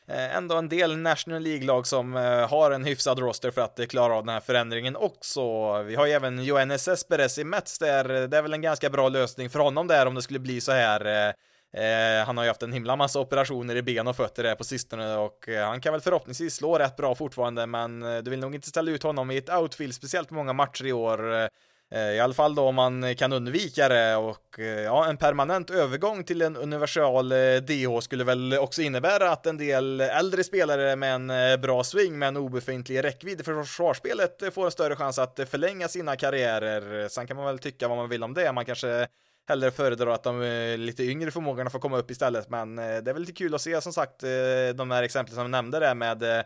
eh 0.08 0.36
ändå 0.36 0.56
en 0.56 0.69
del 0.69 0.97
National 0.97 1.41
League-lag 1.41 1.88
som 1.88 2.15
eh, 2.15 2.49
har 2.49 2.71
en 2.71 2.84
hyfsad 2.84 3.19
roster 3.19 3.51
för 3.51 3.62
att 3.62 3.80
eh, 3.80 3.86
klara 3.86 4.13
av 4.15 4.25
den 4.25 4.34
här 4.34 4.39
förändringen 4.39 4.95
också. 4.95 5.43
Vi 5.84 5.95
har 5.95 6.06
ju 6.06 6.12
även 6.12 6.43
Johannes 6.43 6.88
Esperes 6.88 7.38
i 7.38 7.43
Mets 7.43 7.80
där, 7.80 8.28
det 8.28 8.38
är 8.38 8.41
väl 8.41 8.54
en 8.54 8.62
ganska 8.62 8.89
bra 8.89 9.10
lösning 9.10 9.49
för 9.49 9.60
honom 9.60 9.88
där 9.88 10.06
om 10.06 10.15
det 10.15 10.21
skulle 10.21 10.39
bli 10.39 10.62
så 10.62 10.71
här 10.71 11.28
eh, 11.28 11.34
Eh, 11.78 12.26
han 12.26 12.38
har 12.38 12.44
ju 12.44 12.50
haft 12.50 12.64
en 12.64 12.74
himla 12.74 12.96
massa 12.96 13.20
operationer 13.20 13.76
i 13.76 13.82
ben 13.82 14.08
och 14.08 14.16
fötter 14.16 14.44
där 14.44 14.56
på 14.56 14.64
sistone 14.64 15.16
och 15.16 15.50
eh, 15.50 15.68
han 15.68 15.82
kan 15.82 15.94
väl 15.94 16.02
förhoppningsvis 16.02 16.56
slå 16.56 16.78
rätt 16.78 16.96
bra 16.96 17.16
fortfarande 17.16 17.66
men 17.66 18.04
eh, 18.04 18.18
du 18.18 18.32
vill 18.32 18.40
nog 18.40 18.56
inte 18.56 18.68
ställa 18.68 18.92
ut 18.92 19.04
honom 19.04 19.32
i 19.32 19.38
ett 19.38 19.50
outfield 19.50 19.96
speciellt 19.96 20.32
många 20.32 20.54
matcher 20.54 20.86
i 20.86 20.94
år. 20.94 21.34
Eh, 21.34 21.48
eh, 21.92 22.12
I 22.12 22.20
alla 22.20 22.34
fall 22.34 22.56
då 22.56 22.64
om 22.64 22.76
man 22.76 23.16
kan 23.16 23.34
undvika 23.34 23.90
det 23.90 24.16
och 24.16 24.60
eh, 24.60 24.66
ja, 24.66 25.06
en 25.06 25.18
permanent 25.18 25.70
övergång 25.70 26.24
till 26.24 26.42
en 26.42 26.58
universal 26.58 27.30
DH 27.62 28.00
skulle 28.02 28.24
väl 28.24 28.58
också 28.58 28.82
innebära 28.82 29.32
att 29.32 29.46
en 29.46 29.58
del 29.58 30.02
äldre 30.02 30.44
spelare 30.44 30.96
med 30.96 31.16
en 31.16 31.62
bra 31.62 31.84
swing 31.84 32.20
med 32.20 32.28
en 32.28 32.38
obefintlig 32.38 33.04
räckvidd 33.04 33.46
för 33.46 33.64
försvarsspelet 33.64 34.54
får 34.54 34.66
en 34.66 34.72
större 34.72 34.96
chans 34.96 35.20
att 35.20 35.40
förlänga 35.50 35.88
sina 35.88 36.16
karriärer. 36.16 37.08
Sen 37.08 37.28
kan 37.28 37.38
man 37.38 37.46
väl 37.46 37.60
tycka 37.60 37.88
vad 37.88 37.98
man 37.98 38.10
vill 38.10 38.24
om 38.24 38.34
det. 38.34 38.52
Man 38.52 38.66
kanske 38.66 39.08
hellre 39.48 39.72
föredrar 39.72 40.12
att 40.12 40.24
de 40.24 40.42
eh, 40.42 40.78
lite 40.78 41.04
yngre 41.04 41.32
förmågorna 41.32 41.70
får 41.70 41.80
komma 41.80 41.98
upp 41.98 42.12
istället. 42.12 42.50
Men 42.50 42.80
eh, 42.80 42.98
det 42.98 43.12
är 43.12 43.14
väl 43.14 43.20
lite 43.20 43.34
kul 43.34 43.56
att 43.56 43.62
se 43.62 43.82
som 43.82 43.94
sagt 43.94 44.24
eh, 44.24 44.30
de 44.76 44.92
här 44.92 45.04
exemplen 45.04 45.36
som 45.36 45.42
jag 45.42 45.52
nämnde 45.52 45.80
där 45.80 45.96
med 45.96 46.46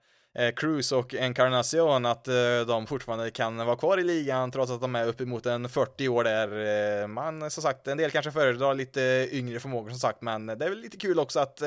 Cruz 0.55 0.91
och 0.91 1.15
Encarnacion 1.15 2.05
att 2.05 2.25
de 2.67 2.87
fortfarande 2.87 3.31
kan 3.31 3.57
vara 3.57 3.75
kvar 3.75 3.97
i 3.97 4.03
ligan 4.03 4.51
trots 4.51 4.71
att 4.71 4.81
de 4.81 4.95
är 4.95 5.07
uppemot 5.07 5.45
en 5.45 5.69
40 5.69 6.07
år 6.07 6.23
där. 6.23 7.07
Man 7.07 7.51
som 7.51 7.63
sagt, 7.63 7.87
en 7.87 7.97
del 7.97 8.11
kanske 8.11 8.31
föredrar 8.31 8.75
lite 8.75 9.27
yngre 9.31 9.59
förmågor 9.59 9.89
som 9.89 9.99
sagt, 9.99 10.21
men 10.21 10.45
det 10.45 10.65
är 10.65 10.69
väl 10.69 10.79
lite 10.79 10.97
kul 10.97 11.19
också 11.19 11.39
att 11.39 11.61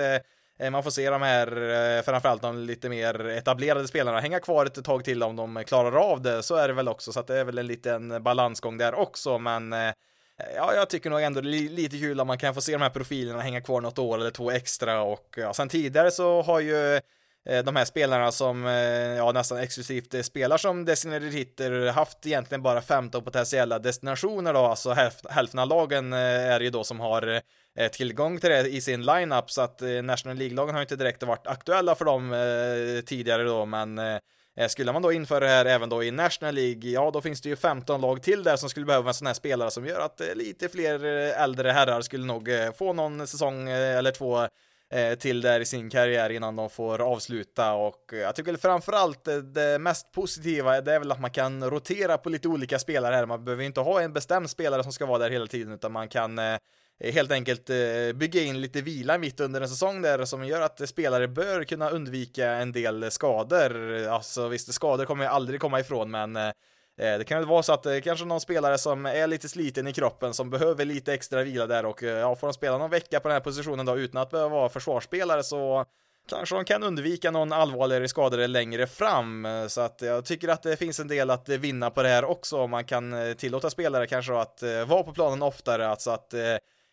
man 0.71 0.83
får 0.83 0.90
se 0.90 1.11
de 1.11 1.23
här, 1.23 2.03
framförallt 2.03 2.42
de 2.42 2.59
lite 2.59 2.88
mer 2.88 3.29
etablerade 3.29 3.88
spelarna, 3.88 4.21
hänga 4.21 4.40
kvar 4.40 4.66
ett 4.66 4.85
tag 4.85 5.05
till 5.05 5.23
om 5.23 5.37
de 5.37 5.64
klarar 5.66 5.97
av 5.97 6.23
det. 6.23 6.42
Så 6.42 6.55
är 6.57 6.68
det 6.68 6.75
väl 6.75 6.88
också, 6.88 7.12
så 7.12 7.21
att 7.21 7.27
det 7.27 7.38
är 7.38 7.45
väl 7.45 7.59
en 7.59 7.66
liten 7.66 8.23
balansgång 8.23 8.79
där 8.79 8.95
också, 8.95 9.38
men 9.38 9.75
ja, 10.57 10.75
jag 10.75 10.90
tycker 10.90 11.11
nog 11.11 11.23
ändå 11.23 11.40
det 11.40 11.49
är 11.49 11.68
lite 11.68 11.99
kul 11.99 12.21
att 12.21 12.27
man 12.27 12.38
kan 12.38 12.55
få 12.55 12.61
se 12.61 12.73
de 12.73 12.83
här 12.83 12.90
profilerna 12.90 13.40
hänga 13.40 13.61
kvar 13.61 13.81
något 13.81 13.99
år 13.99 14.18
eller 14.18 14.31
två 14.31 14.51
extra 14.51 15.03
och 15.03 15.35
ja, 15.37 15.55
sen 15.55 15.68
tidigare 15.68 16.11
så 16.11 16.42
har 16.42 16.61
ju 16.61 16.95
eh, 17.47 17.64
de 17.64 17.77
här 17.77 17.85
spelarna 17.85 18.33
som 18.33 18.66
eh, 18.66 18.73
ja, 19.16 19.33
nästan 19.33 19.59
exklusivt 19.59 20.14
eh, 20.14 20.23
spelar 20.23 20.57
som 20.57 20.85
designated 20.85 21.33
hitter 21.33 21.87
haft 21.87 22.27
egentligen 22.27 22.62
bara 22.62 22.83
15 22.83 23.25
potentiella 23.25 23.79
destinationer 23.79 24.55
då, 24.55 24.61
alltså 24.61 24.92
hälften 25.31 25.61
av 25.61 25.68
lagen 25.68 26.12
är 26.12 26.61
ju 26.61 26.71
då 26.71 26.85
som 26.85 27.01
har 27.01 27.40
tillgång 27.92 28.38
till 28.38 28.51
det 28.51 28.68
i 28.68 28.81
sin 28.81 29.03
lineup 29.03 29.51
så 29.51 29.62
att 29.62 29.81
National 30.03 30.37
League-lagen 30.37 30.75
har 30.75 30.83
inte 30.83 30.97
direkt 30.97 31.23
varit 31.23 31.47
aktuella 31.47 31.95
för 31.95 32.05
dem 32.05 32.35
tidigare 33.07 33.42
då, 33.42 33.66
men 33.66 34.01
Eh, 34.56 34.68
skulle 34.68 34.92
man 34.92 35.02
då 35.02 35.12
införa 35.12 35.40
det 35.40 35.50
här 35.50 35.64
även 35.64 35.88
då 35.88 36.04
i 36.04 36.10
National 36.10 36.54
League, 36.54 36.90
ja 36.90 37.10
då 37.10 37.20
finns 37.20 37.40
det 37.40 37.48
ju 37.48 37.56
15 37.56 38.00
lag 38.00 38.22
till 38.22 38.42
där 38.42 38.56
som 38.56 38.70
skulle 38.70 38.86
behöva 38.86 39.08
en 39.10 39.14
sån 39.14 39.26
här 39.26 39.34
spelare 39.34 39.70
som 39.70 39.86
gör 39.86 40.00
att 40.00 40.20
eh, 40.20 40.34
lite 40.34 40.68
fler 40.68 41.04
eh, 41.04 41.42
äldre 41.42 41.70
herrar 41.70 42.00
skulle 42.00 42.24
nog 42.24 42.48
få 42.78 42.92
någon 42.92 43.26
säsong 43.26 43.68
eller 43.68 44.10
två 44.10 44.48
Eh, 44.92 45.14
till 45.14 45.40
där 45.40 45.61
i 45.61 45.64
sin 45.64 45.90
karriär 45.90 46.31
innan 46.31 46.57
de 46.57 46.70
får 46.70 47.00
avsluta 47.00 47.72
och 47.72 48.12
eh, 48.12 48.18
jag 48.18 48.35
tycker 48.35 48.57
framförallt 48.57 49.28
eh, 49.28 49.37
det 49.37 49.78
mest 49.78 50.12
positiva 50.12 50.81
det 50.81 50.94
är 50.94 50.98
väl 50.98 51.12
att 51.12 51.20
man 51.20 51.31
kan 51.31 51.70
rotera 51.70 52.18
på 52.18 52.28
lite 52.28 52.48
olika 52.48 52.78
spelare 52.78 53.14
här. 53.14 53.26
Man 53.26 53.44
behöver 53.44 53.64
inte 53.64 53.81
ha 53.81 54.00
en 54.00 54.12
bestämd 54.12 54.50
spelare 54.50 54.83
som 54.83 54.92
ska 54.92 55.07
vara 55.07 55.18
där 55.18 55.31
hela 55.31 55.46
tiden 55.46 55.72
utan 55.72 55.92
man 55.92 56.09
kan 56.09 56.40
helt 57.05 57.33
enkelt 57.33 57.70
bygga 58.14 58.42
in 58.42 58.61
lite 58.61 58.81
vila 58.81 59.18
mitt 59.18 59.40
under 59.40 59.61
en 59.61 59.68
säsong 59.68 60.02
där 60.02 60.24
som 60.24 60.44
gör 60.44 60.61
att 60.61 60.88
spelare 60.88 61.28
bör 61.28 61.64
kunna 61.64 61.90
undvika 61.90 62.50
en 62.50 62.72
del 62.72 63.11
skador. 63.11 64.07
Alltså 64.07 64.48
visst, 64.48 64.74
skador 64.74 65.05
kommer 65.05 65.24
jag 65.24 65.33
aldrig 65.33 65.61
komma 65.61 65.81
ifrån, 65.81 66.11
men 66.11 66.38
Eh, 67.00 67.18
det 67.18 67.24
kan 67.24 67.38
väl 67.38 67.48
vara 67.48 67.62
så 67.62 67.72
att 67.72 67.83
det 67.83 68.00
kanske 68.00 68.24
någon 68.24 68.40
spelare 68.40 68.78
som 68.78 69.07
är 69.07 69.26
lite 69.26 69.48
sliten 69.48 69.87
i 69.87 69.92
kroppen 69.92 70.35
som 70.35 70.50
behöver 70.50 70.85
lite 70.85 71.14
extra 71.14 71.42
vila 71.42 71.66
där 71.66 71.87
och 71.87 72.02
eh, 72.02 72.18
ja, 72.18 72.37
får 72.37 72.46
de 72.46 72.55
spela 72.55 72.78
någon 72.78 72.90
vecka 72.90 73.20
på 73.20 73.28
den 73.28 73.35
här 73.35 73.40
positionen 73.40 73.87
då 73.87 73.98
utan 73.98 74.22
att 74.22 74.31
behöva 74.31 74.48
vara 74.48 74.68
försvarsspelare 74.68 75.42
så 75.42 75.85
kanske 76.28 76.55
de 76.55 76.64
kan 76.64 76.83
undvika 76.83 77.31
någon 77.31 77.52
allvarligare 77.52 78.09
skador 78.09 78.48
längre 78.48 78.87
fram. 78.87 79.46
Så 79.68 79.81
att 79.81 80.02
jag 80.02 80.24
tycker 80.24 80.48
att 80.48 80.62
det 80.62 80.76
finns 80.76 81.00
en 81.00 81.09
del 81.09 81.31
att 81.31 81.48
vinna 81.48 81.90
på 81.90 82.02
det 82.02 82.09
här 82.09 82.24
också. 82.24 82.61
Om 82.61 82.70
man 82.70 82.85
kan 82.85 83.35
tillåta 83.38 83.70
spelare 83.70 84.07
kanske 84.07 84.38
att 84.38 84.62
vara 84.87 85.02
på 85.02 85.12
planen 85.12 85.42
oftare, 85.42 85.88
alltså 85.88 86.11
att 86.11 86.35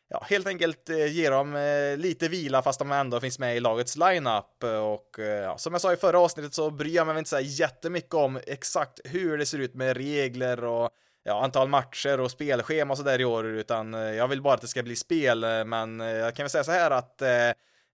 ja, 0.09 0.25
helt 0.29 0.47
enkelt 0.47 0.89
eh, 0.89 1.05
ge 1.05 1.29
dem 1.29 1.55
eh, 1.55 1.97
lite 1.97 2.27
vila 2.27 2.61
fast 2.61 2.79
de 2.79 2.91
ändå 2.91 3.19
finns 3.19 3.39
med 3.39 3.57
i 3.57 3.59
lagets 3.59 3.97
lineup. 3.97 4.63
Och 4.63 5.19
eh, 5.19 5.43
ja, 5.43 5.57
som 5.57 5.73
jag 5.73 5.81
sa 5.81 5.93
i 5.93 5.97
förra 5.97 6.19
avsnittet 6.19 6.53
så 6.53 6.71
bryr 6.71 6.95
jag 6.95 7.07
mig 7.07 7.17
inte 7.17 7.29
så 7.29 7.39
jättemycket 7.39 8.13
om 8.13 8.39
exakt 8.47 8.99
hur 9.03 9.37
det 9.37 9.45
ser 9.45 9.59
ut 9.59 9.75
med 9.75 9.97
regler 9.97 10.63
och 10.63 10.89
ja, 11.23 11.43
antal 11.43 11.67
matcher 11.67 12.19
och 12.19 12.31
spelschema 12.31 12.91
och 12.91 12.97
sådär 12.97 13.21
i 13.21 13.25
år, 13.25 13.45
utan 13.45 13.93
jag 13.93 14.27
vill 14.27 14.41
bara 14.41 14.53
att 14.53 14.61
det 14.61 14.67
ska 14.67 14.83
bli 14.83 14.95
spel. 14.95 15.45
Men 15.65 15.99
jag 15.99 16.35
kan 16.35 16.43
väl 16.43 16.49
säga 16.49 16.63
så 16.63 16.71
här 16.71 16.91
att 16.91 17.21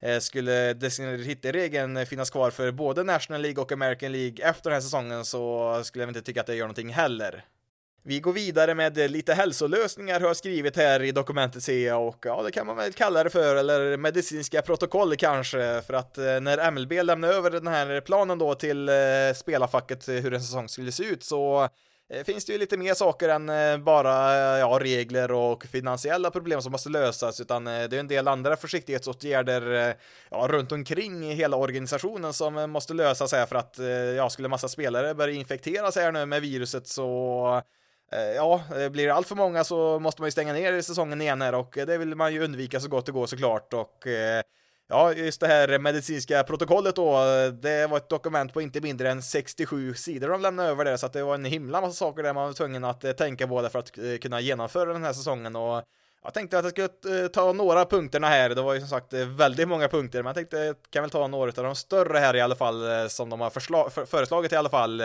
Eh, 0.06 0.20
skulle 0.20 0.74
designated 0.74 1.26
hit-regeln 1.26 2.06
finnas 2.06 2.30
kvar 2.30 2.52
för 2.52 2.72
både 2.72 3.04
National 3.04 3.42
League 3.42 3.64
och 3.64 3.72
American 3.72 4.12
League 4.12 4.50
efter 4.50 4.70
den 4.70 4.74
här 4.74 4.82
säsongen 4.82 5.26
så 5.26 5.82
skulle 5.84 6.04
jag 6.04 6.10
inte 6.10 6.22
tycka 6.22 6.42
att 6.42 6.48
det 6.48 6.56
gör 6.56 6.66
någonting 6.66 6.94
heller. 6.94 7.44
Vi 8.08 8.20
går 8.20 8.34
vidare 8.34 8.76
med 8.76 9.12
lite 9.12 9.34
hälsolösningar 9.34 10.20
har 10.20 10.28
jag 10.28 10.38
skrivit 10.38 10.76
här 10.76 11.04
i 11.04 11.12
dokumentet 11.12 11.64
ser 11.64 11.88
jag 11.88 12.08
och 12.08 12.18
ja, 12.26 12.44
det 12.44 12.52
kan 12.52 12.68
man 12.68 12.76
väl 12.76 12.94
kalla 12.94 13.24
det 13.24 13.30
för, 13.30 13.56
eller 13.56 13.98
medicinska 13.98 14.62
protokoll 14.62 15.16
kanske, 15.16 15.82
för 15.88 15.94
att 15.94 16.18
eh, 16.18 16.24
när 16.24 16.72
MLB 16.72 16.92
lämnar 16.92 17.28
över 17.28 17.52
den 17.52 17.68
här 17.68 18.02
planen 18.02 18.38
då 18.38 18.56
till 18.56 18.90
eh, 18.90 18.96
spelarfacket 19.36 20.08
eh, 20.08 20.16
hur 20.16 20.34
en 20.34 20.42
säsong 20.42 20.70
skulle 20.70 20.92
se 20.92 21.04
ut 21.04 21.24
så 21.24 21.70
finns 22.26 22.46
det 22.46 22.54
ju 22.54 22.60
lite 22.60 22.78
mer 22.78 22.94
saker 22.94 23.30
än 23.30 23.84
bara 23.84 24.38
ja, 24.60 24.80
regler 24.82 25.32
och 25.32 25.66
finansiella 25.66 26.32
problem 26.32 26.62
som 26.62 26.72
måste 26.72 26.90
lösas, 26.90 27.40
utan 27.42 27.66
det 27.66 27.72
är 27.72 27.94
en 27.94 28.08
del 28.08 28.28
andra 28.28 28.56
försiktighetsåtgärder 28.56 29.96
ja, 30.30 30.48
runt 30.50 30.72
omkring 30.72 31.32
hela 31.32 31.58
organisationen 31.58 32.34
som 32.34 32.72
måste 32.72 32.94
lösas 32.94 33.32
här 33.32 33.46
för 33.46 33.56
att 33.56 33.80
ja, 34.18 34.30
skulle 34.30 34.48
massa 34.48 34.68
spelare 34.68 35.14
börja 35.14 35.34
infekteras 35.34 35.96
här 35.96 36.12
nu 36.12 36.26
med 36.26 36.42
viruset 36.42 36.88
så 36.88 37.62
Eh, 38.12 38.20
ja, 38.20 38.62
eh, 38.76 38.90
blir 38.90 39.08
det 39.08 39.14
allt 39.14 39.28
för 39.28 39.36
många 39.36 39.64
så 39.64 40.00
måste 40.00 40.22
man 40.22 40.28
ju 40.28 40.32
stänga 40.32 40.54
ner 40.54 40.82
säsongen 40.82 41.22
igen 41.22 41.42
här 41.42 41.56
och 41.56 41.78
eh, 41.78 41.86
det 41.86 41.98
vill 41.98 42.16
man 42.16 42.34
ju 42.34 42.44
undvika 42.44 42.80
så 42.80 42.90
gott 42.90 43.06
det 43.06 43.12
går 43.12 43.28
såklart 43.28 43.74
och 43.74 44.08
Ja, 44.88 45.14
just 45.14 45.40
det 45.40 45.48
här 45.48 45.80
medicinska 45.80 46.44
protokollet 46.44 46.96
då, 46.96 47.20
det 47.62 47.88
var 47.88 47.98
ett 47.98 48.10
dokument 48.10 48.54
på 48.54 48.62
inte 48.62 48.82
mindre 48.82 49.12
än 49.12 49.22
67 49.22 49.94
sidor 49.94 50.30
de 50.30 50.42
lämnade 50.42 50.70
över 50.70 50.86
det, 50.86 50.98
så 50.98 51.06
att 51.06 51.14
det 51.14 51.24
var 51.24 51.36
en 51.36 51.46
himla 51.46 51.82
massa 51.82 51.94
saker 51.94 52.24
där 52.24 52.34
man 52.34 52.46
var 52.46 52.54
tvungen 52.54 52.84
att 52.84 53.18
tänka 53.18 53.48
på 53.48 53.62
det 53.62 53.70
för 53.70 53.80
att 53.80 53.92
kunna 54.22 54.40
genomföra 54.40 54.94
den 54.94 55.04
här 55.04 55.14
säsongen 55.14 55.56
och 55.56 55.84
jag 56.24 56.34
tänkte 56.34 56.60
att 56.60 56.78
jag 56.78 56.90
skulle 56.92 57.30
ta 57.30 57.54
några 57.54 57.86
punkterna 57.86 58.28
här, 58.28 58.50
det 58.50 58.62
var 58.62 58.74
ju 58.74 58.80
som 58.80 58.90
sagt 58.90 59.14
väldigt 59.14 59.68
många 59.68 59.88
punkter, 59.88 60.20
men 60.20 60.26
jag 60.26 60.36
tänkte 60.36 60.58
jag 60.58 60.76
kan 60.90 61.04
väl 61.04 61.10
ta 61.10 61.28
några 61.28 61.50
av 61.50 61.64
de 61.64 61.76
större 61.76 62.18
här 62.18 62.36
i 62.36 62.42
alla 62.42 62.56
fall 62.56 63.10
som 63.10 63.30
de 63.30 63.42
har 63.42 64.06
föreslagit 64.06 64.54
i 64.54 64.56
alla 64.56 64.70
fall. 64.70 65.04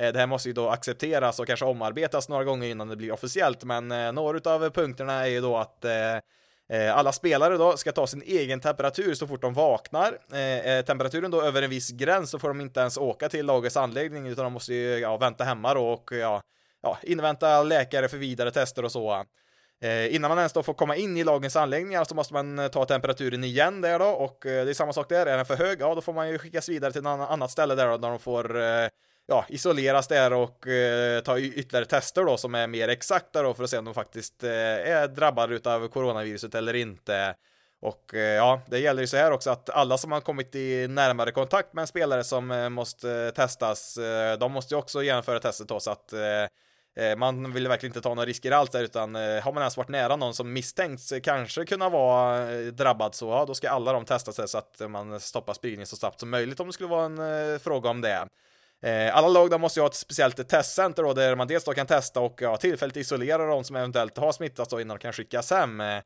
Eh, 0.00 0.12
det 0.12 0.18
här 0.18 0.26
måste 0.26 0.48
ju 0.48 0.52
då 0.52 0.68
accepteras 0.68 1.40
och 1.40 1.46
kanske 1.46 1.64
omarbetas 1.64 2.28
några 2.28 2.44
gånger 2.44 2.68
innan 2.68 2.88
det 2.88 2.96
blir 2.96 3.12
officiellt, 3.12 3.64
men 3.64 3.92
eh, 3.92 4.12
några 4.12 4.50
av 4.54 4.70
punkterna 4.70 5.12
är 5.12 5.26
ju 5.26 5.40
då 5.40 5.56
att 5.56 5.84
eh, 5.84 6.16
eh, 6.68 6.96
alla 6.96 7.12
spelare 7.12 7.56
då 7.56 7.76
ska 7.76 7.92
ta 7.92 8.06
sin 8.06 8.22
egen 8.22 8.60
temperatur 8.60 9.14
så 9.14 9.26
fort 9.26 9.42
de 9.42 9.54
vaknar. 9.54 10.18
Eh, 10.32 10.84
temperaturen 10.84 11.30
då 11.30 11.42
över 11.42 11.62
en 11.62 11.70
viss 11.70 11.90
gräns 11.90 12.30
så 12.30 12.38
får 12.38 12.48
de 12.48 12.60
inte 12.60 12.80
ens 12.80 12.96
åka 12.96 13.28
till 13.28 13.46
lagets 13.46 13.76
anläggning 13.76 14.26
utan 14.26 14.44
de 14.44 14.52
måste 14.52 14.74
ju 14.74 14.98
ja, 14.98 15.16
vänta 15.16 15.44
hemma 15.44 15.74
då 15.74 15.88
och 15.88 16.12
ja, 16.12 16.42
ja, 16.82 16.98
invänta 17.02 17.62
läkare 17.62 18.08
för 18.08 18.16
vidare 18.16 18.50
tester 18.50 18.84
och 18.84 18.92
så. 18.92 19.24
Eh, 19.82 20.14
innan 20.14 20.28
man 20.28 20.38
ens 20.38 20.52
då 20.52 20.62
får 20.62 20.74
komma 20.74 20.96
in 20.96 21.16
i 21.16 21.24
lagens 21.24 21.56
anläggningar 21.56 22.04
så 22.04 22.14
måste 22.14 22.34
man 22.34 22.70
ta 22.72 22.84
temperaturen 22.84 23.44
igen 23.44 23.80
där 23.80 23.98
då 23.98 24.08
och 24.08 24.38
det 24.42 24.50
är 24.50 24.74
samma 24.74 24.92
sak 24.92 25.08
där, 25.08 25.26
är 25.26 25.36
den 25.36 25.46
för 25.46 25.56
hög, 25.56 25.80
ja 25.80 25.94
då 25.94 26.00
får 26.00 26.12
man 26.12 26.28
ju 26.28 26.38
skickas 26.38 26.68
vidare 26.68 26.92
till 26.92 27.00
ett 27.00 27.06
annat 27.06 27.50
ställe 27.50 27.74
där 27.74 27.88
då, 27.88 27.96
där 27.96 28.08
de 28.08 28.18
får 28.18 28.60
ja, 29.30 29.44
isoleras 29.48 30.08
där 30.08 30.32
och 30.32 30.66
eh, 30.66 31.20
ta 31.20 31.38
ytterligare 31.38 31.84
tester 31.84 32.24
då 32.24 32.36
som 32.36 32.54
är 32.54 32.66
mer 32.66 32.88
exakta 32.88 33.42
då 33.42 33.54
för 33.54 33.64
att 33.64 33.70
se 33.70 33.78
om 33.78 33.84
de 33.84 33.94
faktiskt 33.94 34.44
eh, 34.44 34.50
är 34.50 35.08
drabbade 35.08 35.74
av 35.74 35.88
coronaviruset 35.88 36.54
eller 36.54 36.74
inte. 36.74 37.34
Och 37.82 38.14
eh, 38.14 38.20
ja, 38.20 38.60
det 38.66 38.78
gäller 38.78 39.00
ju 39.00 39.06
så 39.06 39.16
här 39.16 39.30
också 39.30 39.50
att 39.50 39.70
alla 39.70 39.98
som 39.98 40.12
har 40.12 40.20
kommit 40.20 40.54
i 40.54 40.88
närmare 40.88 41.30
kontakt 41.30 41.74
med 41.74 41.82
en 41.82 41.86
spelare 41.86 42.24
som 42.24 42.50
eh, 42.50 42.68
måste 42.68 43.12
eh, 43.12 43.30
testas, 43.30 43.96
eh, 43.96 44.38
de 44.38 44.52
måste 44.52 44.74
ju 44.74 44.78
också 44.78 45.02
genomföra 45.02 45.40
testet 45.40 45.68
då 45.68 45.80
så 45.80 45.90
att 45.90 46.12
eh, 46.12 46.20
eh 47.04 47.16
man 47.16 47.52
vill 47.52 47.68
verkligen 47.68 47.90
inte 47.90 48.00
ta 48.00 48.14
några 48.14 48.26
risker 48.26 48.52
alls 48.52 48.70
där 48.70 48.82
utan 48.82 49.16
eh, 49.16 49.42
har 49.42 49.52
man 49.52 49.62
ens 49.62 49.76
varit 49.76 49.88
nära 49.88 50.16
någon 50.16 50.34
som 50.34 50.52
misstänks 50.52 51.12
kanske 51.22 51.64
kunna 51.64 51.88
vara 51.88 52.46
drabbad 52.70 53.14
så 53.14 53.28
ja, 53.28 53.44
då 53.44 53.54
ska 53.54 53.70
alla 53.70 53.92
de 53.92 54.04
testa 54.04 54.32
sig 54.32 54.48
så 54.48 54.58
att 54.58 54.80
man 54.88 55.20
stoppar 55.20 55.54
spridningen 55.54 55.86
så 55.86 55.96
snabbt 55.96 56.20
som 56.20 56.30
möjligt 56.30 56.60
om 56.60 56.66
det 56.66 56.72
skulle 56.72 56.88
vara 56.88 57.04
en 57.04 57.60
fråga 57.60 57.90
om 57.90 58.00
det. 58.00 58.26
Eh, 58.82 59.16
alla 59.16 59.28
lag 59.28 59.50
de 59.50 59.60
måste 59.60 59.80
ju 59.80 59.82
ha 59.82 59.88
ett 59.88 59.94
speciellt 59.94 60.48
testcenter 60.48 61.02
då, 61.02 61.12
där 61.12 61.36
man 61.36 61.46
dels 61.46 61.64
då 61.64 61.72
kan 61.72 61.86
testa 61.86 62.20
och 62.20 62.42
ja, 62.42 62.56
tillfälligt 62.56 62.96
isolera 62.96 63.46
de 63.46 63.64
som 63.64 63.76
eventuellt 63.76 64.16
har 64.16 64.32
smittats 64.32 64.70
då 64.70 64.80
innan 64.80 64.96
de 64.96 65.02
kan 65.02 65.12
skickas 65.12 65.50
hem. 65.50 65.80
Eh, 65.80 66.00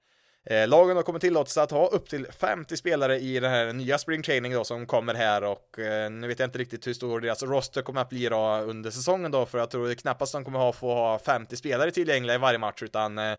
eh 0.47 0.69
lagen 0.69 0.97
har 0.97 1.03
kommit 1.03 1.23
tillåtelse 1.23 1.63
att 1.63 1.71
ha 1.71 1.87
upp 1.89 2.09
till 2.09 2.27
50 2.27 2.77
spelare 2.77 3.19
i 3.19 3.41
den 3.41 3.51
här 3.51 3.73
nya 3.73 3.99
spring 3.99 4.23
training 4.23 4.53
då 4.53 4.65
som 4.65 4.87
kommer 4.87 5.15
här 5.15 5.45
och 5.45 5.79
eh, 5.79 6.11
nu 6.11 6.27
vet 6.27 6.39
jag 6.39 6.47
inte 6.47 6.59
riktigt 6.59 6.87
hur 6.87 6.95
stor 6.95 7.21
deras 7.21 7.43
roster 7.43 7.83
kommer 7.83 8.01
att 8.01 8.09
bli 8.09 8.29
då 8.29 8.57
under 8.67 8.91
säsongen 8.91 9.31
då 9.31 9.47
för 9.47 9.59
jag 9.59 9.71
tror 9.71 9.89
det 9.89 9.95
knappast 9.95 10.33
de 10.33 10.45
kommer 10.45 10.59
ha 10.59 10.73
få 10.73 10.95
ha 10.95 11.19
50 11.19 11.57
spelare 11.57 11.91
tillgängliga 11.91 12.35
i 12.35 12.39
varje 12.39 12.59
match 12.59 12.83
utan 12.83 13.19
eh, 13.19 13.35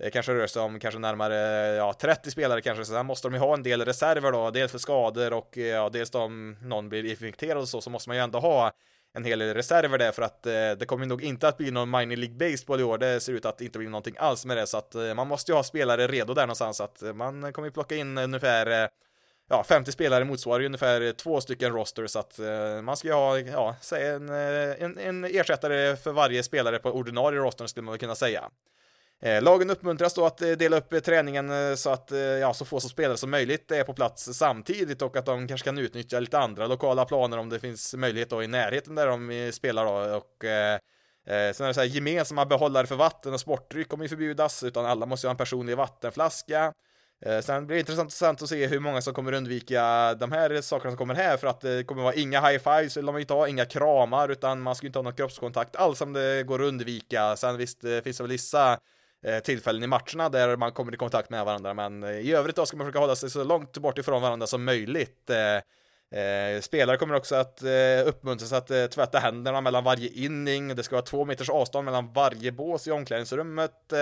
det 0.00 0.10
kanske 0.10 0.34
rör 0.34 0.46
sig 0.46 0.62
om 0.62 0.80
kanske 0.80 1.00
närmare 1.00 1.36
ja, 1.74 1.92
30 1.92 2.30
spelare 2.30 2.60
kanske, 2.60 2.84
så 2.84 2.92
sen 2.92 3.06
måste 3.06 3.28
de 3.28 3.34
ju 3.34 3.40
ha 3.40 3.54
en 3.54 3.62
del 3.62 3.84
reserver 3.84 4.32
då, 4.32 4.50
dels 4.50 4.72
för 4.72 4.78
skador 4.78 5.32
och 5.32 5.58
eh, 5.58 5.64
ja, 5.64 5.88
dels 5.88 6.14
om 6.14 6.56
någon 6.62 6.88
blir 6.88 7.04
infekterad 7.04 7.58
och 7.58 7.68
så, 7.68 7.80
så 7.80 7.90
måste 7.90 8.08
man 8.08 8.16
ju 8.16 8.22
ändå 8.22 8.38
ha 8.38 8.72
en 9.12 9.24
hel 9.24 9.38
del 9.38 9.54
reserver 9.54 9.98
där 9.98 10.12
för 10.12 10.22
att 10.22 10.46
eh, 10.46 10.52
det 10.52 10.86
kommer 10.86 11.06
nog 11.06 11.22
inte 11.22 11.48
att 11.48 11.56
bli 11.56 11.70
någon 11.70 11.90
minor 11.90 12.16
League 12.16 12.50
Baseball 12.50 12.80
i 12.80 12.82
år. 12.82 12.98
Det 12.98 13.20
ser 13.20 13.32
ut 13.32 13.44
att 13.44 13.60
inte 13.60 13.78
bli 13.78 13.88
någonting 13.88 14.14
alls 14.18 14.44
med 14.44 14.56
det 14.56 14.66
så 14.66 14.78
att 14.78 14.94
eh, 14.94 15.14
man 15.14 15.28
måste 15.28 15.52
ju 15.52 15.56
ha 15.56 15.62
spelare 15.62 16.06
redo 16.06 16.34
där 16.34 16.42
någonstans 16.42 16.76
Så 16.76 16.84
att 16.84 17.02
eh, 17.02 17.12
man 17.12 17.52
kommer 17.52 17.68
ju 17.68 17.72
plocka 17.72 17.96
in 17.96 18.18
ungefär 18.18 18.82
eh, 18.82 18.88
ja, 19.48 19.64
50 19.64 19.92
spelare 19.92 20.24
motsvarar 20.24 20.60
ju 20.60 20.66
ungefär 20.66 21.12
två 21.12 21.40
stycken 21.40 21.72
roster 21.72 22.06
så 22.06 22.18
att 22.18 22.38
eh, 22.38 22.82
man 22.82 22.96
ska 22.96 23.08
ju 23.08 23.14
ha, 23.14 23.38
ja, 23.38 23.76
säg 23.80 24.08
en, 24.08 24.28
eh, 24.28 24.82
en, 24.82 24.98
en 24.98 25.24
ersättare 25.24 25.96
för 25.96 26.12
varje 26.12 26.42
spelare 26.42 26.78
på 26.78 26.90
ordinarie 26.90 27.40
roster 27.40 27.66
skulle 27.66 27.84
man 27.84 27.92
väl 27.92 28.00
kunna 28.00 28.14
säga. 28.14 28.50
Eh, 29.22 29.42
lagen 29.42 29.70
uppmuntras 29.70 30.14
då 30.14 30.26
att 30.26 30.42
eh, 30.42 30.50
dela 30.50 30.76
upp 30.76 30.92
eh, 30.92 31.00
träningen 31.00 31.76
så 31.76 31.90
att 31.90 32.12
ja, 32.40 32.54
så 32.54 32.64
få 32.64 32.80
som 32.80 32.90
spelare 32.90 33.16
som 33.16 33.30
möjligt 33.30 33.70
är 33.70 33.84
på 33.84 33.94
plats 33.94 34.24
samtidigt 34.32 35.02
och 35.02 35.16
att 35.16 35.26
de 35.26 35.48
kanske 35.48 35.64
kan 35.64 35.78
utnyttja 35.78 36.20
lite 36.20 36.38
andra 36.38 36.66
lokala 36.66 37.04
planer 37.04 37.38
om 37.38 37.48
det 37.48 37.60
finns 37.60 37.94
möjlighet 37.94 38.30
då 38.30 38.42
i 38.42 38.46
närheten 38.46 38.94
där 38.94 39.06
de 39.06 39.50
spelar 39.52 39.84
då 39.84 40.16
och 40.16 40.44
eh, 41.30 41.52
sen 41.52 41.64
är 41.64 41.68
det 41.68 41.74
så 41.74 41.80
här 41.80 41.88
gemensamma 41.88 42.46
behållare 42.46 42.86
för 42.86 42.96
vatten 42.96 43.34
och 43.34 43.40
sportdryck 43.40 43.88
kommer 43.88 44.04
ju 44.04 44.08
förbjudas 44.08 44.62
utan 44.62 44.86
alla 44.86 45.06
måste 45.06 45.26
ju 45.26 45.28
ha 45.28 45.32
en 45.32 45.36
personlig 45.36 45.76
vattenflaska. 45.76 46.72
Eh, 47.26 47.40
sen 47.40 47.66
blir 47.66 47.76
det 47.76 47.92
intressant 47.92 48.42
att 48.42 48.48
se 48.48 48.66
hur 48.66 48.80
många 48.80 49.02
som 49.02 49.14
kommer 49.14 49.32
undvika 49.32 50.14
de 50.14 50.32
här 50.32 50.60
sakerna 50.60 50.90
som 50.90 50.98
kommer 50.98 51.14
här 51.14 51.36
för 51.36 51.46
att 51.46 51.60
det 51.60 51.84
kommer 51.86 52.02
vara 52.02 52.14
inga 52.14 52.40
high 52.40 52.58
fives 52.58 52.96
vill 52.96 53.06
de 53.06 53.18
inte 53.18 53.34
ha, 53.34 53.48
inga 53.48 53.64
kramar 53.64 54.28
utan 54.28 54.60
man 54.60 54.74
ska 54.74 54.86
inte 54.86 54.98
ha 54.98 55.04
någon 55.04 55.14
kroppskontakt 55.14 55.76
alls 55.76 56.00
om 56.00 56.12
det 56.12 56.42
går 56.42 56.62
att 56.62 56.68
undvika. 56.68 57.36
Sen 57.36 57.56
visst 57.56 57.80
finns 57.80 58.16
det 58.16 58.22
väl 58.22 58.30
vissa 58.30 58.78
Eh, 59.22 59.38
tillfällen 59.38 59.82
i 59.82 59.86
matcherna 59.86 60.28
där 60.28 60.56
man 60.56 60.72
kommer 60.72 60.94
i 60.94 60.96
kontakt 60.96 61.30
med 61.30 61.44
varandra, 61.44 61.74
men 61.74 62.02
eh, 62.02 62.10
i 62.10 62.32
övrigt 62.32 62.56
då 62.56 62.66
ska 62.66 62.76
man 62.76 62.86
försöka 62.86 62.98
hålla 62.98 63.16
sig 63.16 63.30
så 63.30 63.44
långt 63.44 63.78
bort 63.78 63.98
ifrån 63.98 64.22
varandra 64.22 64.46
som 64.46 64.64
möjligt. 64.64 65.30
Eh, 65.30 65.56
eh 66.20 66.60
spelare 66.60 66.96
kommer 66.96 67.14
också 67.14 67.34
att 67.34 67.62
uppmuntras 68.04 68.52
att 68.52 68.66
tvätta 68.66 69.18
händerna 69.18 69.60
mellan 69.60 69.84
varje 69.84 70.08
inning. 70.08 70.76
Det 70.76 70.82
ska 70.82 70.96
vara 70.96 71.04
två 71.04 71.24
meters 71.24 71.50
avstånd 71.50 71.84
mellan 71.84 72.12
varje 72.12 72.52
bås 72.52 72.88
i 72.88 72.90
omklädningsrummet. 72.90 73.92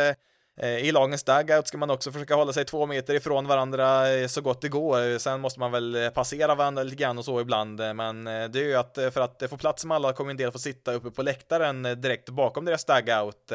I 0.82 0.92
lagens 0.92 1.24
dugout 1.24 1.68
ska 1.68 1.78
man 1.78 1.90
också 1.90 2.12
försöka 2.12 2.34
hålla 2.34 2.52
sig 2.52 2.64
två 2.64 2.86
meter 2.86 3.14
ifrån 3.14 3.46
varandra 3.46 4.04
så 4.28 4.40
gott 4.40 4.60
det 4.60 4.68
går. 4.68 5.18
Sen 5.18 5.40
måste 5.40 5.60
man 5.60 5.72
väl 5.72 6.10
passera 6.14 6.54
varandra 6.54 6.82
lite 6.82 6.96
grann 6.96 7.18
och 7.18 7.24
så 7.24 7.40
ibland, 7.40 7.80
men 7.96 8.24
det 8.24 8.58
är 8.58 8.64
ju 8.64 8.74
att 8.74 8.94
för 8.94 9.20
att 9.20 9.42
få 9.50 9.56
plats 9.56 9.84
med 9.84 9.94
alla 9.94 10.12
kommer 10.12 10.30
en 10.30 10.36
del 10.36 10.52
få 10.52 10.58
sitta 10.58 10.92
uppe 10.92 11.10
på 11.10 11.22
läktaren 11.22 11.82
direkt 11.82 12.28
bakom 12.28 12.64
deras 12.64 12.84
dugout. 12.84 13.52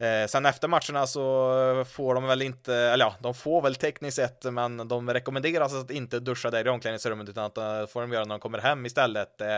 Eh, 0.00 0.26
sen 0.26 0.46
efter 0.46 0.68
matcherna 0.68 1.06
så 1.06 1.84
får 1.88 2.14
de 2.14 2.24
väl 2.24 2.42
inte, 2.42 2.74
eller 2.74 3.04
ja, 3.04 3.14
de 3.20 3.34
får 3.34 3.62
väl 3.62 3.74
tekniskt 3.74 4.16
sett, 4.16 4.44
men 4.44 4.88
de 4.88 5.10
rekommenderas 5.10 5.74
att 5.74 5.90
inte 5.90 6.20
duscha 6.20 6.50
där 6.50 6.66
i 6.66 6.70
omklädningsrummet 6.70 7.28
utan 7.28 7.44
att 7.44 7.54
det 7.54 7.86
får 7.90 8.00
de 8.00 8.12
göra 8.12 8.24
när 8.24 8.34
de 8.34 8.40
kommer 8.40 8.58
hem 8.58 8.86
istället. 8.86 9.40
Eh, 9.40 9.56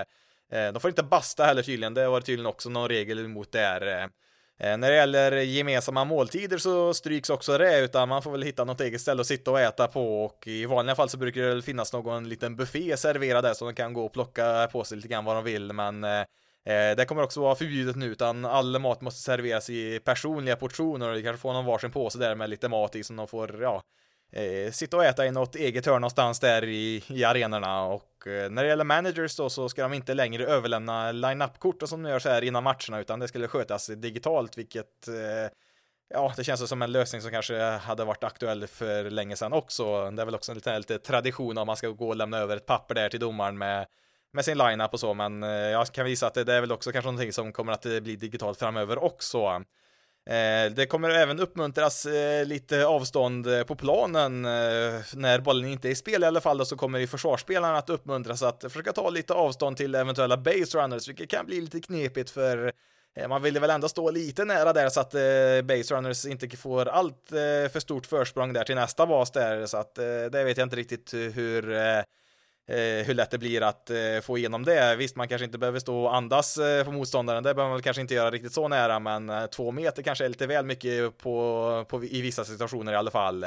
eh, 0.53 0.72
de 0.72 0.81
får 0.81 0.88
inte 0.88 1.03
basta 1.03 1.44
heller 1.44 1.62
tydligen, 1.62 1.94
det 1.94 2.09
var 2.09 2.20
tydligen 2.20 2.46
också 2.46 2.68
någon 2.68 2.88
regel 2.88 3.24
emot 3.24 3.53
där. 3.53 4.03
Eh. 4.03 4.09
När 4.61 4.90
det 4.90 4.96
gäller 4.96 5.33
gemensamma 5.33 6.05
måltider 6.05 6.59
så 6.59 6.94
stryks 6.94 7.31
också 7.31 7.59
det, 7.59 7.81
utan 7.81 8.09
man 8.09 8.22
får 8.22 8.31
väl 8.31 8.42
hitta 8.42 8.64
något 8.64 8.81
eget 8.81 9.01
ställe 9.01 9.20
att 9.20 9.27
sitta 9.27 9.51
och 9.51 9.61
äta 9.61 9.88
på 9.88 10.24
och 10.24 10.46
i 10.46 10.66
vanliga 10.66 10.96
fall 10.96 11.09
så 11.09 11.16
brukar 11.16 11.40
det 11.40 11.48
väl 11.48 11.62
finnas 11.62 11.92
någon 11.92 12.29
liten 12.29 12.57
buffé 12.57 12.96
serverad 12.96 13.44
där 13.44 13.55
så 13.55 13.64
de 13.64 13.74
kan 13.74 13.92
gå 13.92 14.05
och 14.05 14.12
plocka 14.12 14.68
på 14.72 14.85
sig 14.85 14.96
lite 14.96 15.09
grann 15.09 15.24
vad 15.24 15.37
de 15.37 15.44
vill, 15.44 15.72
men 15.72 16.05
Eh, 16.05 16.24
Eh, 16.68 16.96
det 16.96 17.04
kommer 17.04 17.22
också 17.22 17.40
vara 17.40 17.54
förbjudet 17.54 17.96
nu 17.96 18.07
utan 18.07 18.44
all 18.44 18.78
mat 18.78 19.00
måste 19.00 19.20
serveras 19.20 19.70
i 19.70 20.00
personliga 20.00 20.57
portioner 20.57 21.09
och 21.09 21.14
du 21.14 21.22
kanske 21.22 21.40
får 21.40 21.52
någon 21.52 21.64
varsin 21.64 21.90
påse 21.90 22.19
där 22.19 22.35
med 22.35 22.50
lite 22.50 22.69
mat 22.69 22.96
i 22.96 23.04
som 23.04 23.16
de 23.16 23.29
får, 23.29 23.62
ja, 23.62 23.83
eh, 24.33 24.73
sitta 24.73 24.96
och 24.96 25.04
äta 25.04 25.27
i 25.27 25.31
något 25.31 25.56
eget 25.56 25.87
hörn 25.87 26.00
någonstans 26.00 26.40
där 26.40 26.64
i, 26.64 27.04
i 27.06 27.25
arenorna 27.25 27.83
och 27.83 28.27
eh, 28.27 28.50
när 28.50 28.62
det 28.62 28.69
gäller 28.69 28.85
managers 28.85 29.37
då 29.37 29.50
så 29.50 29.69
ska 29.69 29.83
de 29.83 29.92
inte 29.92 30.14
längre 30.14 30.46
överlämna 30.46 31.12
line-up-korten 31.12 31.88
som 31.88 32.02
de 32.02 32.10
gör 32.10 32.19
så 32.19 32.29
här 32.29 32.42
innan 32.42 32.62
matcherna 32.64 33.00
utan 33.00 33.19
det 33.19 33.29
skulle 33.29 33.48
skötas 33.48 33.87
digitalt 33.87 34.58
vilket 34.58 35.08
eh, 35.08 35.50
Ja, 36.10 36.33
det 36.37 36.44
känns 36.44 36.69
som 36.69 36.83
en 36.83 36.92
lösning 36.92 37.23
som 37.23 37.31
kanske 37.31 37.62
hade 37.62 38.04
varit 38.04 38.25
aktuell 38.25 38.66
för 38.66 39.10
länge 39.10 39.37
sedan 39.37 39.52
också. 39.52 40.10
Det 40.10 40.23
är 40.23 40.27
väl 40.27 40.35
också 40.35 40.52
en 40.52 40.56
lite, 40.56 40.79
lite 40.79 40.98
tradition 40.98 41.58
om 41.58 41.66
man 41.66 41.77
ska 41.77 41.88
gå 41.88 42.08
och 42.08 42.16
lämna 42.16 42.38
över 42.38 42.56
ett 42.56 42.66
papper 42.66 42.94
där 42.94 43.08
till 43.08 43.21
domaren 43.21 43.58
med, 43.58 43.87
med 44.33 44.44
sin 44.44 44.58
line-up 44.58 44.92
och 44.92 45.00
så, 45.00 45.14
men 45.14 45.42
eh, 45.42 45.50
jag 45.50 45.87
kan 45.87 46.04
visa 46.04 46.26
att 46.26 46.35
det, 46.35 46.54
är 46.54 46.60
väl 46.60 46.72
också 46.72 46.92
kanske 46.92 47.10
någonting 47.10 47.33
som 47.33 47.52
kommer 47.52 47.72
att 47.72 47.87
eh, 47.87 48.00
bli 48.00 48.16
digitalt 48.16 48.58
framöver 48.58 49.04
också. 49.04 49.62
Eh, 50.31 50.72
det 50.72 50.88
kommer 50.88 51.10
även 51.10 51.40
uppmuntras 51.40 52.06
lite 52.44 52.87
avstånd 52.87 53.46
på 53.66 53.76
planen 53.76 54.42
när 54.42 55.40
bollen 55.40 55.70
inte 55.70 55.88
är 55.88 55.92
i 55.92 55.94
spel 55.94 56.22
i 56.22 56.26
alla 56.26 56.40
fall, 56.40 56.66
så 56.66 56.76
kommer 56.76 56.98
ju 56.98 57.06
försvarsspelarna 57.06 57.79
att 57.79 57.90
uppmuntras 57.90 58.42
att 58.42 58.62
försöka 58.62 58.92
ta 58.92 59.10
lite 59.10 59.35
avstånd 59.35 59.76
till 59.76 59.94
eventuella 59.94 60.37
base 60.37 60.79
runners, 60.79 61.08
vilket 61.08 61.31
kan 61.31 61.46
bli 61.46 61.60
lite 61.60 61.81
knepigt 61.81 62.31
för 62.31 62.72
man 63.29 63.42
ville 63.42 63.60
väl 63.60 63.70
ändå 63.70 63.88
stå 63.88 64.10
lite 64.10 64.44
nära 64.44 64.72
där 64.72 64.88
så 64.88 65.00
att 65.00 65.12
base 65.66 65.94
runners 65.94 66.26
inte 66.26 66.56
får 66.56 66.88
allt 66.88 67.26
för 67.72 67.81
stort 67.81 68.06
försprång 68.06 68.52
där 68.52 68.64
till 68.64 68.74
nästa 68.74 69.06
bas 69.06 69.31
där, 69.31 69.66
så 69.66 69.76
att 69.76 69.94
det 70.33 70.44
vet 70.44 70.56
jag 70.56 70.66
inte 70.66 70.76
riktigt 70.76 71.14
hur 71.14 71.74
Eh, 72.69 73.06
hur 73.06 73.14
lätt 73.14 73.31
det 73.31 73.38
blir 73.38 73.62
att 73.62 73.90
eh, 73.90 73.96
få 74.23 74.38
igenom 74.38 74.64
det. 74.64 74.96
Visst, 74.96 75.16
man 75.16 75.29
kanske 75.29 75.44
inte 75.44 75.58
behöver 75.58 75.79
stå 75.79 76.04
och 76.04 76.16
andas 76.16 76.58
eh, 76.58 76.85
på 76.85 76.92
motståndaren, 76.92 77.42
det 77.42 77.54
behöver 77.54 77.75
man 77.75 77.83
kanske 77.83 78.00
inte 78.00 78.14
göra 78.14 78.31
riktigt 78.31 78.52
så 78.52 78.69
nära, 78.69 78.98
men 78.98 79.48
två 79.48 79.73
meter 79.73 80.02
kanske 80.02 80.25
är 80.25 80.29
lite 80.29 80.46
väl 80.46 80.64
mycket 80.64 81.19
på, 81.19 81.85
på, 81.88 82.04
i 82.04 82.23
vissa 82.23 82.44
situationer 82.44 82.92
i 82.92 82.96
alla 82.96 83.10
fall. 83.10 83.46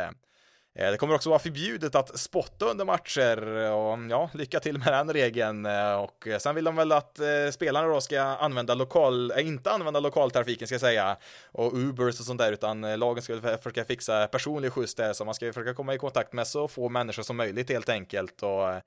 Det 0.73 0.97
kommer 0.99 1.15
också 1.15 1.29
vara 1.29 1.39
förbjudet 1.39 1.95
att 1.95 2.19
spotta 2.19 2.65
under 2.65 2.85
matcher 2.85 3.71
och 3.71 3.93
mm, 3.93 4.09
ja, 4.09 4.29
lycka 4.33 4.59
till 4.59 4.77
med 4.77 4.87
den 4.87 5.13
regeln. 5.13 5.65
Och 5.97 6.27
sen 6.39 6.55
vill 6.55 6.63
de 6.63 6.75
väl 6.75 6.91
att 6.91 7.19
spelarna 7.51 7.87
då 7.87 8.01
ska 8.01 8.21
använda 8.21 8.73
lokal, 8.73 9.33
inte 9.37 9.71
använda 9.71 9.99
lokaltrafiken 9.99 10.67
ska 10.67 10.73
jag 10.73 10.81
säga, 10.81 11.17
och 11.51 11.73
Ubers 11.73 12.19
och 12.19 12.25
sånt 12.25 12.39
där, 12.39 12.51
utan 12.51 12.99
lagen 12.99 13.23
ska 13.23 13.41
försöka 13.41 13.85
fixa 13.85 14.27
personlig 14.27 14.71
skjuts 14.73 14.95
där, 14.95 15.13
så 15.13 15.25
man 15.25 15.33
ska 15.33 15.53
försöka 15.53 15.73
komma 15.73 15.93
i 15.93 15.97
kontakt 15.97 16.33
med 16.33 16.47
så 16.47 16.67
få 16.67 16.89
människor 16.89 17.23
som 17.23 17.37
möjligt 17.37 17.69
helt 17.69 17.89
enkelt. 17.89 18.43
Och 18.43 18.81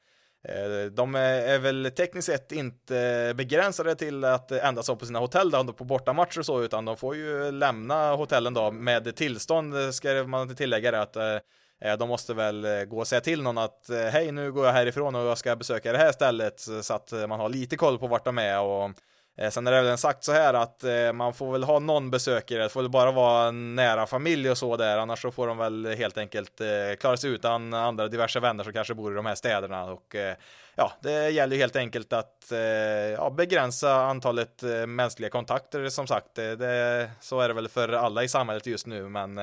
Eh, 0.49 0.91
de 0.91 1.15
är 1.15 1.59
väl 1.59 1.91
tekniskt 1.97 2.27
sett 2.27 2.53
inte 2.53 3.33
begränsade 3.37 3.95
till 3.95 4.25
att 4.25 4.53
endast 4.53 4.89
vara 4.89 4.99
på 4.99 5.07
sina 5.07 5.19
hotell 5.19 5.51
då, 5.51 5.65
på 5.65 5.85
bortamatcher 5.85 6.39
och 6.39 6.47
så, 6.47 6.63
utan 6.63 6.85
de 6.85 6.97
får 6.97 7.17
ju 7.17 7.51
lämna 7.51 8.15
hotellen 8.15 8.55
då 8.55 8.71
med 8.71 9.17
tillstånd, 9.17 9.95
ska 9.95 10.25
man 10.25 10.57
tillägga 10.57 10.91
det, 10.91 11.01
att 11.01 11.17
eh, 11.17 11.39
eh, 11.81 11.97
de 11.99 12.09
måste 12.09 12.35
väl 12.35 12.67
gå 12.89 12.99
och 12.99 13.07
säga 13.09 13.21
till 13.21 13.43
någon 13.43 13.59
att 13.59 13.91
hej, 14.13 14.33
nu 14.33 14.53
går 14.53 14.67
jag 14.67 14.73
härifrån 14.73 15.15
och 15.15 15.27
jag 15.27 15.39
ska 15.39 15.57
besöka 15.57 15.93
det 15.93 15.99
här 15.99 16.13
stället 16.13 16.61
så 16.83 16.95
att 16.95 17.13
man 17.29 17.41
har 17.41 17.49
lite 17.49 17.77
koll 17.77 17.99
på 17.99 18.07
vart 18.07 18.25
de 18.25 18.39
är 18.39 18.61
och 18.61 18.91
Eh, 19.37 19.51
sen 19.51 19.67
är 19.67 19.73
det 19.73 19.83
väl 19.83 19.99
sagt 19.99 20.25
så 20.25 20.33
här 20.33 20.55
att 20.55 20.85
eh, 20.85 21.13
man 21.13 21.35
får 21.35 21.53
väl 21.53 21.65
ha 21.65 21.79
någon 21.79 22.11
besökare, 22.11 22.63
det. 22.63 22.69
Får 22.69 22.81
väl 22.83 22.91
bara 22.91 23.13
vara 23.13 23.51
nära 23.51 24.07
familj 24.07 24.51
och 24.51 24.59
så 24.59 24.77
där, 24.77 24.99
annars 24.99 25.23
så 25.23 25.31
får 25.31 25.47
de 25.47 25.59
väl 25.59 25.87
helt 25.87 26.19
enkelt 26.19 26.61
eh, 26.61 26.97
klara 27.01 27.17
sig 27.17 27.31
utan 27.31 27.75
andra 27.75 28.09
diverse 28.09 28.41
vänner 28.41 28.65
som 28.65 28.73
kanske 28.73 28.95
bor 28.95 29.13
i 29.13 29.17
de 29.17 29.27
här 29.27 29.35
städerna. 29.35 29.85
Och 29.85 30.15
eh, 30.15 30.37
ja, 30.75 30.93
det 31.01 31.31
gäller 31.31 31.57
ju 31.57 31.63
helt 31.63 31.77
enkelt 31.77 32.13
att 32.13 32.53
eh, 32.53 32.59
ja, 32.59 33.31
begränsa 33.31 33.95
antalet 33.95 34.63
eh, 34.63 34.87
mänskliga 34.87 35.31
kontakter 35.31 35.89
som 35.89 36.07
sagt. 36.07 36.35
Det, 36.35 37.11
så 37.21 37.41
är 37.41 37.49
det 37.49 37.55
väl 37.55 37.69
för 37.69 37.89
alla 37.89 38.25
i 38.25 38.29
samhället 38.29 38.67
just 38.67 38.87
nu, 38.87 39.09
men 39.09 39.41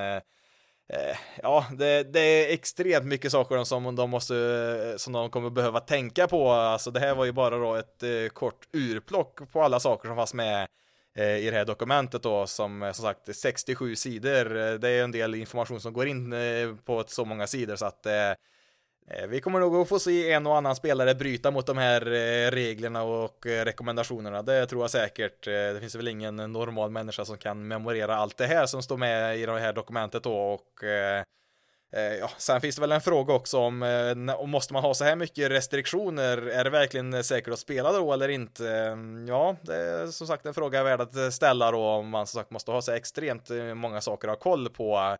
Eh, 0.88 1.16
ja, 1.42 1.66
det, 1.78 2.02
det, 2.02 2.20
är 2.20 2.54
extremt 2.54 3.06
mycket 3.06 3.32
saker 3.32 3.64
som 3.64 3.96
de 3.96 4.10
måste, 4.10 4.36
eh, 4.36 4.96
som 4.96 5.12
de 5.12 5.30
kommer 5.30 5.50
behöva 5.50 5.80
tänka 5.80 6.28
på. 6.28 6.50
Alltså 6.50 6.90
det 6.90 7.00
här 7.00 7.14
var 7.14 7.24
ju 7.24 7.32
bara 7.32 7.58
då 7.58 7.74
ett 7.74 8.02
eh, 8.02 8.28
kort 8.32 8.68
urplock 8.72 9.52
på 9.52 9.62
alla 9.62 9.80
saker 9.80 10.08
som 10.08 10.16
fanns 10.16 10.34
med 10.34 10.68
eh, 11.18 11.36
i 11.36 11.50
det 11.50 11.56
här 11.56 11.64
dokumentet 11.64 12.22
då, 12.22 12.46
som 12.46 12.82
eh, 12.82 12.92
som 12.92 13.04
sagt 13.04 13.36
67 13.36 13.96
sidor. 13.96 14.78
Det 14.78 14.88
är 14.88 15.04
en 15.04 15.12
del 15.12 15.34
information 15.34 15.80
som 15.80 15.92
går 15.92 16.06
in 16.06 16.34
på 16.84 17.04
så 17.06 17.24
många 17.24 17.46
sidor 17.46 17.76
så 17.76 17.86
att 17.86 18.06
Eh, 19.06 19.26
vi 19.26 19.40
kommer 19.40 19.60
nog 19.60 19.76
att 19.76 19.88
få 19.88 19.98
se 19.98 20.32
en 20.32 20.46
och 20.46 20.56
annan 20.56 20.76
spelare 20.76 21.14
bryta 21.14 21.50
mot 21.50 21.66
de 21.66 21.78
här 21.78 22.06
eh, 22.06 22.50
reglerna 22.50 23.02
och 23.02 23.46
eh, 23.46 23.64
rekommendationerna. 23.64 24.42
Det 24.42 24.66
tror 24.66 24.82
jag 24.82 24.90
säkert. 24.90 25.44
Det 25.44 25.80
finns 25.80 25.94
väl 25.94 26.08
ingen 26.08 26.36
normal 26.36 26.90
människa 26.90 27.24
som 27.24 27.38
kan 27.38 27.68
memorera 27.68 28.16
allt 28.16 28.36
det 28.36 28.46
här 28.46 28.66
som 28.66 28.82
står 28.82 28.96
med 28.96 29.38
i 29.38 29.46
det 29.46 29.60
här 29.60 29.72
dokumentet 29.72 30.22
då 30.22 30.34
och 30.34 30.84
Ja, 32.20 32.30
sen 32.36 32.60
finns 32.60 32.76
det 32.76 32.80
väl 32.80 32.92
en 32.92 33.00
fråga 33.00 33.34
också 33.34 33.58
om, 33.58 33.82
om 34.38 34.50
måste 34.50 34.72
man 34.72 34.82
ha 34.82 34.94
så 34.94 35.04
här 35.04 35.16
mycket 35.16 35.50
restriktioner? 35.50 36.48
Är 36.48 36.64
det 36.64 36.70
verkligen 36.70 37.24
säkert 37.24 37.52
att 37.52 37.58
spela 37.58 37.92
då 37.92 38.12
eller 38.12 38.28
inte? 38.28 38.64
Ja, 39.28 39.56
det 39.62 39.74
är 39.74 40.06
som 40.06 40.26
sagt 40.26 40.46
en 40.46 40.54
fråga 40.54 40.82
värd 40.82 41.00
att 41.00 41.34
ställa 41.34 41.70
då 41.70 41.78
om 41.78 42.08
man 42.08 42.26
som 42.26 42.40
sagt 42.40 42.50
måste 42.50 42.70
ha 42.70 42.82
så 42.82 42.92
extremt 42.92 43.50
många 43.74 44.00
saker 44.00 44.28
att 44.28 44.34
ha 44.34 44.40
koll 44.50 44.68
på. 44.68 45.16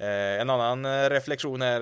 Eh, 0.00 0.40
en 0.40 0.50
annan 0.50 0.84
eh, 0.84 1.10
reflektion 1.10 1.62
är 1.62 1.80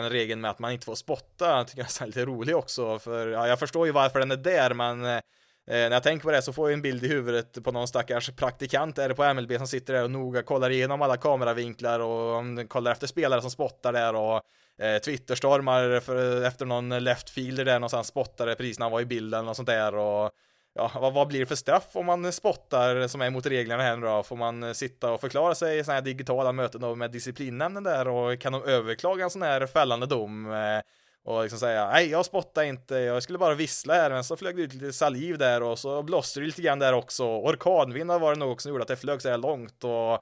den 0.00 0.10
regeln 0.10 0.40
med 0.40 0.50
att 0.50 0.58
man 0.58 0.72
inte 0.72 0.84
får 0.84 0.94
spotta, 0.94 1.56
jag 1.56 1.68
tycker 1.68 1.82
jag 1.82 2.02
är 2.02 2.06
lite 2.06 2.24
rolig 2.24 2.56
också, 2.56 2.98
för 2.98 3.28
ja, 3.28 3.48
jag 3.48 3.58
förstår 3.58 3.86
ju 3.86 3.92
varför 3.92 4.18
den 4.18 4.30
är 4.30 4.36
där, 4.36 4.74
men 4.74 5.04
eh, 5.04 5.20
när 5.66 5.90
jag 5.90 6.02
tänker 6.02 6.24
på 6.24 6.30
det 6.30 6.42
så 6.42 6.52
får 6.52 6.68
jag 6.68 6.74
en 6.74 6.82
bild 6.82 7.04
i 7.04 7.08
huvudet 7.08 7.64
på 7.64 7.72
någon 7.72 7.88
stackars 7.88 8.30
praktikant 8.30 8.96
där 8.96 9.12
på 9.12 9.34
MLB 9.34 9.52
som 9.56 9.66
sitter 9.66 9.94
där 9.94 10.04
och 10.04 10.10
noga 10.10 10.42
kollar 10.42 10.70
igenom 10.70 11.02
alla 11.02 11.16
kameravinklar 11.16 12.00
och 12.00 12.38
mm, 12.38 12.68
kollar 12.68 12.92
efter 12.92 13.06
spelare 13.06 13.40
som 13.40 13.50
spottar 13.50 13.92
där 13.92 14.14
och 14.14 14.42
eh, 14.84 14.98
Twitterstormar 14.98 16.00
för, 16.00 16.44
efter 16.44 16.66
någon 16.66 16.88
left 16.88 17.30
fielder 17.30 17.64
där 17.64 17.78
någonstans 17.78 18.06
spottade 18.06 18.54
precis 18.54 18.78
när 18.78 18.84
han 18.84 18.92
var 18.92 19.00
i 19.00 19.06
bilden 19.06 19.48
och 19.48 19.56
sånt 19.56 19.68
där 19.68 19.94
och 19.94 20.30
ja, 20.74 20.90
vad, 20.94 21.12
vad, 21.12 21.28
blir 21.28 21.40
det 21.40 21.46
för 21.46 21.54
straff 21.54 21.88
om 21.92 22.06
man 22.06 22.32
spottar 22.32 23.08
som 23.08 23.20
är 23.20 23.30
mot 23.30 23.46
reglerna 23.46 23.82
här 23.82 23.96
nu 23.96 24.06
då? 24.06 24.22
Får 24.22 24.36
man 24.36 24.62
eh, 24.62 24.72
sitta 24.72 25.12
och 25.12 25.20
förklara 25.20 25.54
sig 25.54 25.78
i 25.78 25.84
sådana 25.84 25.94
här 25.94 26.04
digitala 26.04 26.52
möten 26.52 26.80
då 26.80 26.94
med 26.94 27.10
disciplinnämnden 27.10 27.84
där 27.84 28.08
och 28.08 28.40
kan 28.40 28.52
de 28.52 28.64
överklaga 28.64 29.24
en 29.24 29.30
sån 29.30 29.42
här 29.42 29.66
fällande 29.66 30.06
dom? 30.06 30.52
Eh, 30.52 30.80
och 31.24 31.42
liksom 31.42 31.58
säga 31.58 31.90
nej 31.90 32.10
jag 32.10 32.24
spottar 32.24 32.62
inte, 32.62 32.94
jag 32.94 33.22
skulle 33.22 33.38
bara 33.38 33.54
vissla 33.54 33.94
här 33.94 34.10
men 34.10 34.24
så 34.24 34.36
flög 34.36 34.56
det 34.56 34.62
ut 34.62 34.74
lite 34.74 34.92
saliv 34.92 35.38
där 35.38 35.62
och 35.62 35.78
så 35.78 36.02
blåste 36.02 36.40
det 36.40 36.46
lite 36.46 36.62
grann 36.62 36.78
där 36.78 36.92
också. 36.92 37.24
Orkanvindar 37.24 38.18
var 38.18 38.32
det 38.32 38.38
nog 38.38 38.62
som 38.62 38.70
gjorde 38.70 38.82
att 38.82 38.88
det 38.88 38.96
flög 38.96 39.22
så 39.22 39.28
här 39.28 39.38
långt 39.38 39.84
och 39.84 40.12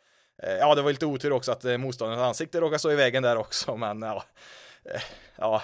eh, 0.42 0.56
ja 0.60 0.74
det 0.74 0.82
var 0.82 0.90
lite 0.90 1.06
otur 1.06 1.32
också 1.32 1.52
att 1.52 1.64
eh, 1.64 1.78
motståndarens 1.78 2.22
ansikte 2.22 2.60
råkade 2.60 2.78
stå 2.78 2.92
i 2.92 2.96
vägen 2.96 3.22
där 3.22 3.36
också 3.36 3.76
men 3.76 4.02
ja, 4.02 4.24
eh, 4.84 5.00
ja 5.36 5.62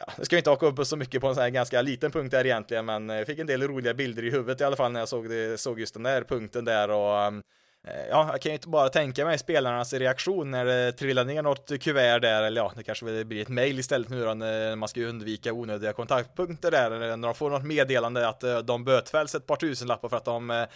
ja, 0.00 0.06
jag 0.16 0.26
ska 0.26 0.36
inte 0.36 0.50
haka 0.50 0.66
upp 0.66 0.86
så 0.86 0.96
mycket 0.96 1.20
på 1.20 1.28
en 1.28 1.34
sån 1.34 1.42
här 1.42 1.50
ganska 1.50 1.82
liten 1.82 2.10
punkt 2.10 2.30
där 2.30 2.46
egentligen, 2.46 2.84
men 2.84 3.08
jag 3.08 3.26
fick 3.26 3.38
en 3.38 3.46
del 3.46 3.62
roliga 3.62 3.94
bilder 3.94 4.24
i 4.24 4.30
huvudet 4.30 4.60
i 4.60 4.64
alla 4.64 4.76
fall 4.76 4.92
när 4.92 5.00
jag 5.00 5.08
såg, 5.08 5.28
det, 5.28 5.60
såg 5.60 5.80
just 5.80 5.94
den 5.94 6.02
där 6.02 6.22
punkten 6.22 6.64
där 6.64 6.90
och 6.90 7.18
ehm, 7.18 7.42
eh, 7.86 8.06
Ja, 8.10 8.28
jag 8.32 8.40
kan 8.40 8.50
ju 8.50 8.54
inte 8.54 8.68
bara 8.68 8.88
tänka 8.88 9.24
mig 9.24 9.38
spelarnas 9.38 9.92
reaktion 9.92 10.50
när 10.50 10.64
det 10.64 10.92
trillar 10.92 11.24
ner 11.24 11.42
något 11.42 11.82
kuvert 11.82 12.20
där, 12.20 12.42
eller 12.42 12.60
ja, 12.60 12.72
det 12.76 12.82
kanske 12.82 13.24
blir 13.24 13.42
ett 13.42 13.48
mail 13.48 13.78
istället 13.78 14.08
nu 14.08 14.24
då, 14.24 14.34
när 14.34 14.76
man 14.76 14.88
ska 14.88 15.00
undvika 15.00 15.52
onödiga 15.52 15.92
kontaktpunkter 15.92 16.70
där, 16.70 16.90
eller 16.90 17.16
när 17.16 17.28
de 17.28 17.34
får 17.34 17.50
något 17.50 17.64
meddelande 17.64 18.28
att 18.28 18.42
eh, 18.42 18.58
de 18.58 18.84
bötfälls 18.84 19.34
ett 19.34 19.46
par 19.46 19.56
tusenlappar 19.56 20.08
för 20.08 20.16
att 20.16 20.24
de 20.24 20.66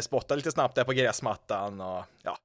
spottar 0.00 0.36
lite 0.36 0.50
snabbt 0.50 0.74
där 0.74 0.84
på 0.84 0.92
gräsmattan 0.92 1.80
och 1.80 2.04
ja, 2.22 2.38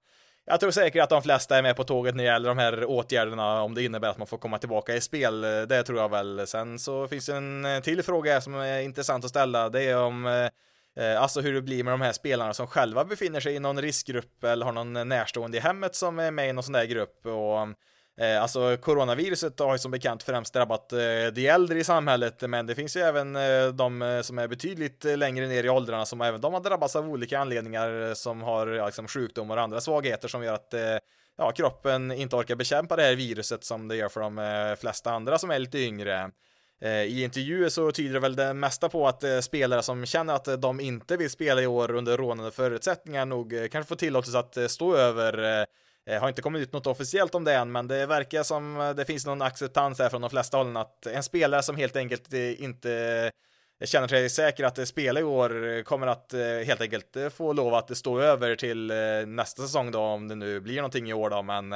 jag 0.49 0.59
tror 0.59 0.71
säkert 0.71 1.03
att 1.03 1.09
de 1.09 1.21
flesta 1.21 1.57
är 1.57 1.61
med 1.61 1.75
på 1.75 1.83
tåget 1.83 2.15
när 2.15 2.23
det 2.23 2.29
gäller 2.29 2.49
de 2.49 2.57
här 2.57 2.85
åtgärderna 2.85 3.61
om 3.61 3.73
det 3.73 3.83
innebär 3.83 4.09
att 4.09 4.17
man 4.17 4.27
får 4.27 4.37
komma 4.37 4.57
tillbaka 4.57 4.95
i 4.95 5.01
spel. 5.01 5.41
Det 5.41 5.83
tror 5.83 5.99
jag 5.99 6.09
väl. 6.09 6.47
Sen 6.47 6.79
så 6.79 7.07
finns 7.07 7.25
det 7.25 7.35
en 7.35 7.65
eh, 7.65 7.79
till 7.79 8.03
fråga 8.03 8.41
som 8.41 8.55
är 8.55 8.81
intressant 8.81 9.23
att 9.23 9.29
ställa. 9.29 9.69
Det 9.69 9.83
är 9.83 9.97
om 9.97 10.25
eh, 10.25 11.05
eh, 11.05 11.21
Alltså 11.21 11.41
hur 11.41 11.53
det 11.53 11.61
blir 11.61 11.83
med 11.83 11.93
de 11.93 12.01
här 12.01 12.11
spelarna 12.11 12.53
som 12.53 12.67
själva 12.67 13.05
befinner 13.05 13.39
sig 13.39 13.55
i 13.55 13.59
någon 13.59 13.81
riskgrupp 13.81 14.43
eller 14.43 14.65
har 14.65 14.71
någon 14.71 15.09
närstående 15.09 15.57
i 15.57 15.61
hemmet 15.61 15.95
som 15.95 16.19
är 16.19 16.31
med 16.31 16.49
i 16.49 16.53
någon 16.53 16.63
sån 16.63 16.73
där 16.73 16.85
grupp. 16.85 17.25
Och 17.25 17.67
Eh, 18.19 18.41
alltså 18.41 18.77
coronaviruset 18.77 19.59
har 19.59 19.73
ju 19.73 19.79
som 19.79 19.91
bekant 19.91 20.23
främst 20.23 20.53
drabbat 20.53 20.93
eh, 20.93 20.99
de 21.33 21.47
äldre 21.47 21.79
i 21.79 21.83
samhället, 21.83 22.41
men 22.41 22.65
det 22.65 22.75
finns 22.75 22.97
ju 22.97 23.01
även 23.01 23.35
eh, 23.35 23.67
de 23.67 24.01
eh, 24.01 24.21
som 24.21 24.39
är 24.39 24.47
betydligt 24.47 25.05
eh, 25.05 25.17
längre 25.17 25.47
ner 25.47 25.63
i 25.63 25.69
åldrarna 25.69 26.05
som 26.05 26.21
även 26.21 26.41
de 26.41 26.53
har 26.53 26.61
drabbats 26.61 26.95
av 26.95 27.09
olika 27.09 27.39
anledningar 27.39 28.13
som 28.13 28.41
har 28.41 28.67
ja, 28.67 28.85
liksom 28.85 29.07
sjukdomar 29.07 29.57
och 29.57 29.63
andra 29.63 29.81
svagheter 29.81 30.27
som 30.27 30.43
gör 30.43 30.53
att 30.53 30.73
ja, 31.37 31.51
kroppen 31.51 32.11
inte 32.11 32.35
orkar 32.35 32.55
bekämpa 32.55 32.95
det 32.95 33.03
här 33.03 33.15
viruset 33.15 33.63
som 33.63 33.87
det 33.87 33.95
gör 33.95 34.09
för 34.09 34.21
de 34.21 34.75
flesta 34.79 35.11
andra 35.11 35.37
som 35.37 35.51
är 35.51 35.59
lite 35.59 35.79
yngre. 35.79 36.31
I 37.07 37.23
intervjuer 37.23 37.69
så 37.69 37.91
tyder 37.91 38.13
det 38.13 38.19
väl 38.19 38.35
det 38.35 38.53
mesta 38.53 38.89
på 38.89 39.07
att 39.07 39.23
spelare 39.41 39.83
som 39.83 40.05
känner 40.05 40.33
att 40.33 40.61
de 40.61 40.79
inte 40.79 41.17
vill 41.17 41.29
spela 41.29 41.61
i 41.61 41.67
år 41.67 41.91
under 41.91 42.17
rådande 42.17 42.51
förutsättningar 42.51 43.25
nog 43.25 43.53
kanske 43.71 43.89
får 43.89 43.95
tillåtelse 43.95 44.39
att 44.39 44.71
stå 44.71 44.95
över 44.95 45.65
Eh, 46.09 46.21
har 46.21 46.29
inte 46.29 46.41
kommit 46.41 46.61
ut 46.61 46.73
något 46.73 46.87
officiellt 46.87 47.35
om 47.35 47.43
det 47.43 47.53
än, 47.53 47.71
men 47.71 47.87
det 47.87 48.05
verkar 48.05 48.43
som 48.43 48.81
eh, 48.81 48.89
det 48.89 49.05
finns 49.05 49.25
någon 49.25 49.41
acceptans 49.41 49.99
här 49.99 50.09
från 50.09 50.21
de 50.21 50.29
flesta 50.29 50.57
hållen 50.57 50.77
att 50.77 51.05
en 51.05 51.23
spelare 51.23 51.63
som 51.63 51.75
helt 51.75 51.95
enkelt 51.95 52.33
eh, 52.33 52.63
inte 52.63 53.31
känner 53.85 54.07
sig 54.07 54.29
säker 54.29 54.63
att 54.63 54.87
spela 54.87 55.19
i 55.19 55.23
år 55.23 55.83
kommer 55.83 56.07
att 56.07 56.33
helt 56.65 56.81
enkelt 56.81 57.17
få 57.33 57.53
lov 57.53 57.73
att 57.73 57.97
stå 57.97 58.19
över 58.19 58.55
till 58.55 58.91
nästa 59.27 59.61
säsong 59.61 59.91
då 59.91 59.99
om 59.99 60.27
det 60.27 60.35
nu 60.35 60.59
blir 60.59 60.75
någonting 60.75 61.09
i 61.09 61.13
år 61.13 61.29
då 61.29 61.41
men 61.41 61.73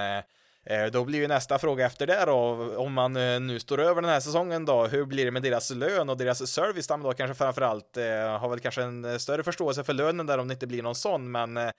då 0.91 1.03
blir 1.03 1.19
ju 1.19 1.27
nästa 1.27 1.59
fråga 1.59 1.85
efter 1.85 2.07
det 2.07 2.23
då, 2.25 2.73
om 2.77 2.93
man 2.93 3.13
nu 3.47 3.59
står 3.59 3.79
över 3.79 4.01
den 4.01 4.11
här 4.11 4.19
säsongen 4.19 4.65
då, 4.65 4.87
hur 4.87 5.05
blir 5.05 5.25
det 5.25 5.31
med 5.31 5.41
deras 5.41 5.71
lön 5.71 6.09
och 6.09 6.17
deras 6.17 6.47
service 6.47 6.87
då 6.87 7.13
kanske 7.13 7.35
framförallt? 7.35 7.95
Har 8.39 8.49
väl 8.49 8.59
kanske 8.59 8.83
en 8.83 9.19
större 9.19 9.43
förståelse 9.43 9.83
för 9.83 9.93
lönen 9.93 10.25
där 10.25 10.37
om 10.37 10.47
det 10.47 10.53
inte 10.53 10.67
blir 10.67 10.83
någon 10.83 10.95
sån, 10.95 11.31
men 11.31 11.71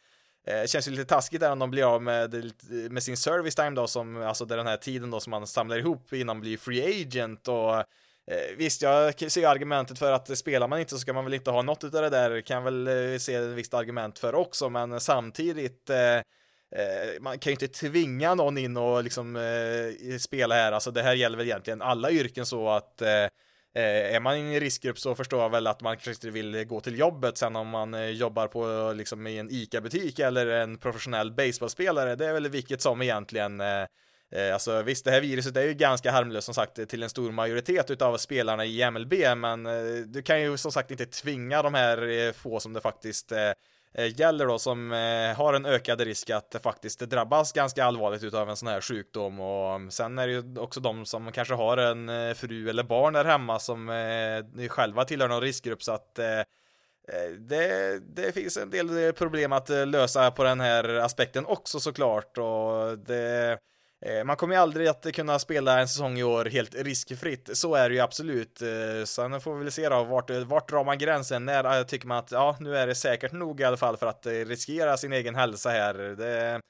det 0.45 0.71
känns 0.71 0.89
ju 0.89 0.91
lite 0.91 1.05
taskigt 1.05 1.41
där 1.41 1.53
om 1.53 1.59
de 1.59 1.71
blir 1.71 1.95
av 1.95 2.03
med, 2.03 2.53
med 2.91 3.03
sin 3.03 3.17
service 3.17 3.55
time 3.55 3.71
då, 3.71 3.87
som, 3.87 4.23
alltså 4.23 4.45
den 4.45 4.67
här 4.67 4.77
tiden 4.77 5.11
då 5.11 5.21
som 5.21 5.31
man 5.31 5.47
samlar 5.47 5.79
ihop 5.79 6.13
innan 6.13 6.27
man 6.27 6.41
blir 6.41 6.57
free 6.57 7.03
agent 7.03 7.49
och 7.49 7.77
eh, 7.77 7.85
Visst, 8.57 8.83
jag 8.83 9.31
ser 9.31 9.49
argumentet 9.49 9.99
för 9.99 10.13
att 10.13 10.39
spelar 10.39 10.69
man 10.69 10.81
inte 10.81 10.91
så 10.91 10.99
ska 10.99 11.13
man 11.13 11.25
väl 11.25 11.35
inte 11.35 11.51
ha 11.51 11.63
något 11.63 11.85
av 11.85 11.91
det 11.91 12.11
där, 12.11 12.41
kan 12.41 12.65
väl 12.65 12.87
eh, 12.87 13.19
se 13.19 13.35
ett 13.35 13.45
visst 13.45 13.75
argument 13.75 14.19
för 14.19 14.35
också, 14.35 14.71
men 14.71 15.01
samtidigt 15.01 15.91
eh, 15.91 16.21
man 17.21 17.39
kan 17.39 17.51
ju 17.51 17.55
inte 17.55 17.69
tvinga 17.69 18.35
någon 18.35 18.59
in 18.59 18.77
och 18.77 19.05
liksom 19.05 19.37
eh, 19.37 20.19
spela 20.19 20.55
här, 20.55 20.73
alltså 20.73 20.91
det 20.91 21.03
här 21.03 21.15
gäller 21.15 21.37
väl 21.37 21.47
egentligen 21.47 21.83
alla 21.83 22.11
yrken 22.11 22.47
så 22.47 22.69
att 22.69 23.03
eh 23.03 23.27
Eh, 23.77 24.15
är 24.15 24.21
man 24.21 24.37
i 24.37 24.41
en 24.55 24.61
riskgrupp 24.61 24.99
så 24.99 25.15
förstår 25.15 25.43
jag 25.43 25.51
väl 25.51 25.67
att 25.67 25.81
man 25.81 25.97
kanske 25.97 26.11
inte 26.11 26.31
vill 26.31 26.65
gå 26.65 26.81
till 26.81 26.99
jobbet 26.99 27.39
sen 27.39 27.57
om 27.57 27.69
man 27.69 27.95
eh, 27.95 28.09
jobbar 28.09 28.47
på 28.47 28.93
liksom 28.93 29.27
i 29.27 29.39
en 29.39 29.49
ICA-butik 29.51 30.19
eller 30.19 30.47
en 30.47 30.79
professionell 30.79 31.33
baseballspelare. 31.33 32.17
Det 32.17 32.27
är 32.27 32.33
väl 32.33 32.49
vilket 32.49 32.81
som 32.81 33.03
egentligen 33.03 33.61
eh, 33.61 33.87
eh 34.33 34.53
Alltså 34.53 34.83
visst, 34.83 35.05
det 35.05 35.11
här 35.11 35.21
viruset 35.21 35.57
är 35.57 35.63
ju 35.63 35.75
ganska 35.75 36.13
harmlöst 36.13 36.45
som 36.45 36.55
sagt 36.55 36.89
till 36.89 37.03
en 37.03 37.11
stor 37.11 37.33
majoritet 37.33 37.91
utav 37.91 38.17
spelarna 38.17 38.65
i 38.65 38.91
MLB, 38.91 39.15
men 39.37 39.67
eh, 39.67 39.97
du 40.07 40.23
kan 40.23 40.43
ju 40.43 40.57
som 40.57 40.73
sagt 40.73 40.91
inte 40.91 41.07
tvinga 41.07 41.63
de 41.63 41.75
här 41.75 42.33
få 42.33 42.61
som 42.61 42.73
det 42.73 42.81
faktiskt 42.81 43.33
Eh, 43.33 43.53
Eh, 43.99 44.21
gäller 44.21 44.47
då 44.47 44.59
som 44.59 44.93
eh, 44.93 45.37
har 45.37 45.55
en 45.55 45.67
ökad 45.67 46.01
risk 46.01 46.31
att 46.31 46.57
faktiskt 46.63 47.01
drabbas 47.01 47.53
ganska 47.53 47.85
allvarligt 47.85 48.23
utav 48.23 48.51
en 48.51 48.57
sån 48.57 48.69
här 48.69 48.81
sjukdom 48.81 49.41
och 49.41 49.75
mm, 49.75 49.91
sen 49.91 50.19
är 50.19 50.27
det 50.27 50.33
ju 50.33 50.59
också 50.59 50.81
de 50.81 51.07
som 51.07 51.33
kanske 51.33 51.55
har 51.55 51.77
en 51.77 52.09
eh, 52.09 52.35
fru 52.35 52.69
eller 52.69 52.83
barn 52.83 53.13
där 53.13 53.25
hemma 53.25 53.59
som 53.59 53.89
själva 54.69 55.05
tillhör 55.05 55.29
någon 55.29 55.41
riskgrupp. 55.41 55.83
Så 55.83 55.93
att 55.93 56.15
det, 57.39 57.99
det 58.15 58.35
finns 58.35 58.57
en 58.57 58.71
del 58.71 59.13
problem 59.13 59.53
att 59.53 59.69
lösa 59.69 60.31
på 60.31 60.45
den 60.45 60.61
här 60.61 60.85
aspekten 60.89 61.47
också 61.47 61.81
såklart. 61.81 62.39
Och 62.39 62.99
det 62.99 63.59
Eh, 64.07 64.25
man 64.25 64.37
kommer 64.37 64.55
ju 64.55 64.61
aldrig 64.61 64.89
att 64.89 65.13
kunna 65.15 65.39
spela 65.39 65.81
en 65.81 65.89
säsong 65.89 66.19
i 66.19 66.23
år 66.23 66.45
helt 66.45 66.75
riskfritt, 66.75 67.51
så 67.53 67.75
är 67.75 67.89
det 67.89 67.95
ju 67.95 68.01
absolut. 68.01 68.63
Eh, 68.63 69.05
sen 69.05 69.41
får 69.41 69.55
vi 69.55 69.63
väl 69.63 69.73
se 69.73 69.89
då, 69.89 70.05
vart, 70.05 70.31
vart 70.31 70.69
drar 70.69 70.85
man 70.85 70.99
gränsen? 70.99 71.45
När 71.45 71.79
eh, 71.79 71.85
tycker 71.85 72.07
man 72.07 72.19
att 72.19 72.33
ja, 72.33 72.57
nu 72.61 72.77
är 72.77 72.87
det 72.87 72.95
säkert 72.95 73.33
nog 73.33 73.61
i 73.61 73.65
alla 73.65 73.77
fall 73.77 73.97
för 73.97 74.07
att 74.07 74.27
riskera 74.27 74.97
sin 74.97 75.13
egen 75.13 75.35
hälsa 75.35 75.71
här. 75.71 75.95
Det, 75.95 76.61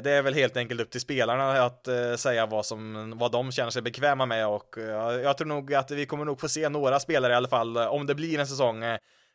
det 0.00 0.10
är 0.10 0.22
väl 0.22 0.34
helt 0.34 0.56
enkelt 0.56 0.80
upp 0.80 0.90
till 0.90 1.00
spelarna 1.00 1.62
att 1.62 1.88
säga 2.16 2.46
vad, 2.46 2.66
som, 2.66 3.12
vad 3.18 3.32
de 3.32 3.52
känner 3.52 3.70
sig 3.70 3.82
bekväma 3.82 4.26
med 4.26 4.46
och 4.46 4.76
jag 5.22 5.38
tror 5.38 5.48
nog 5.48 5.74
att 5.74 5.90
vi 5.90 6.06
kommer 6.06 6.24
nog 6.24 6.40
få 6.40 6.48
se 6.48 6.68
några 6.68 7.00
spelare 7.00 7.32
i 7.32 7.36
alla 7.36 7.48
fall, 7.48 7.76
om 7.76 8.06
det 8.06 8.14
blir 8.14 8.38
en 8.38 8.46
säsong 8.46 8.84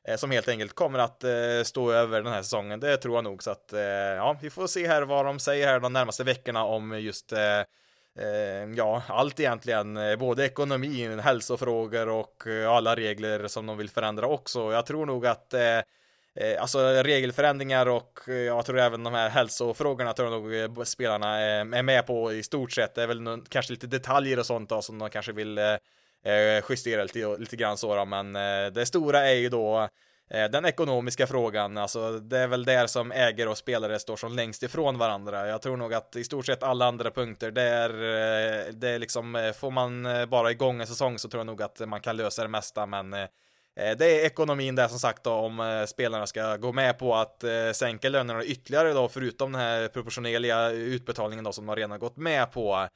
Eh, 0.08 0.16
som 0.18 0.32
helt 0.32 0.47
enkelt 0.47 0.74
kommer 0.74 0.99
att 0.99 1.24
eh, 1.24 1.64
stå 1.64 1.91
över 1.91 2.22
den 2.22 2.34
här 2.34 2.41
säsongen. 2.41 2.80
Det 2.80 2.97
tror 2.97 3.16
jag 3.16 3.24
nog 3.24 3.43
så 3.43 3.51
att 3.51 3.74
eh, 3.74 3.82
ja, 3.82 4.38
vi 4.41 4.49
får 4.49 4.68
se 4.68 4.88
här 4.88 5.01
vad 5.01 5.26
de 5.26 5.39
säger 5.39 5.68
här 5.68 5.80
de 5.80 5.93
närmaste 5.93 6.24
veckorna 6.24 6.64
om 6.64 6.99
just 6.99 7.34
ja, 8.76 9.03
allt 9.08 9.39
egentligen, 9.39 9.99
både 10.20 10.45
ekonomin, 10.45 11.20
hälsofrågor 11.20 12.10
och 12.10 12.43
alla 12.68 12.95
regler 12.95 13.47
som 13.47 13.66
de 13.66 13.78
vill 13.78 13.89
förändra 13.89 14.28
också. 14.28 14.72
Jag 14.72 14.86
tror 14.86 15.06
nog 15.06 15.28
att 15.28 15.53
Alltså 16.60 16.80
regelförändringar 16.80 17.86
och 17.86 18.20
jag 18.28 18.66
tror 18.66 18.80
även 18.80 19.03
de 19.03 19.14
här 19.14 19.30
hälsofrågorna 19.30 20.14
tror 20.14 20.32
jag 20.32 20.72
nog 20.72 20.88
spelarna 20.88 21.38
är 21.39 21.84
med 21.84 22.08
på 22.08 22.34
i 22.34 22.43
stort 22.43 22.72
sett. 22.72 22.95
Det 22.95 23.03
är 23.03 23.08
väl 23.08 23.41
kanske 23.49 23.74
lite 23.74 23.88
detaljer 23.88 24.39
och 24.39 24.45
sånt 24.45 24.70
då 24.70 24.82
som 24.82 24.99
de 24.99 25.10
kanske 25.10 25.32
vill 25.32 25.58
eh, 25.58 25.76
Eh, 26.26 26.63
justera 26.69 27.03
lite, 27.03 27.38
lite 27.38 27.55
grann 27.55 27.78
så 27.78 27.95
då, 27.95 28.05
men 28.05 28.36
eh, 28.36 28.71
det 28.73 28.86
stora 28.86 29.19
är 29.19 29.34
ju 29.34 29.49
då 29.49 29.89
eh, 30.30 30.45
den 30.45 30.65
ekonomiska 30.65 31.28
frågan, 31.28 31.78
alltså 31.78 32.19
det 32.19 32.39
är 32.39 32.47
väl 32.47 32.65
där 32.65 32.88
som 32.88 33.11
ägare 33.11 33.49
och 33.49 33.57
spelare 33.57 33.99
står 33.99 34.15
som 34.15 34.36
längst 34.36 34.63
ifrån 34.63 34.97
varandra. 34.97 35.47
Jag 35.47 35.61
tror 35.61 35.78
nog 35.78 35.93
att 35.93 36.15
i 36.15 36.23
stort 36.23 36.45
sett 36.45 36.63
alla 36.63 36.86
andra 36.86 37.11
punkter, 37.11 37.51
det 37.51 37.61
är, 37.61 37.89
eh, 37.89 38.73
det 38.73 38.89
är 38.89 38.99
liksom, 38.99 39.53
får 39.57 39.71
man 39.71 40.07
bara 40.30 40.51
igång 40.51 40.82
en 40.82 40.88
säsong 40.88 41.19
så 41.19 41.30
tror 41.30 41.39
jag 41.39 41.47
nog 41.47 41.61
att 41.61 41.89
man 41.89 42.01
kan 42.01 42.17
lösa 42.17 42.41
det 42.41 42.49
mesta, 42.49 42.86
men 42.86 43.11
det 43.97 44.05
är 44.05 44.26
ekonomin 44.26 44.76
där 44.76 44.88
som 44.88 44.99
sagt 44.99 45.23
då, 45.23 45.32
om 45.32 45.86
spelarna 45.89 46.28
ska 46.28 46.57
gå 46.57 46.71
med 46.71 46.99
på 46.99 47.15
att 47.15 47.43
sänka 47.73 48.09
lönerna 48.09 48.43
ytterligare 48.43 48.93
då, 48.93 49.09
förutom 49.09 49.51
den 49.51 49.61
här 49.61 49.88
proportionerliga 49.88 50.69
utbetalningen 50.69 51.45
då 51.45 51.51
som 51.51 51.65
de 51.65 51.76
redan 51.76 51.99
gått 51.99 52.17
med 52.17 52.51
på. 52.51 52.88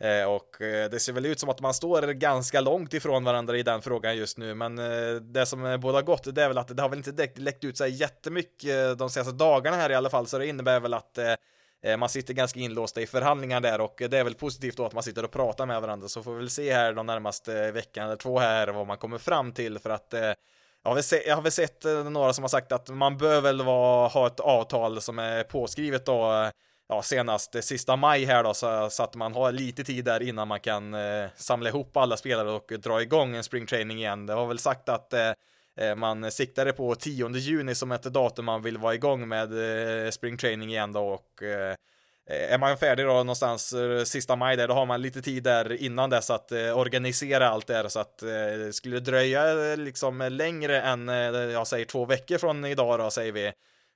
Eh, 0.00 0.24
och 0.24 0.60
eh, 0.60 0.90
det 0.90 1.00
ser 1.00 1.12
väl 1.12 1.26
ut 1.26 1.40
som 1.40 1.48
att 1.48 1.60
man 1.60 1.74
står 1.74 2.02
ganska 2.12 2.60
långt 2.60 2.94
ifrån 2.94 3.24
varandra 3.24 3.56
i 3.56 3.62
den 3.62 3.82
frågan 3.82 4.16
just 4.16 4.38
nu, 4.38 4.54
men 4.54 4.78
eh, 4.78 5.14
det 5.14 5.46
som 5.46 5.80
båda 5.80 6.02
gott, 6.02 6.34
det 6.34 6.42
är 6.42 6.48
väl 6.48 6.58
att 6.58 6.76
det 6.76 6.82
har 6.82 6.88
väl 6.88 6.98
inte 6.98 7.28
läckt 7.36 7.64
ut 7.64 7.78
sig 7.78 7.90
jättemycket 7.90 8.98
de 8.98 9.10
senaste 9.10 9.32
dagarna 9.32 9.76
här 9.76 9.90
i 9.90 9.94
alla 9.94 10.10
fall, 10.10 10.26
så 10.26 10.38
det 10.38 10.46
innebär 10.46 10.80
väl 10.80 10.94
att 10.94 11.18
man 11.98 12.08
sitter 12.08 12.34
ganska 12.34 12.60
inlåsta 12.60 13.00
i 13.00 13.06
förhandlingar 13.06 13.60
där 13.60 13.80
och 13.80 14.02
det 14.08 14.18
är 14.18 14.24
väl 14.24 14.34
positivt 14.34 14.76
då 14.76 14.86
att 14.86 14.92
man 14.92 15.02
sitter 15.02 15.24
och 15.24 15.30
pratar 15.30 15.66
med 15.66 15.80
varandra 15.80 16.08
så 16.08 16.22
får 16.22 16.32
vi 16.32 16.38
väl 16.38 16.50
se 16.50 16.72
här 16.72 16.92
de 16.92 17.06
närmaste 17.06 17.70
veckan 17.72 18.06
eller 18.06 18.16
två 18.16 18.38
här 18.38 18.68
vad 18.68 18.86
man 18.86 18.98
kommer 18.98 19.18
fram 19.18 19.52
till 19.52 19.78
för 19.78 19.90
att 19.90 20.14
jag 20.82 20.90
har, 20.90 20.94
väl 20.94 21.02
sett, 21.02 21.26
jag 21.26 21.34
har 21.34 21.42
väl 21.42 21.52
sett 21.52 21.84
några 22.10 22.32
som 22.32 22.44
har 22.44 22.48
sagt 22.48 22.72
att 22.72 22.88
man 22.88 23.18
bör 23.18 23.40
väl 23.40 23.62
vara, 23.62 24.08
ha 24.08 24.26
ett 24.26 24.40
avtal 24.40 25.00
som 25.00 25.18
är 25.18 25.42
påskrivet 25.42 26.06
då 26.06 26.50
ja, 26.88 27.02
senast 27.02 27.54
eh, 27.54 27.60
sista 27.60 27.96
maj 27.96 28.24
här 28.24 28.44
då, 28.44 28.54
så, 28.54 28.90
så, 28.90 29.02
att 29.02 29.14
man 29.14 29.34
har 29.34 29.52
lite 29.52 29.84
tid 29.84 30.04
där 30.04 30.22
innan 30.22 30.48
man 30.48 30.60
kan 30.60 30.94
eh, 30.94 31.26
samla 31.36 31.68
ihop 31.68 31.96
alla 31.96 32.16
spelare 32.16 32.50
och 32.50 32.72
dra 32.78 33.02
igång 33.02 33.36
en 33.36 33.44
springtraining 33.44 33.98
igen. 33.98 34.26
Det 34.26 34.34
var 34.34 34.46
väl 34.46 34.58
sagt 34.58 34.88
att 34.88 35.12
eh, 35.12 35.32
eh 35.76 35.96
man 35.96 36.32
siktade 36.32 36.72
på 36.72 36.94
10 36.94 37.28
juni 37.28 37.74
som 37.74 37.92
ett 37.92 38.02
datum 38.02 38.44
man 38.44 38.62
vill 38.62 38.78
vara 38.78 38.94
igång 38.94 39.28
med 39.28 39.52
eh, 40.04 40.10
springtraining 40.10 40.70
igen 40.70 40.92
då 40.92 41.00
och 41.00 41.42
eh, 41.42 41.76
eh, 42.30 42.52
är 42.52 42.58
man 42.58 42.78
färdig 42.78 43.06
då 43.06 43.12
någonstans 43.12 43.72
eh, 43.72 44.04
sista 44.04 44.36
maj 44.36 44.56
där, 44.56 44.68
då 44.68 44.74
har 44.74 44.86
man 44.86 45.02
lite 45.02 45.22
tid 45.22 45.42
där 45.42 45.82
innan 45.82 46.10
dess 46.10 46.30
att 46.30 46.52
eh, 46.52 46.78
organisera 46.78 47.48
allt 47.48 47.66
det 47.66 47.90
så 47.90 48.00
att 48.00 48.22
eh, 48.22 48.70
skulle 48.72 48.96
det 48.96 49.10
dröja 49.10 49.44
liksom 49.76 50.28
längre 50.30 50.80
än, 50.80 51.08
jag 51.08 51.66
säger 51.66 51.84
två 51.84 52.04
veckor 52.04 52.38
från 52.38 52.64
idag 52.64 52.98
då 52.98 53.10
säger 53.10 53.32
vi, 53.32 53.52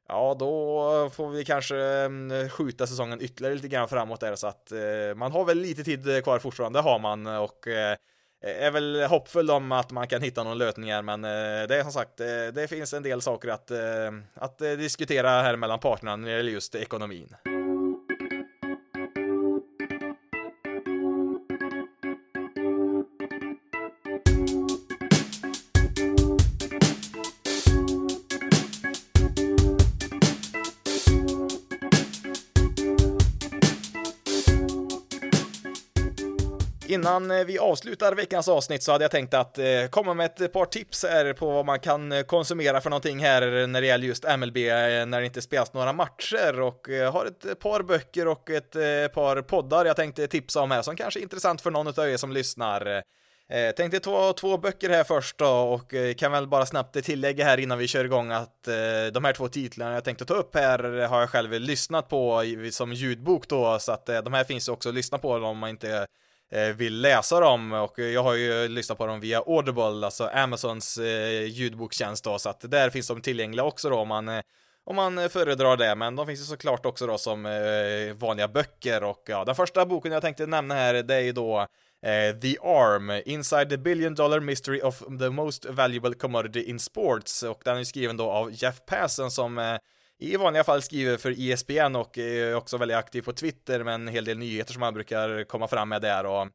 Ja, 0.08 0.36
då 0.38 1.10
får 1.14 1.30
vi 1.30 1.44
kanske 1.44 1.76
mm, 1.76 2.48
skjuta 2.48 2.86
säsongen 2.86 3.22
ytterligare 3.22 3.54
lite 3.54 3.68
grann 3.68 3.88
framåt 3.88 4.20
där 4.20 4.36
så 4.36 4.46
att 4.46 4.72
eh, 4.72 5.14
man 5.16 5.32
har 5.32 5.44
väl 5.44 5.58
lite 5.58 5.84
tid 5.84 6.24
kvar 6.24 6.38
fortfarande 6.38 6.80
har 6.80 6.98
man 6.98 7.26
och 7.26 7.68
eh, 7.68 7.96
är 8.40 8.70
väl 8.70 9.02
hoppfull 9.02 9.50
om 9.50 9.72
att 9.72 9.90
man 9.90 10.08
kan 10.08 10.22
hitta 10.22 10.44
någon 10.44 10.58
lösningar 10.58 11.02
men 11.02 11.24
eh, 11.24 11.68
det 11.68 11.76
är 11.76 11.82
som 11.82 11.92
sagt 11.92 12.20
eh, 12.20 12.26
det 12.54 12.68
finns 12.68 12.94
en 12.94 13.02
del 13.02 13.22
saker 13.22 13.48
att, 13.48 13.70
eh, 13.70 13.78
att 14.34 14.60
eh, 14.60 14.70
diskutera 14.70 15.30
här 15.30 15.56
mellan 15.56 15.78
parterna 15.78 16.16
när 16.16 16.28
det 16.28 16.36
gäller 16.36 16.52
just 16.52 16.74
ekonomin. 16.74 17.34
Innan 36.88 37.30
eh, 37.30 37.44
vi 37.44 37.58
avslutar 37.58 38.14
veckans 38.14 38.48
avsnitt 38.48 38.82
så 38.82 38.92
hade 38.92 39.04
jag 39.04 39.10
tänkt 39.10 39.34
att 39.34 39.58
eh, 39.58 39.64
komma 39.90 40.14
med 40.14 40.26
ett 40.26 40.52
par 40.52 40.64
tips 40.64 41.04
här 41.04 41.32
på 41.32 41.50
vad 41.50 41.66
man 41.66 41.80
kan 41.80 42.12
eh, 42.12 42.22
konsumera 42.22 42.80
för 42.80 42.90
någonting 42.90 43.18
här 43.18 43.66
när 43.66 43.80
det 43.80 43.86
gäller 43.86 44.06
just 44.06 44.24
MLB 44.38 44.56
när 44.56 45.20
det 45.20 45.26
inte 45.26 45.42
spelas 45.42 45.72
några 45.72 45.92
matcher 45.92 46.60
och 46.60 46.88
har 47.12 47.26
ett 47.26 47.60
par 47.60 47.82
böcker 47.82 48.28
och 48.28 48.50
ett 48.50 48.72
par 49.14 49.42
poddar 49.42 49.84
jag 49.84 49.96
tänkte 49.96 50.26
tipsa 50.26 50.60
om 50.60 50.70
här 50.70 50.82
som 50.82 50.96
kanske 50.96 51.20
är 51.20 51.22
intressant 51.22 51.60
för 51.60 51.70
någon 51.70 51.86
av 51.86 52.08
er 52.08 52.16
som 52.16 52.32
lyssnar. 52.32 53.02
Eh, 53.48 53.70
tänkte 53.76 54.00
ta 54.00 54.32
två 54.32 54.58
böcker 54.58 54.90
här 54.90 55.04
först 55.04 55.38
då 55.38 55.48
och 55.48 55.94
kan 56.16 56.32
väl 56.32 56.46
bara 56.46 56.66
snabbt 56.66 57.04
tillägga 57.04 57.44
här 57.44 57.60
innan 57.60 57.78
vi 57.78 57.88
kör 57.88 58.04
igång 58.04 58.30
att 58.30 58.62
de 59.12 59.24
här 59.24 59.32
två 59.32 59.48
titlarna 59.48 59.94
jag 59.94 60.04
tänkte 60.04 60.24
ta 60.24 60.34
upp 60.34 60.54
här 60.54 60.78
har 61.06 61.20
jag 61.20 61.30
själv 61.30 61.52
lyssnat 61.52 62.08
på 62.08 62.42
som 62.70 62.92
ljudbok 62.92 63.48
då 63.48 63.78
så 63.78 63.92
att 63.92 64.06
de 64.06 64.32
här 64.32 64.44
finns 64.44 64.68
också 64.68 64.88
att 64.88 64.94
lyssna 64.94 65.18
på 65.18 65.32
om 65.32 65.58
man 65.58 65.70
inte 65.70 66.06
Eh, 66.50 66.76
vill 66.76 67.00
läsa 67.00 67.40
dem. 67.40 67.72
Och 67.72 67.98
jag 67.98 68.22
har 68.22 68.34
ju 68.34 68.68
lyssnat 68.68 68.98
på 68.98 69.06
dem 69.06 69.20
via 69.20 69.42
Audible, 69.46 70.06
alltså 70.06 70.24
Amazons 70.24 70.98
eh, 70.98 71.44
ljudbokstjänst 71.44 72.24
då, 72.24 72.38
så 72.38 72.48
att 72.48 72.70
där 72.70 72.90
finns 72.90 73.08
de 73.08 73.20
tillgängliga 73.20 73.64
också 73.64 73.90
då 73.90 73.96
om 73.96 74.08
man 74.08 74.28
eh, 74.28 74.42
om 74.84 74.96
man 74.96 75.30
föredrar 75.30 75.76
det, 75.76 75.94
men 75.94 76.16
de 76.16 76.26
finns 76.26 76.40
ju 76.40 76.44
såklart 76.44 76.86
också 76.86 77.06
då 77.06 77.18
som 77.18 77.42
vanliga 78.16 78.48
böcker. 78.48 79.02
Och 79.02 79.22
ja, 79.26 79.44
den 79.44 79.54
första 79.54 79.86
boken 79.86 80.12
jag 80.12 80.22
tänkte 80.22 80.46
nämna 80.46 80.74
här, 80.74 80.94
det 80.94 81.14
är 81.14 81.20
ju 81.20 81.32
då 81.32 81.66
The 82.42 82.56
Arm, 82.62 83.22
Inside 83.24 83.70
the 83.70 83.76
Billion 83.76 84.14
Dollar 84.14 84.40
Mystery 84.40 84.80
of 84.80 84.98
the 84.98 85.30
Most 85.30 85.64
Valuable 85.64 86.14
Commodity 86.14 86.62
in 86.62 86.78
Sports. 86.78 87.42
Och 87.42 87.60
den 87.64 87.78
är 87.78 87.84
skriven 87.84 88.16
då 88.16 88.30
av 88.30 88.50
Jeff 88.52 88.80
Passon 88.86 89.30
som 89.30 89.78
i 90.18 90.36
vanliga 90.36 90.64
fall 90.64 90.82
skriver 90.82 91.16
för 91.16 91.34
ESPN 91.38 91.96
och 91.96 92.18
är 92.18 92.54
också 92.54 92.76
väldigt 92.76 92.96
aktiv 92.96 93.22
på 93.22 93.32
Twitter 93.32 93.84
med 93.84 93.94
en 93.94 94.08
hel 94.08 94.24
del 94.24 94.38
nyheter 94.38 94.72
som 94.72 94.82
han 94.82 94.94
brukar 94.94 95.44
komma 95.44 95.68
fram 95.68 95.88
med 95.88 96.02
där 96.02 96.26
och 96.26 96.46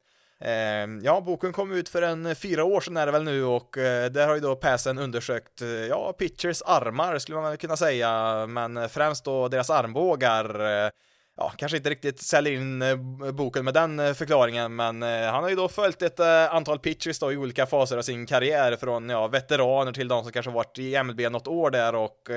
eh, 0.46 0.88
ja, 1.02 1.20
boken 1.20 1.52
kom 1.52 1.72
ut 1.72 1.88
för 1.88 2.02
en 2.02 2.36
fyra 2.36 2.64
år 2.64 2.80
sedan 2.80 2.96
är 2.96 3.06
det 3.06 3.12
väl 3.12 3.24
nu 3.24 3.44
och 3.44 3.78
eh, 3.78 4.10
där 4.10 4.28
har 4.28 4.34
ju 4.34 4.40
då 4.40 4.56
Passen 4.56 4.98
undersökt, 4.98 5.62
eh, 5.62 5.68
ja, 5.68 6.12
pitchers 6.18 6.62
armar 6.66 7.18
skulle 7.18 7.40
man 7.40 7.56
kunna 7.56 7.76
säga, 7.76 8.46
men 8.46 8.88
främst 8.88 9.24
då 9.24 9.48
deras 9.48 9.70
armbågar. 9.70 10.60
Eh, 10.60 10.90
ja, 11.36 11.52
kanske 11.56 11.76
inte 11.76 11.90
riktigt 11.90 12.22
säljer 12.22 12.52
in 12.52 12.82
eh, 12.82 12.96
boken 13.32 13.64
med 13.64 13.74
den 13.74 14.00
eh, 14.00 14.12
förklaringen, 14.12 14.76
men 14.76 15.02
han 15.02 15.42
har 15.42 15.48
ju 15.48 15.56
då 15.56 15.68
följt 15.68 16.02
ett 16.02 16.20
antal 16.50 16.78
pitchers 16.78 17.18
då 17.18 17.32
i 17.32 17.36
olika 17.36 17.66
faser 17.66 17.98
av 17.98 18.02
sin 18.02 18.26
karriär, 18.26 18.76
från 18.76 19.08
ja, 19.08 19.26
veteraner 19.28 19.92
till 19.92 20.08
de 20.08 20.22
som 20.22 20.32
kanske 20.32 20.52
varit 20.52 20.78
i 20.78 21.02
MLB 21.02 21.20
något 21.20 21.46
år 21.46 21.70
där 21.70 21.94
och 21.94 22.30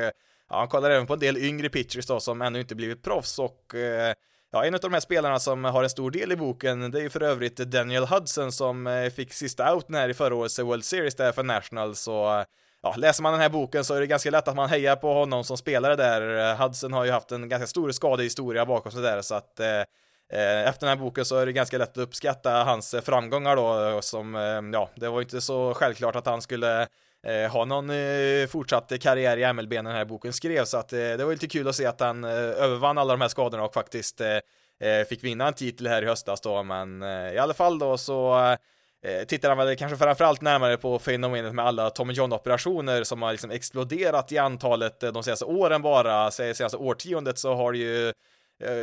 ja, 0.49 0.57
han 0.57 0.67
kollar 0.67 0.89
även 0.89 1.07
på 1.07 1.13
en 1.13 1.19
del 1.19 1.37
yngre 1.37 1.69
pitchers 1.69 2.05
då 2.05 2.19
som 2.19 2.41
ännu 2.41 2.59
inte 2.59 2.75
blivit 2.75 3.03
proffs 3.03 3.39
och 3.39 3.75
eh, 3.75 4.13
Ja, 4.51 4.65
en 4.65 4.73
av 4.73 4.79
de 4.79 4.93
här 4.93 4.99
spelarna 4.99 5.39
som 5.39 5.63
har 5.63 5.83
en 5.83 5.89
stor 5.89 6.11
del 6.11 6.31
i 6.31 6.35
boken, 6.35 6.91
det 6.91 6.99
är 6.99 7.01
ju 7.01 7.09
för 7.09 7.23
övrigt 7.23 7.57
Daniel 7.57 8.05
Hudson 8.05 8.51
som 8.51 8.87
eh, 8.87 9.09
fick 9.09 9.33
sista 9.33 9.75
outen 9.75 9.95
här 9.95 10.09
i 10.09 10.13
förra 10.13 10.35
årets 10.35 10.59
World 10.59 10.85
Series 10.85 11.15
där 11.15 11.31
för 11.31 11.43
Nationals, 11.43 11.99
så 11.99 12.45
ja, 12.81 12.95
läser 12.97 13.23
man 13.23 13.31
den 13.31 13.41
här 13.41 13.49
boken 13.49 13.83
så 13.83 13.93
är 13.93 13.99
det 13.99 14.07
ganska 14.07 14.31
lätt 14.31 14.47
att 14.47 14.55
man 14.55 14.69
hejar 14.69 14.95
på 14.95 15.13
honom 15.13 15.43
som 15.43 15.57
spelare 15.57 15.95
där. 15.95 16.55
Hudson 16.55 16.93
har 16.93 17.05
ju 17.05 17.11
haft 17.11 17.31
en 17.31 17.49
ganska 17.49 17.67
stor 17.67 17.91
skadehistoria 17.91 18.65
bakom 18.65 18.91
sig 18.91 19.01
där, 19.01 19.21
så 19.21 19.35
att 19.35 19.59
eh, 19.59 19.67
eh, 20.33 20.67
efter 20.67 20.79
den 20.79 20.97
här 20.97 21.03
boken 21.05 21.25
så 21.25 21.37
är 21.37 21.45
det 21.45 21.51
ganska 21.51 21.77
lätt 21.77 21.91
att 21.91 21.97
uppskatta 21.97 22.63
hans 22.63 22.93
eh, 22.93 23.01
framgångar 23.01 23.55
då, 23.55 24.01
som, 24.01 24.35
ja, 24.73 24.89
det 24.95 25.09
var 25.09 25.19
ju 25.19 25.23
inte 25.23 25.41
så 25.41 25.73
självklart 25.73 26.15
att 26.15 26.25
han 26.25 26.41
skulle 26.41 26.87
eh, 27.25 27.51
ha 27.51 27.65
någon 27.65 27.89
eh, 27.89 28.47
fortsatt 28.47 29.01
karriär 29.01 29.37
i 29.37 29.53
MLB 29.53 29.73
när 29.73 29.83
den 29.83 29.95
här 29.95 30.05
boken 30.05 30.33
skrevs, 30.33 30.69
så 30.69 30.77
att 30.77 30.93
eh, 30.93 30.99
det 30.99 31.25
var 31.25 31.31
lite 31.31 31.47
kul 31.47 31.67
att 31.67 31.75
se 31.75 31.85
att 31.85 31.99
han 31.99 32.23
eh, 32.23 32.31
övervann 32.31 32.97
alla 32.97 33.13
de 33.13 33.21
här 33.21 33.27
skadorna 33.27 33.63
och 33.63 33.73
faktiskt 33.73 34.21
eh, 34.21 34.37
eh 34.79 35.05
fick 35.09 35.23
vinna 35.23 35.47
en 35.47 35.53
titel 35.53 35.87
här 35.87 36.01
i 36.01 36.05
höstas 36.05 36.41
då, 36.41 36.63
men 36.63 37.03
eh, 37.03 37.33
i 37.33 37.37
alla 37.37 37.53
fall 37.53 37.79
då 37.79 37.97
så 37.97 38.37
eh, 39.05 39.25
tittar 39.27 39.49
han 39.49 39.57
väl 39.57 39.77
kanske 39.77 39.97
framförallt 39.97 40.41
närmare 40.41 40.77
på 40.77 40.99
fenomenet 40.99 41.55
med 41.55 41.65
alla 41.65 41.89
Tommy 41.89 42.13
John-operationer 42.13 43.03
som 43.03 43.21
har 43.21 43.31
liksom 43.31 43.51
exploderat 43.51 44.31
i 44.31 44.37
antalet 44.37 44.99
de 44.99 45.23
senaste 45.23 45.45
åren 45.45 45.81
bara, 45.81 46.31
senaste 46.31 46.77
årtiondet 46.77 47.39
så 47.39 47.55
har 47.55 47.71
det 47.71 47.77
ju 47.77 48.13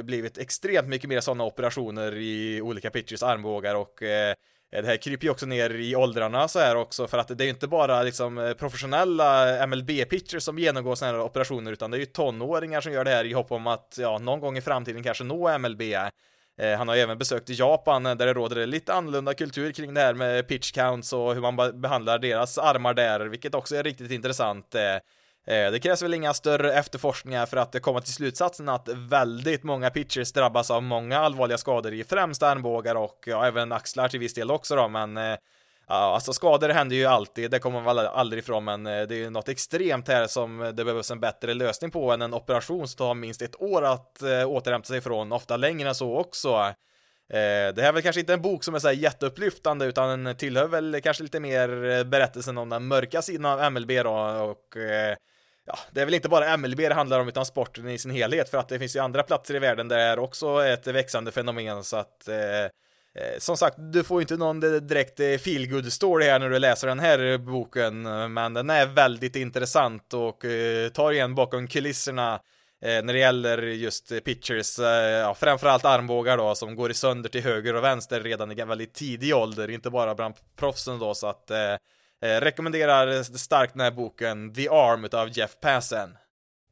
blivit 0.02 0.38
extremt 0.38 0.88
mycket 0.88 1.08
mer 1.08 1.20
sådana 1.20 1.44
operationer 1.44 2.16
i 2.16 2.60
olika 2.62 2.90
pitchers 2.90 3.22
armbågar 3.22 3.74
och 3.74 4.02
Eh, 4.02 4.34
Eh, 4.74 4.82
det 4.82 4.88
här 4.88 4.96
kryper 4.96 5.24
ju 5.24 5.30
också 5.30 5.46
ner 5.46 5.70
i 5.70 5.96
åldrarna 5.96 6.48
så 6.48 6.58
här 6.58 6.76
också 6.76 7.06
för 7.06 7.18
att 7.18 7.28
det 7.28 7.42
är 7.42 7.46
ju 7.46 7.50
inte 7.50 7.68
bara 7.68 8.02
liksom 8.02 8.38
eh, 8.38 8.52
professionella 8.52 9.58
MLB-pitchers 9.66 10.40
som 10.40 10.58
genomgår 10.58 10.94
sådana 10.94 11.18
här 11.18 11.24
operationer 11.24 11.72
utan 11.72 11.90
det 11.90 11.96
är 11.96 11.98
ju 11.98 12.06
tonåringar 12.06 12.80
som 12.80 12.92
gör 12.92 13.04
det 13.04 13.10
här 13.10 13.24
i 13.24 13.32
hopp 13.32 13.52
om 13.52 13.66
att 13.66 13.96
ja, 14.00 14.18
någon 14.18 14.40
gång 14.40 14.56
i 14.56 14.60
framtiden 14.60 15.02
kanske 15.02 15.24
nå 15.24 15.58
MLB. 15.58 15.82
Eh, 16.60 16.78
han 16.78 16.88
har 16.88 16.94
ju 16.94 17.00
även 17.00 17.18
besökt 17.18 17.48
Japan 17.48 18.06
eh, 18.06 18.14
där 18.14 18.26
det 18.26 18.32
råder 18.32 18.66
lite 18.66 18.94
annorlunda 18.94 19.34
kultur 19.34 19.72
kring 19.72 19.94
det 19.94 20.00
här 20.00 20.14
med 20.14 20.48
pitch 20.48 20.72
counts 20.72 21.12
och 21.12 21.34
hur 21.34 21.40
man 21.40 21.80
behandlar 21.80 22.18
deras 22.18 22.58
armar 22.58 22.94
där, 22.94 23.20
vilket 23.20 23.54
också 23.54 23.76
är 23.76 23.82
riktigt 23.82 24.10
intressant. 24.10 24.74
Eh, 24.74 24.96
Eh, 25.46 25.70
det 25.70 25.80
krävs 25.80 26.02
väl 26.02 26.14
inga 26.14 26.34
större 26.34 26.72
efterforskningar 26.72 27.46
för 27.46 27.56
att 27.56 27.82
komma 27.82 28.00
till 28.00 28.12
slutsatsen 28.12 28.68
att 28.68 28.88
väldigt 28.88 29.62
många 29.62 29.90
pitchers 29.90 30.32
drabbas 30.32 30.70
av 30.70 30.82
många 30.82 31.18
allvarliga 31.18 31.58
skador 31.58 31.92
i 31.92 32.04
främst 32.04 32.42
armbågar 32.42 32.94
och 32.94 33.24
ja, 33.26 33.46
även 33.46 33.72
axlar 33.72 34.08
till 34.08 34.20
viss 34.20 34.34
del 34.34 34.50
också 34.50 34.76
då, 34.76 34.88
men 34.88 35.16
eh, 35.16 35.36
Ja, 35.88 35.94
alltså 36.14 36.32
skador 36.32 36.68
händer 36.68 36.96
ju 36.96 37.04
alltid, 37.04 37.50
det 37.50 37.58
kommer 37.58 37.82
man 37.82 37.96
väl 37.96 38.06
aldrig 38.06 38.42
ifrån, 38.42 38.64
men 38.64 38.86
eh, 38.86 39.02
det 39.02 39.14
är 39.14 39.18
ju 39.18 39.30
något 39.30 39.48
extremt 39.48 40.08
här 40.08 40.26
som 40.26 40.72
det 40.74 40.84
behövs 40.84 41.10
en 41.10 41.20
bättre 41.20 41.54
lösning 41.54 41.90
på 41.90 42.12
än 42.12 42.22
en 42.22 42.34
operation 42.34 42.88
som 42.88 42.96
tar 42.96 43.14
minst 43.14 43.42
ett 43.42 43.62
år 43.62 43.84
att 43.84 44.22
återhämta 44.46 44.86
sig 44.86 45.00
från 45.00 45.32
ofta 45.32 45.56
längre 45.56 45.88
än 45.88 45.94
så 45.94 46.16
också. 46.16 46.74
det 47.28 47.78
här 47.78 47.88
är 47.88 47.92
väl 47.92 48.02
kanske 48.02 48.20
inte 48.20 48.32
en 48.32 48.42
bok 48.42 48.64
som 48.64 48.74
är 48.74 48.78
så 48.78 48.88
här 48.88 48.94
jätteupplyftande, 48.94 49.86
utan 49.86 50.24
den 50.24 50.36
tillhör 50.36 50.66
väl 50.66 51.00
kanske 51.02 51.22
lite 51.22 51.40
mer 51.40 52.04
berättelsen 52.04 52.58
om 52.58 52.68
den 52.68 52.86
mörka 52.86 53.22
sidan 53.22 53.46
av 53.46 53.72
MLB 53.72 53.90
då, 53.90 54.12
och 54.42 54.76
ja, 55.66 55.78
det 55.92 56.00
är 56.00 56.04
väl 56.04 56.14
inte 56.14 56.28
bara 56.28 56.56
MLB 56.56 56.76
det 56.76 56.94
handlar 56.94 57.20
om 57.20 57.28
utan 57.28 57.46
sporten 57.46 57.88
i 57.88 57.98
sin 57.98 58.10
helhet 58.10 58.48
för 58.48 58.58
att 58.58 58.68
det 58.68 58.78
finns 58.78 58.96
ju 58.96 59.00
andra 59.00 59.22
platser 59.22 59.54
i 59.54 59.58
världen 59.58 59.88
där 59.88 59.96
det 59.96 60.02
är 60.02 60.18
också 60.18 60.64
ett 60.64 60.86
växande 60.86 61.32
fenomen 61.32 61.84
så 61.84 61.96
att 61.96 62.28
eh, 62.28 62.64
eh, 62.64 63.38
som 63.38 63.56
sagt, 63.56 63.76
du 63.78 64.04
får 64.04 64.20
ju 64.20 64.22
inte 64.22 64.36
någon 64.36 64.60
direkt 64.60 65.20
eh, 65.20 65.38
feelgood 65.38 65.92
story 65.92 66.24
här 66.24 66.38
när 66.38 66.50
du 66.50 66.58
läser 66.58 66.88
den 66.88 67.00
här 67.00 67.38
boken, 67.38 68.02
men 68.32 68.54
den 68.54 68.70
är 68.70 68.86
väldigt 68.86 69.36
intressant 69.36 70.14
och 70.14 70.44
eh, 70.44 70.88
tar 70.88 71.12
igen 71.12 71.34
bakom 71.34 71.68
kulisserna 71.68 72.34
eh, 72.84 73.04
när 73.04 73.12
det 73.12 73.18
gäller 73.18 73.58
just 73.62 74.24
pitchers, 74.24 74.78
ja, 75.22 75.34
framförallt 75.34 75.84
armbågar 75.84 76.36
då, 76.36 76.54
som 76.54 76.76
går 76.76 76.90
i 76.90 76.94
sönder 76.94 77.28
till 77.28 77.42
höger 77.42 77.74
och 77.74 77.84
vänster 77.84 78.20
redan 78.20 78.52
i 78.52 78.54
väldigt 78.54 78.94
tidig 78.94 79.34
ålder, 79.34 79.70
inte 79.70 79.90
bara 79.90 80.14
bland 80.14 80.34
proffsen 80.56 80.98
då, 80.98 81.14
så 81.14 81.26
att 81.26 81.50
Eh, 82.24 82.40
rekommenderar 82.40 83.22
starkt 83.22 83.72
den 83.72 83.80
här 83.80 83.90
boken 83.90 84.54
The 84.54 84.68
Arm 84.68 85.08
av 85.12 85.38
Jeff 85.38 85.60
Passen. 85.60 86.16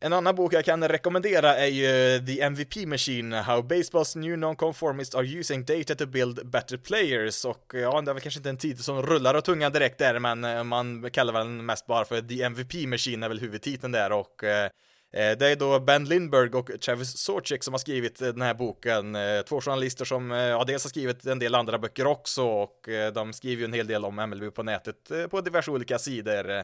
En 0.01 0.13
annan 0.13 0.35
bok 0.35 0.53
jag 0.53 0.65
kan 0.65 0.89
rekommendera 0.89 1.57
är 1.57 1.67
ju 1.67 2.27
The 2.27 2.41
MVP 2.41 2.87
Machine, 2.87 3.33
How 3.33 3.63
Baseballs 3.63 4.17
New 4.17 4.39
Nonconformists 4.39 5.15
Are 5.15 5.27
Using 5.27 5.65
Data 5.65 5.95
to 5.95 6.07
Build 6.07 6.47
Better 6.47 6.77
Players 6.77 7.45
och 7.45 7.73
ja, 7.75 8.01
det 8.01 8.11
är 8.11 8.15
väl 8.15 8.23
kanske 8.23 8.39
inte 8.39 8.51
en 8.51 8.57
titel 8.57 8.83
som 8.83 9.03
rullar 9.03 9.35
och 9.35 9.45
tungan 9.45 9.73
direkt 9.73 9.99
där, 9.99 10.19
men 10.19 10.45
eh, 10.45 10.65
man 10.65 11.11
kallar 11.11 11.33
väl 11.33 11.47
den 11.47 11.67
mest 11.67 11.87
bara 11.87 12.05
för 12.05 12.21
The 12.21 12.43
MVP 12.43 12.75
Machine 12.87 13.23
är 13.23 13.29
väl 13.29 13.41
huvudtiteln 13.41 13.93
där 13.93 14.13
och 14.13 14.45
Eh, 14.45 14.71
Eh, 15.17 15.39
det 15.39 15.47
är 15.49 15.57
då 15.57 15.81
Ben 15.81 16.05
Lindberg 16.05 16.51
och 16.51 16.81
Travis 16.81 17.19
Sorchek 17.19 17.65
som 17.65 17.75
har 17.75 17.79
skrivit 17.79 18.23
eh, 18.23 18.29
den 18.29 18.43
här 18.43 18.55
boken. 18.55 19.15
Eh, 19.15 19.43
två 19.43 19.61
journalister 19.61 20.05
som 20.05 20.31
ja, 20.31 20.65
dels 20.65 20.85
har 20.85 20.89
skrivit 20.89 21.27
en 21.27 21.39
del 21.39 21.55
andra 21.55 21.79
böcker 21.79 22.07
också 22.07 22.43
och 22.43 22.89
de 23.15 23.33
skriver 23.33 23.61
ju 23.61 23.65
en 23.65 23.73
hel 23.73 23.87
del 23.87 24.05
om 24.05 24.17
MLB 24.17 24.55
på 24.55 24.63
nätet 24.63 25.31
på 25.31 25.41
diverse 25.41 25.71
olika 25.71 25.99
sidor. 25.99 26.63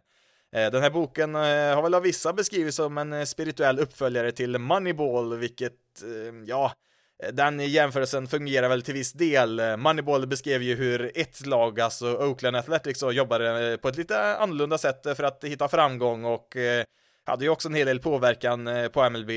Den 0.51 0.83
här 0.83 0.91
boken 0.91 1.35
har 1.35 1.83
väl 1.83 1.95
av 1.95 2.03
vissa 2.03 2.33
beskrivits 2.33 2.77
som 2.77 2.99
en 2.99 3.27
spirituell 3.27 3.79
uppföljare 3.79 4.33
till 4.33 4.59
Moneyball, 4.59 5.37
vilket, 5.37 5.73
ja, 6.47 6.73
den 7.33 7.61
jämförelsen 7.61 8.27
fungerar 8.27 8.69
väl 8.69 8.83
till 8.83 8.95
viss 8.95 9.13
del. 9.13 9.77
Moneyball 9.77 10.27
beskrev 10.27 10.63
ju 10.63 10.75
hur 10.75 11.13
ett 11.15 11.47
lag, 11.47 11.81
alltså 11.81 12.17
Oakland 12.17 12.57
Athletics, 12.57 13.03
jobbade 13.13 13.79
på 13.83 13.89
ett 13.89 13.97
lite 13.97 14.37
annorlunda 14.37 14.79
sätt 14.79 15.03
för 15.03 15.23
att 15.23 15.45
hitta 15.45 15.69
framgång 15.69 16.25
och 16.25 16.57
hade 17.29 17.45
ju 17.45 17.51
också 17.51 17.69
en 17.69 17.75
hel 17.75 17.87
del 17.87 18.01
påverkan 18.01 18.67
eh, 18.67 18.89
på 18.89 19.11
MLB 19.11 19.31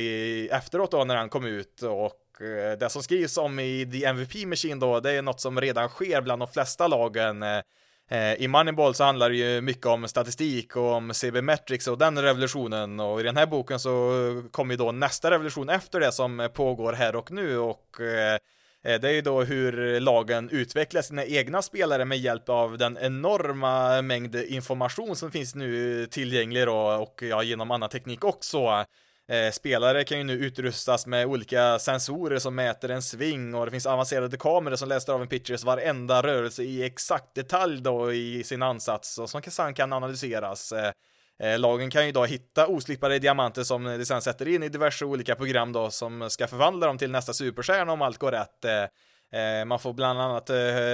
efteråt 0.51 0.91
då 0.91 1.03
när 1.03 1.15
han 1.15 1.29
kom 1.29 1.45
ut. 1.45 1.81
Och 1.81 2.41
eh, 2.41 2.77
det 2.77 2.89
som 2.89 3.03
skrivs 3.03 3.37
om 3.37 3.59
i 3.59 3.89
The 3.91 4.05
MVP 4.05 4.45
Machine 4.45 4.79
då, 4.79 4.99
det 4.99 5.11
är 5.11 5.21
något 5.21 5.41
som 5.41 5.61
redan 5.61 5.89
sker 5.89 6.21
bland 6.21 6.41
de 6.41 6.47
flesta 6.47 6.87
lagen. 6.87 7.43
Eh, 7.43 8.33
I 8.33 8.47
Moneyball 8.47 8.95
så 8.95 9.03
handlar 9.03 9.29
det 9.29 9.35
ju 9.35 9.61
mycket 9.61 9.85
om 9.85 10.07
statistik 10.07 10.75
och 10.75 10.91
om 10.91 11.13
CB 11.13 11.41
Metrics 11.41 11.87
och 11.87 11.97
den 11.97 12.21
revolutionen. 12.21 12.99
Och 12.99 13.19
i 13.19 13.23
den 13.23 13.37
här 13.37 13.45
boken 13.45 13.79
så 13.79 14.43
kommer 14.51 14.73
ju 14.73 14.77
då 14.77 14.91
nästa 14.91 15.31
revolution 15.31 15.69
efter 15.69 15.99
det 15.99 16.11
som 16.11 16.49
pågår 16.53 16.93
här 16.93 17.15
och 17.15 17.31
nu. 17.31 17.57
Och 17.57 17.97
Eh, 18.83 18.99
det 18.99 19.09
är 19.09 19.13
ju 19.13 19.21
då 19.21 19.43
hur 19.43 19.99
lagen 19.99 20.49
utvecklar 20.49 21.01
sina 21.01 21.25
egna 21.25 21.61
spelare 21.61 22.05
med 22.05 22.17
hjälp 22.17 22.49
av 22.49 22.77
den 22.77 22.97
enorma 23.01 24.01
mängd 24.01 24.35
information 24.35 25.15
som 25.15 25.31
finns 25.31 25.55
nu 25.55 26.05
tillgänglig 26.05 26.65
då 26.65 26.77
och 26.77 27.23
ja, 27.23 27.43
genom 27.43 27.71
annan 27.71 27.89
teknik 27.89 28.23
också. 28.23 28.85
Eh, 29.31 29.51
spelare 29.51 30.03
kan 30.03 30.17
ju 30.17 30.23
nu 30.23 30.33
utrustas 30.33 31.07
med 31.07 31.25
olika 31.25 31.79
sensorer 31.79 32.39
som 32.39 32.55
mäter 32.55 32.89
en 32.89 33.01
sving 33.01 33.55
och 33.55 33.65
det 33.65 33.71
finns 33.71 33.85
avancerade 33.85 34.37
kameror 34.37 34.75
som 34.75 34.89
läser 34.89 35.13
av 35.13 35.21
en 35.21 35.27
pitchers 35.27 35.63
varenda 35.63 36.23
rörelse 36.23 36.63
i 36.63 36.83
exakt 36.83 37.35
detalj 37.35 37.81
då 37.81 38.13
i 38.13 38.43
sin 38.43 38.61
ansats 38.61 39.17
och 39.17 39.29
som 39.29 39.41
sen 39.41 39.73
kan 39.73 39.93
analyseras. 39.93 40.71
Eh, 40.71 40.91
Eh, 41.41 41.59
lagen 41.59 41.89
kan 41.89 42.05
ju 42.05 42.11
då 42.11 42.25
hitta 42.25 42.67
oslipade 42.67 43.19
diamanter 43.19 43.63
som 43.63 43.83
de 43.83 44.05
sen 44.05 44.21
sätter 44.21 44.47
in 44.47 44.63
i 44.63 44.69
diverse 44.69 45.05
olika 45.05 45.35
program 45.35 45.73
då 45.73 45.89
som 45.89 46.29
ska 46.29 46.47
förvandla 46.47 46.87
dem 46.87 46.97
till 46.97 47.11
nästa 47.11 47.33
superstjärna 47.33 47.91
om 47.91 48.01
allt 48.01 48.17
går 48.17 48.31
rätt. 48.31 48.65
Eh, 48.65 49.41
eh, 49.41 49.65
man 49.65 49.79
får 49.79 49.93
bland 49.93 50.21
annat 50.21 50.49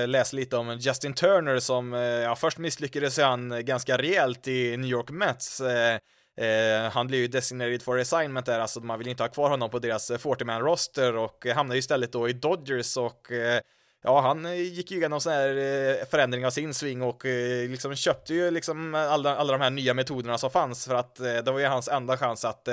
läsa 0.07 0.35
lite 0.35 0.57
om 0.57 0.77
Justin 0.77 1.13
Turner 1.13 1.59
som 1.59 1.93
ja, 2.23 2.35
först 2.35 2.57
misslyckades 2.57 3.19
han 3.19 3.65
ganska 3.65 3.97
rejält 3.97 4.47
i 4.47 4.77
New 4.77 4.89
York 4.89 5.09
Mets. 5.09 5.61
han 6.91 7.07
blev 7.07 7.21
ju 7.21 7.27
designated 7.27 7.81
for 7.81 7.99
assignment 7.99 8.45
där, 8.45 8.59
alltså 8.59 8.79
man 8.79 8.99
vill 8.99 9.07
inte 9.07 9.23
ha 9.23 9.29
kvar 9.29 9.49
honom 9.49 9.69
på 9.69 9.79
deras 9.79 10.11
40-man 10.11 10.61
roster 10.61 11.15
och 11.15 11.45
hamnade 11.45 11.79
istället 11.79 12.11
då 12.11 12.29
i 12.29 12.33
Dodgers 12.33 12.97
och 12.97 13.31
ja, 14.03 14.21
han 14.21 14.45
eh, 14.45 14.53
gick 14.53 14.91
ju 14.91 14.97
igenom 14.97 15.21
sån 15.21 15.33
här 15.33 15.49
eh, 15.49 16.05
förändring 16.05 16.45
av 16.45 16.49
sin 16.49 16.73
sving 16.73 17.01
och 17.01 17.25
eh, 17.25 17.69
liksom 17.69 17.95
köpte 17.95 18.33
ju 18.33 18.51
liksom 18.51 18.95
alla, 18.95 19.35
alla 19.35 19.53
de 19.53 19.61
här 19.61 19.69
nya 19.69 19.93
metoderna 19.93 20.37
som 20.37 20.49
fanns 20.49 20.85
för 20.85 20.95
att 20.95 21.15
det 21.15 21.51
var 21.51 21.59
ju 21.59 21.65
hans 21.65 21.87
enda 21.87 22.17
chans 22.17 22.45
att 22.45 22.67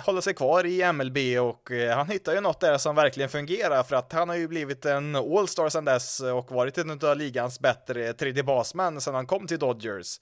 hålla 0.00 0.20
sig 0.20 0.34
kvar 0.34 0.66
i 0.66 0.92
MLB 0.92 1.16
och 1.40 1.70
han 1.94 2.08
hittade 2.08 2.36
ju 2.36 2.40
något 2.40 2.60
där 2.60 2.78
som 2.78 2.96
verkligen 2.96 3.28
fungerar 3.28 3.82
för 3.82 3.96
att 3.96 4.12
han 4.12 4.28
har 4.28 4.36
ju 4.36 4.48
blivit 4.48 4.84
en 4.84 5.16
All-star 5.16 5.68
sedan 5.68 5.84
dess 5.84 6.20
och 6.20 6.50
varit 6.50 6.78
en 6.78 6.90
av 6.90 7.16
ligans 7.16 7.60
bättre 7.60 8.12
tredje 8.12 8.42
basmän 8.42 9.00
sedan 9.00 9.14
han 9.14 9.26
kom 9.26 9.46
till 9.46 9.58
Dodgers. 9.58 10.16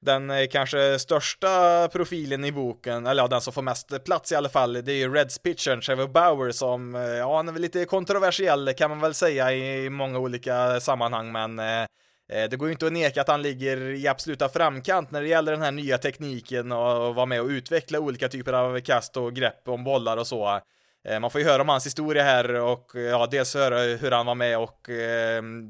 Den 0.00 0.30
eh, 0.30 0.46
kanske 0.46 0.98
största 0.98 1.88
profilen 1.88 2.44
i 2.44 2.52
boken, 2.52 3.06
eller 3.06 3.22
ja, 3.22 3.28
den 3.28 3.40
som 3.40 3.52
får 3.52 3.62
mest 3.62 4.04
plats 4.04 4.32
i 4.32 4.34
alla 4.34 4.48
fall, 4.48 4.72
det 4.72 4.92
är 4.92 4.96
ju 4.96 5.14
Reds 5.14 5.38
pitchern 5.38 5.80
Trevor 5.80 6.08
Bauer 6.08 6.52
som, 6.52 6.94
eh, 6.94 7.02
ja, 7.02 7.36
han 7.36 7.48
är 7.48 7.52
väl 7.52 7.62
lite 7.62 7.84
kontroversiell 7.84 8.74
kan 8.74 8.90
man 8.90 9.00
väl 9.00 9.14
säga 9.14 9.52
i 9.52 9.90
många 9.90 10.18
olika 10.18 10.80
sammanhang, 10.80 11.32
men 11.32 11.58
eh, 11.58 11.82
eh, 12.32 12.48
det 12.50 12.56
går 12.56 12.68
ju 12.68 12.72
inte 12.72 12.86
att 12.86 12.92
neka 12.92 13.20
att 13.20 13.28
han 13.28 13.42
ligger 13.42 13.80
i 13.80 14.08
absoluta 14.08 14.48
framkant 14.48 15.10
när 15.10 15.22
det 15.22 15.28
gäller 15.28 15.52
den 15.52 15.62
här 15.62 15.72
nya 15.72 15.98
tekniken 15.98 16.72
och 16.72 17.14
vara 17.14 17.26
med 17.26 17.40
och 17.40 17.48
utveckla 17.48 17.98
olika 17.98 18.28
typer 18.28 18.52
av 18.52 18.80
kast 18.80 19.16
och 19.16 19.34
grepp 19.34 19.68
om 19.68 19.84
bollar 19.84 20.16
och 20.16 20.26
så. 20.26 20.60
Man 21.20 21.30
får 21.30 21.40
ju 21.40 21.46
höra 21.46 21.62
om 21.62 21.68
hans 21.68 21.86
historia 21.86 22.22
här 22.22 22.54
och 22.54 22.92
ja, 22.94 23.28
dels 23.30 23.54
höra 23.54 23.78
hur 23.78 24.10
han 24.10 24.26
var 24.26 24.34
med 24.34 24.58
och 24.58 24.88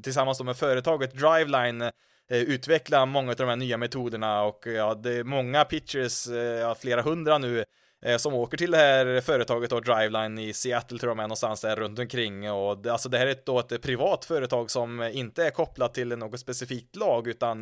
tillsammans 0.03 0.43
med 0.43 0.57
företaget 0.57 1.13
Driveline 1.13 1.91
Eh, 2.31 2.41
utveckla 2.41 3.05
många 3.05 3.31
av 3.31 3.35
de 3.35 3.47
här 3.47 3.55
nya 3.55 3.77
metoderna 3.77 4.43
och 4.43 4.67
ja, 4.67 4.93
det 4.93 5.13
är 5.13 5.23
många 5.23 5.65
pitchers, 5.65 6.27
eh, 6.27 6.35
ja, 6.35 6.75
flera 6.75 7.01
hundra 7.01 7.37
nu, 7.37 7.65
eh, 8.05 8.17
som 8.17 8.33
åker 8.33 8.57
till 8.57 8.71
det 8.71 8.77
här 8.77 9.21
företaget 9.21 9.71
och 9.71 9.83
Driveline 9.83 10.39
i 10.39 10.53
Seattle 10.53 10.99
tror 10.99 11.09
jag 11.09 11.17
de 11.17 11.19
är 11.19 11.27
någonstans 11.27 11.61
där 11.61 11.75
runt 11.75 11.99
omkring. 11.99 12.51
Och 12.51 12.77
det, 12.77 12.91
alltså 12.91 13.09
det 13.09 13.17
här 13.17 13.27
är 13.27 13.35
då 13.45 13.59
ett 13.59 13.81
privat 13.81 14.25
företag 14.25 14.71
som 14.71 15.01
inte 15.01 15.45
är 15.45 15.49
kopplat 15.49 15.93
till 15.93 16.07
något 16.07 16.39
specifikt 16.39 16.95
lag 16.95 17.27
utan 17.27 17.59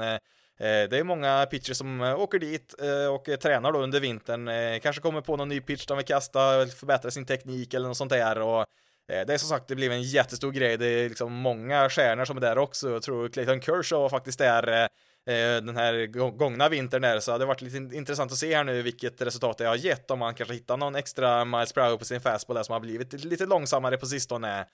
det 0.59 0.97
är 0.97 1.03
många 1.03 1.45
pitchers 1.51 1.78
som 1.78 2.01
åker 2.01 2.39
dit 2.39 2.76
och 3.11 3.39
tränar 3.39 3.72
då 3.72 3.80
under 3.80 3.99
vintern, 3.99 4.80
kanske 4.80 5.01
kommer 5.01 5.22
på 5.22 5.38
någon 5.38 5.49
ny 5.49 5.61
pitch 5.61 5.86
de 5.86 5.97
vill 5.97 6.05
kasta, 6.05 6.65
förbättra 6.65 7.11
sin 7.11 7.26
teknik 7.26 7.74
eller 7.74 7.88
något 7.88 7.97
sånt 7.97 8.11
där. 8.11 8.41
Och 8.41 8.65
Eh, 9.10 9.26
det 9.26 9.34
är 9.34 9.38
som 9.38 9.49
sagt, 9.49 9.68
det 9.68 9.76
blev 9.76 9.91
en 9.91 10.01
jättestor 10.01 10.51
grej. 10.51 10.78
Det 10.78 10.86
är 10.86 11.10
liksom 11.10 11.34
många 11.34 11.89
stjärnor 11.89 12.26
som 12.26 12.38
är 12.38 12.41
där 12.41 12.58
också. 12.58 12.89
Jag 12.89 13.01
tror 13.01 13.30
Clayton 13.30 13.62
Kershaw 13.62 14.01
var 14.01 14.10
faktiskt 14.10 14.39
där 14.39 14.68
eh, 14.68 14.84
eh, 15.36 15.62
den 15.62 15.78
här 15.78 16.05
gångna 16.38 16.70
vintern 16.70 17.01
där, 17.01 17.20
så 17.20 17.32
det 17.32 17.43
har 17.43 17.47
varit 17.47 17.62
lite 17.62 17.95
intressant 17.95 18.32
att 18.32 18.38
se 18.38 18.55
här 18.55 18.64
nu 18.64 18.82
vilket 18.82 19.22
resultat 19.22 19.58
det 19.58 19.66
har 19.66 19.76
gett, 19.76 20.12
om 20.12 20.20
man 20.20 20.34
kanske 20.34 20.53
hittar 20.53 20.78
någon 20.78 20.95
extra 20.95 21.45
miles 21.45 21.74
per 21.74 21.82
hour 21.82 21.97
på 21.97 22.05
sin 22.05 22.22
fastball 22.22 22.55
där 22.55 22.64
som 22.64 22.74
har 22.74 22.80
blivit 22.80 23.26
lite 23.26 23.45
långsammare 23.45 23.97
på 23.97 24.05
sistone. 24.05 24.66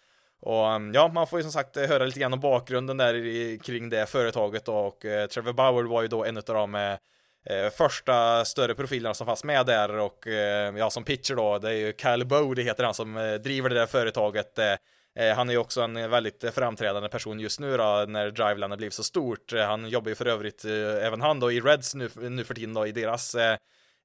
Och 0.41 0.71
mm, 0.71 0.93
ja, 0.93 1.07
man 1.13 1.27
får 1.27 1.39
ju 1.39 1.43
som 1.43 1.51
sagt 1.51 1.75
höra 1.75 2.05
lite 2.05 2.19
grann 2.19 2.33
om 2.33 2.39
bakgrunden 2.39 2.97
där 2.97 3.57
kring 3.63 3.89
det 3.89 4.09
företaget 4.09 4.67
och 4.67 4.99
Trevor 5.29 5.53
Bauer 5.53 5.83
var 5.83 6.01
ju 6.01 6.07
då 6.07 6.25
en 6.25 6.37
av 6.37 6.43
de 6.43 6.97
eh, 7.45 7.69
första 7.69 8.45
större 8.45 8.75
profilerna 8.75 9.13
som 9.13 9.27
fanns 9.27 9.43
med 9.43 9.65
där 9.65 9.99
och 9.99 10.27
eh, 10.27 10.77
ja, 10.77 10.89
som 10.89 11.03
pitcher 11.03 11.35
då, 11.35 11.59
det 11.59 11.69
är 11.69 11.73
ju 11.73 11.93
Kyle 11.97 12.25
Bode 12.25 12.61
heter 12.61 12.83
han 12.83 12.93
som 12.93 13.17
eh, 13.17 13.33
driver 13.33 13.69
det 13.69 13.75
där 13.75 13.85
företaget. 13.85 14.59
Eh, 14.59 14.75
eh 15.15 15.35
han 15.35 15.49
är 15.49 15.53
ju 15.53 15.59
också 15.59 15.81
en 15.81 16.09
väldigt 16.09 16.53
framträdande 16.53 17.09
person 17.09 17.39
just 17.39 17.59
nu 17.59 17.77
då 17.77 18.05
när 18.07 18.31
Driveland 18.31 18.71
har 18.71 18.77
blivit 18.77 18.93
så 18.93 19.03
stort. 19.03 19.53
Eh, 19.53 19.65
han 19.65 19.89
jobbar 19.89 20.09
ju 20.09 20.15
för 20.15 20.25
övrigt 20.25 20.65
eh, 20.65 21.05
även 21.05 21.21
han 21.21 21.39
då 21.39 21.51
i 21.51 21.61
Reds 21.61 21.95
nu, 21.95 22.09
nu 22.15 22.43
för 22.43 22.53
tiden 22.53 22.73
då 22.73 22.87
i 22.87 22.91
deras 22.91 23.35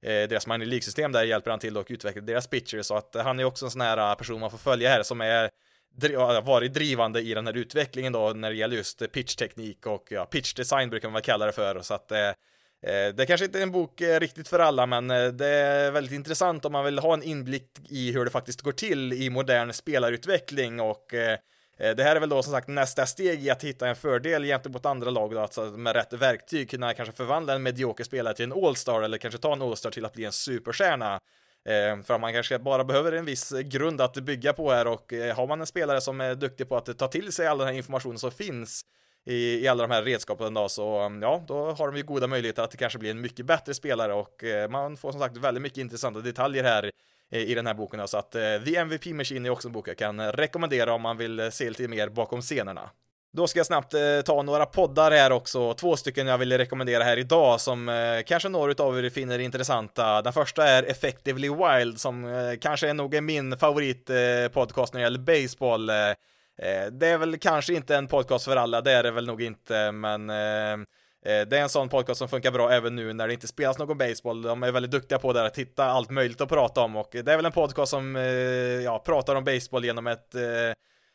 deras 0.01 0.47
minor 0.47 0.65
League-system 0.65 1.11
där 1.11 1.23
hjälper 1.23 1.51
han 1.51 1.59
till 1.59 1.77
och 1.77 1.85
utvecklar 1.89 2.21
deras 2.21 2.47
pitcher 2.47 2.81
så 2.81 2.95
att 2.95 3.15
han 3.15 3.39
är 3.39 3.43
också 3.43 3.65
en 3.65 3.71
sån 3.71 3.81
här 3.81 4.15
person 4.15 4.39
man 4.39 4.51
får 4.51 4.57
följa 4.57 4.89
här 4.89 5.03
som 5.03 5.21
är 5.21 5.49
varit 6.41 6.73
drivande 6.73 7.21
i 7.21 7.33
den 7.33 7.47
här 7.47 7.57
utvecklingen 7.57 8.13
då 8.13 8.29
när 8.29 8.49
det 8.49 8.55
gäller 8.55 8.75
just 8.75 9.11
pitchteknik 9.11 9.85
och 9.85 10.07
ja, 10.09 10.25
pitchdesign 10.25 10.89
brukar 10.89 11.07
man 11.07 11.13
väl 11.13 11.21
kalla 11.21 11.45
det 11.45 11.51
för 11.51 11.81
så 11.81 11.93
att 11.93 12.11
Eh, 12.11 12.31
Eh, 12.81 13.15
det 13.15 13.25
kanske 13.25 13.45
inte 13.45 13.59
är 13.59 13.63
en 13.63 13.71
bok 13.71 14.01
eh, 14.01 14.19
riktigt 14.19 14.47
för 14.47 14.59
alla, 14.59 14.85
men 14.85 15.11
eh, 15.11 15.27
det 15.27 15.47
är 15.47 15.91
väldigt 15.91 16.13
intressant 16.13 16.65
om 16.65 16.71
man 16.71 16.85
vill 16.85 16.99
ha 16.99 17.13
en 17.13 17.23
inblick 17.23 17.71
i 17.89 18.11
hur 18.11 18.25
det 18.25 18.31
faktiskt 18.31 18.61
går 18.61 18.71
till 18.71 19.13
i 19.13 19.29
modern 19.29 19.73
spelarutveckling 19.73 20.79
och 20.79 21.05
det 21.95 22.03
här 22.03 22.15
är 22.15 22.19
väl 22.19 22.29
då 22.29 22.43
som 22.43 22.53
sagt 22.53 22.67
nästa 22.67 23.05
steg 23.05 23.43
i 23.45 23.49
att 23.49 23.63
hitta 23.63 23.87
en 23.87 23.95
fördel 23.95 24.43
gentemot 24.43 24.85
andra 24.85 25.09
lag 25.09 25.31
då, 25.31 25.39
alltså 25.39 25.61
med 25.61 25.95
rätt 25.95 26.13
verktyg 26.13 26.69
kunna 26.69 26.93
kanske 26.93 27.15
förvandla 27.15 27.53
en 27.53 27.63
medioker 27.63 28.03
spelare 28.03 28.33
till 28.33 28.45
en 28.45 28.65
allstar, 28.65 29.01
eller 29.01 29.17
kanske 29.17 29.39
ta 29.39 29.53
en 29.53 29.61
allstar 29.61 29.91
till 29.91 30.05
att 30.05 30.13
bli 30.13 30.25
en 30.25 30.31
superstjärna. 30.31 31.19
För 32.05 32.19
man 32.19 32.33
kanske 32.33 32.59
bara 32.59 32.83
behöver 32.83 33.11
en 33.11 33.25
viss 33.25 33.51
grund 33.51 34.01
att 34.01 34.13
bygga 34.13 34.53
på 34.53 34.71
här 34.71 34.87
och 34.87 35.13
har 35.35 35.47
man 35.47 35.59
en 35.59 35.67
spelare 35.67 36.01
som 36.01 36.21
är 36.21 36.35
duktig 36.35 36.69
på 36.69 36.77
att 36.77 36.97
ta 36.97 37.07
till 37.07 37.31
sig 37.31 37.47
all 37.47 37.57
den 37.57 37.67
här 37.67 37.75
informationen 37.75 38.19
som 38.19 38.31
finns 38.31 38.85
i, 39.25 39.63
i 39.63 39.67
alla 39.67 39.87
de 39.87 39.93
här 39.93 40.03
redskapen 40.03 40.53
då, 40.53 40.69
så 40.69 41.05
um, 41.05 41.21
ja, 41.21 41.43
då 41.47 41.71
har 41.71 41.87
de 41.87 41.97
ju 41.97 42.03
goda 42.03 42.27
möjligheter 42.27 42.63
att 42.63 42.71
det 42.71 42.77
kanske 42.77 42.99
blir 42.99 43.11
en 43.11 43.21
mycket 43.21 43.45
bättre 43.45 43.73
spelare 43.73 44.13
och 44.13 44.43
eh, 44.43 44.69
man 44.69 44.97
får 44.97 45.11
som 45.11 45.21
sagt 45.21 45.37
väldigt 45.37 45.61
mycket 45.61 45.77
intressanta 45.77 46.19
detaljer 46.19 46.63
här 46.63 46.91
eh, 47.31 47.41
i 47.41 47.53
den 47.53 47.67
här 47.67 47.73
boken. 47.73 47.99
då 47.99 48.07
Så 48.07 48.17
att 48.17 48.35
eh, 48.35 48.41
The 48.65 48.75
MVP 48.75 49.05
Machine 49.05 49.45
är 49.45 49.49
också 49.49 49.67
en 49.67 49.71
bok 49.71 49.87
jag 49.87 49.97
kan 49.97 50.31
rekommendera 50.31 50.93
om 50.93 51.01
man 51.01 51.17
vill 51.17 51.39
eh, 51.39 51.49
se 51.49 51.69
lite 51.69 51.87
mer 51.87 52.09
bakom 52.09 52.41
scenerna. 52.41 52.89
Då 53.31 53.47
ska 53.47 53.59
jag 53.59 53.65
snabbt 53.65 53.93
eh, 53.93 54.21
ta 54.25 54.41
några 54.41 54.65
poddar 54.65 55.11
här 55.11 55.31
också, 55.31 55.73
två 55.73 55.97
stycken 55.97 56.27
jag 56.27 56.37
vill 56.37 56.57
rekommendera 56.57 57.03
här 57.03 57.17
idag 57.17 57.61
som 57.61 57.89
eh, 57.89 58.23
kanske 58.25 58.49
några 58.49 58.83
av 58.83 58.99
er 59.05 59.09
finner 59.09 59.39
intressanta. 59.39 60.21
Den 60.21 60.33
första 60.33 60.67
är 60.67 60.83
Effectively 60.83 61.49
Wild 61.49 61.99
som 61.99 62.25
eh, 62.25 62.57
kanske 62.61 62.89
är 62.89 62.93
nog 62.93 63.23
min 63.23 63.57
favoritpodcast 63.57 64.93
eh, 64.93 64.97
när 64.97 64.99
det 64.99 65.03
gäller 65.03 65.19
baseball. 65.19 65.89
Eh, 65.89 65.95
Eh, 66.61 66.91
det 66.91 67.07
är 67.07 67.17
väl 67.17 67.37
kanske 67.37 67.73
inte 67.73 67.95
en 67.95 68.07
podcast 68.07 68.45
för 68.45 68.55
alla, 68.55 68.81
det 68.81 68.91
är 68.91 69.03
det 69.03 69.11
väl 69.11 69.27
nog 69.27 69.41
inte, 69.41 69.91
men 69.91 70.29
eh, 70.29 70.73
eh, 70.73 71.47
det 71.47 71.57
är 71.57 71.61
en 71.61 71.69
sån 71.69 71.89
podcast 71.89 72.17
som 72.17 72.29
funkar 72.29 72.51
bra 72.51 72.71
även 72.71 72.95
nu 72.95 73.13
när 73.13 73.27
det 73.27 73.33
inte 73.33 73.47
spelas 73.47 73.77
någon 73.77 73.97
baseball. 73.97 74.41
De 74.41 74.63
är 74.63 74.71
väldigt 74.71 74.91
duktiga 74.91 75.19
på 75.19 75.33
det 75.33 75.45
att 75.45 75.57
hitta 75.57 75.85
allt 75.85 76.09
möjligt 76.09 76.41
att 76.41 76.49
prata 76.49 76.81
om 76.81 76.95
och 76.95 77.09
det 77.11 77.31
är 77.31 77.35
väl 77.35 77.45
en 77.45 77.51
podcast 77.51 77.89
som 77.89 78.15
ja, 78.83 78.99
pratar 79.05 79.35
om 79.35 79.43
baseball 79.43 79.85
genom 79.85 80.07
ett 80.07 80.35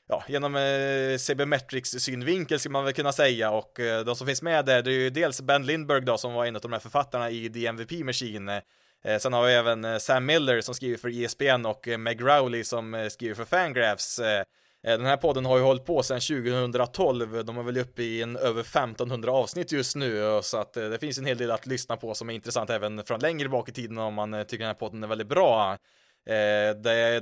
ja, 0.09 0.24
genom 0.28 0.57
eh, 0.57 1.16
CB 1.18 1.45
synvinkel 1.84 2.59
skulle 2.59 2.72
man 2.72 2.84
väl 2.84 2.92
kunna 2.92 3.12
säga. 3.12 3.51
Och 3.51 3.80
eh, 3.80 4.05
de 4.05 4.16
som 4.16 4.26
finns 4.26 4.42
med 4.42 4.64
där 4.64 4.82
det 4.82 4.90
är 4.90 4.95
ju 4.95 5.11
dels 5.11 5.40
Ben 5.40 5.66
Lindberg 5.66 6.01
då 6.01 6.18
som 6.18 6.32
var 6.32 6.47
en 6.47 6.57
av 6.57 6.62
de 6.62 6.72
här 6.72 6.80
författarna 6.80 7.30
i 7.30 7.51
The 7.51 7.66
MVP 7.66 8.05
Machine. 8.05 8.49
Eh, 8.49 9.18
Sen 9.18 9.32
har 9.32 9.47
vi 9.47 9.55
även 9.55 10.01
Sam 10.01 10.26
Miller 10.26 10.61
som 10.61 10.74
skriver 10.74 10.97
för 10.97 11.24
ESPN 11.24 11.66
och 11.66 11.88
Meg 11.99 12.22
Rowley 12.22 12.64
som 12.64 13.09
skriver 13.11 13.34
för 13.34 13.45
Fangraphs. 13.45 14.18
Eh, 14.18 14.45
Eh, 14.87 14.99
den 14.99 15.07
här 15.07 15.16
podden 15.16 15.45
har 15.45 15.57
ju 15.57 15.62
hållit 15.62 15.85
på 15.85 16.03
sedan 16.03 16.20
2012, 16.20 17.45
de 17.45 17.59
är 17.59 17.62
väl 17.62 17.78
uppe 17.78 18.03
i 18.03 18.22
en 18.22 18.37
över 18.37 18.61
1500 18.61 19.32
avsnitt 19.32 19.72
just 19.72 19.97
nu, 19.97 20.24
eh, 20.24 20.41
så 20.41 20.59
att 20.59 20.76
eh, 20.76 20.89
det 20.89 20.99
finns 20.99 21.18
en 21.18 21.26
hel 21.26 21.39
del 21.39 21.51
att 21.51 21.66
lyssna 21.66 21.97
på 21.97 22.14
som 22.14 22.30
är 22.30 22.35
intressant 22.35 22.70
även 22.70 23.05
från 23.05 23.20
längre 23.20 23.49
bak 23.49 23.68
i 23.68 23.72
tiden 23.72 23.99
om 23.99 24.14
man 24.14 24.32
tycker 24.32 24.59
den 24.59 24.66
här 24.66 24.74
podden 24.74 25.05
är 25.05 25.09
väldigt 25.09 25.28
bra. 25.28 25.76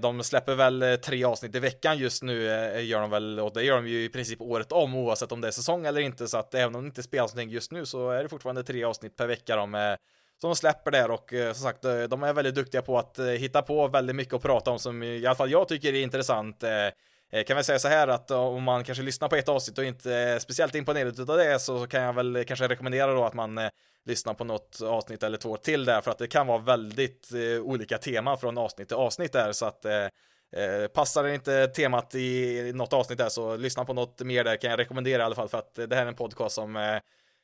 De 0.00 0.24
släpper 0.24 0.54
väl 0.54 0.98
tre 1.04 1.24
avsnitt 1.24 1.54
i 1.54 1.58
veckan 1.58 1.98
just 1.98 2.22
nu, 2.22 2.42
gör 2.82 3.00
de 3.00 3.10
väl, 3.10 3.40
och 3.40 3.52
det 3.52 3.62
gör 3.62 3.76
de 3.76 3.88
ju 3.88 4.04
i 4.04 4.08
princip 4.08 4.40
året 4.40 4.72
om 4.72 4.94
oavsett 4.94 5.32
om 5.32 5.40
det 5.40 5.48
är 5.48 5.52
säsong 5.52 5.86
eller 5.86 6.00
inte, 6.00 6.28
så 6.28 6.38
att 6.38 6.54
även 6.54 6.74
om 6.74 6.82
det 6.82 6.86
inte 6.86 7.02
spelas 7.02 7.34
någonting 7.34 7.54
just 7.54 7.72
nu 7.72 7.86
så 7.86 8.10
är 8.10 8.22
det 8.22 8.28
fortfarande 8.28 8.64
tre 8.64 8.84
avsnitt 8.84 9.16
per 9.16 9.26
vecka 9.26 9.56
de 9.56 9.96
som 10.40 10.50
de 10.50 10.56
släpper 10.56 10.90
där 10.90 11.10
och 11.10 11.30
som 11.30 11.64
sagt, 11.64 11.82
de 11.82 12.22
är 12.22 12.32
väldigt 12.32 12.54
duktiga 12.54 12.82
på 12.82 12.98
att 12.98 13.18
hitta 13.18 13.62
på 13.62 13.88
väldigt 13.88 14.16
mycket 14.16 14.34
att 14.34 14.42
prata 14.42 14.70
om 14.70 14.78
som 14.78 15.02
i 15.02 15.26
alla 15.26 15.36
fall 15.36 15.50
jag 15.50 15.68
tycker 15.68 15.94
är 15.94 16.02
intressant. 16.02 16.64
Eh, 17.32 17.44
kan 17.44 17.56
väl 17.56 17.64
säga 17.64 17.78
så 17.78 17.88
här 17.88 18.08
att 18.08 18.30
eh, 18.30 18.38
om 18.38 18.62
man 18.62 18.84
kanske 18.84 19.04
lyssnar 19.04 19.28
på 19.28 19.36
ett 19.36 19.48
avsnitt 19.48 19.78
och 19.78 19.84
inte 19.84 20.14
är 20.14 20.38
speciellt 20.38 20.74
imponerad 20.74 21.30
av 21.30 21.36
det 21.36 21.58
så 21.58 21.86
kan 21.86 22.02
jag 22.02 22.12
väl 22.12 22.44
kanske 22.44 22.68
rekommendera 22.68 23.14
då 23.14 23.24
att 23.24 23.34
man 23.34 23.58
eh, 23.58 23.68
lyssnar 24.04 24.34
på 24.34 24.44
något 24.44 24.82
avsnitt 24.82 25.22
eller 25.22 25.38
två 25.38 25.56
till 25.56 25.84
där 25.84 26.00
för 26.00 26.10
att 26.10 26.18
det 26.18 26.26
kan 26.26 26.46
vara 26.46 26.58
väldigt 26.58 27.28
olika 27.62 27.98
teman 27.98 28.38
från 28.38 28.58
avsnitt 28.58 28.88
till 28.88 28.96
avsnitt 28.96 29.32
där. 29.32 29.52
Så 29.52 29.66
att 29.66 29.86
passar 30.94 31.28
inte 31.28 31.66
temat 31.66 32.14
i 32.14 32.72
något 32.74 32.92
avsnitt 32.92 33.18
där 33.18 33.28
så 33.28 33.56
lyssna 33.56 33.84
på 33.84 33.92
något 33.92 34.20
mer 34.20 34.44
där 34.44 34.56
kan 34.56 34.70
jag 34.70 34.78
rekommendera 34.78 35.22
i 35.22 35.24
alla 35.24 35.34
fall 35.34 35.48
för 35.48 35.58
att 35.58 35.74
det 35.74 35.94
här 35.94 36.02
är 36.02 36.06
en 36.06 36.14
podcast 36.14 36.54
som 36.54 37.00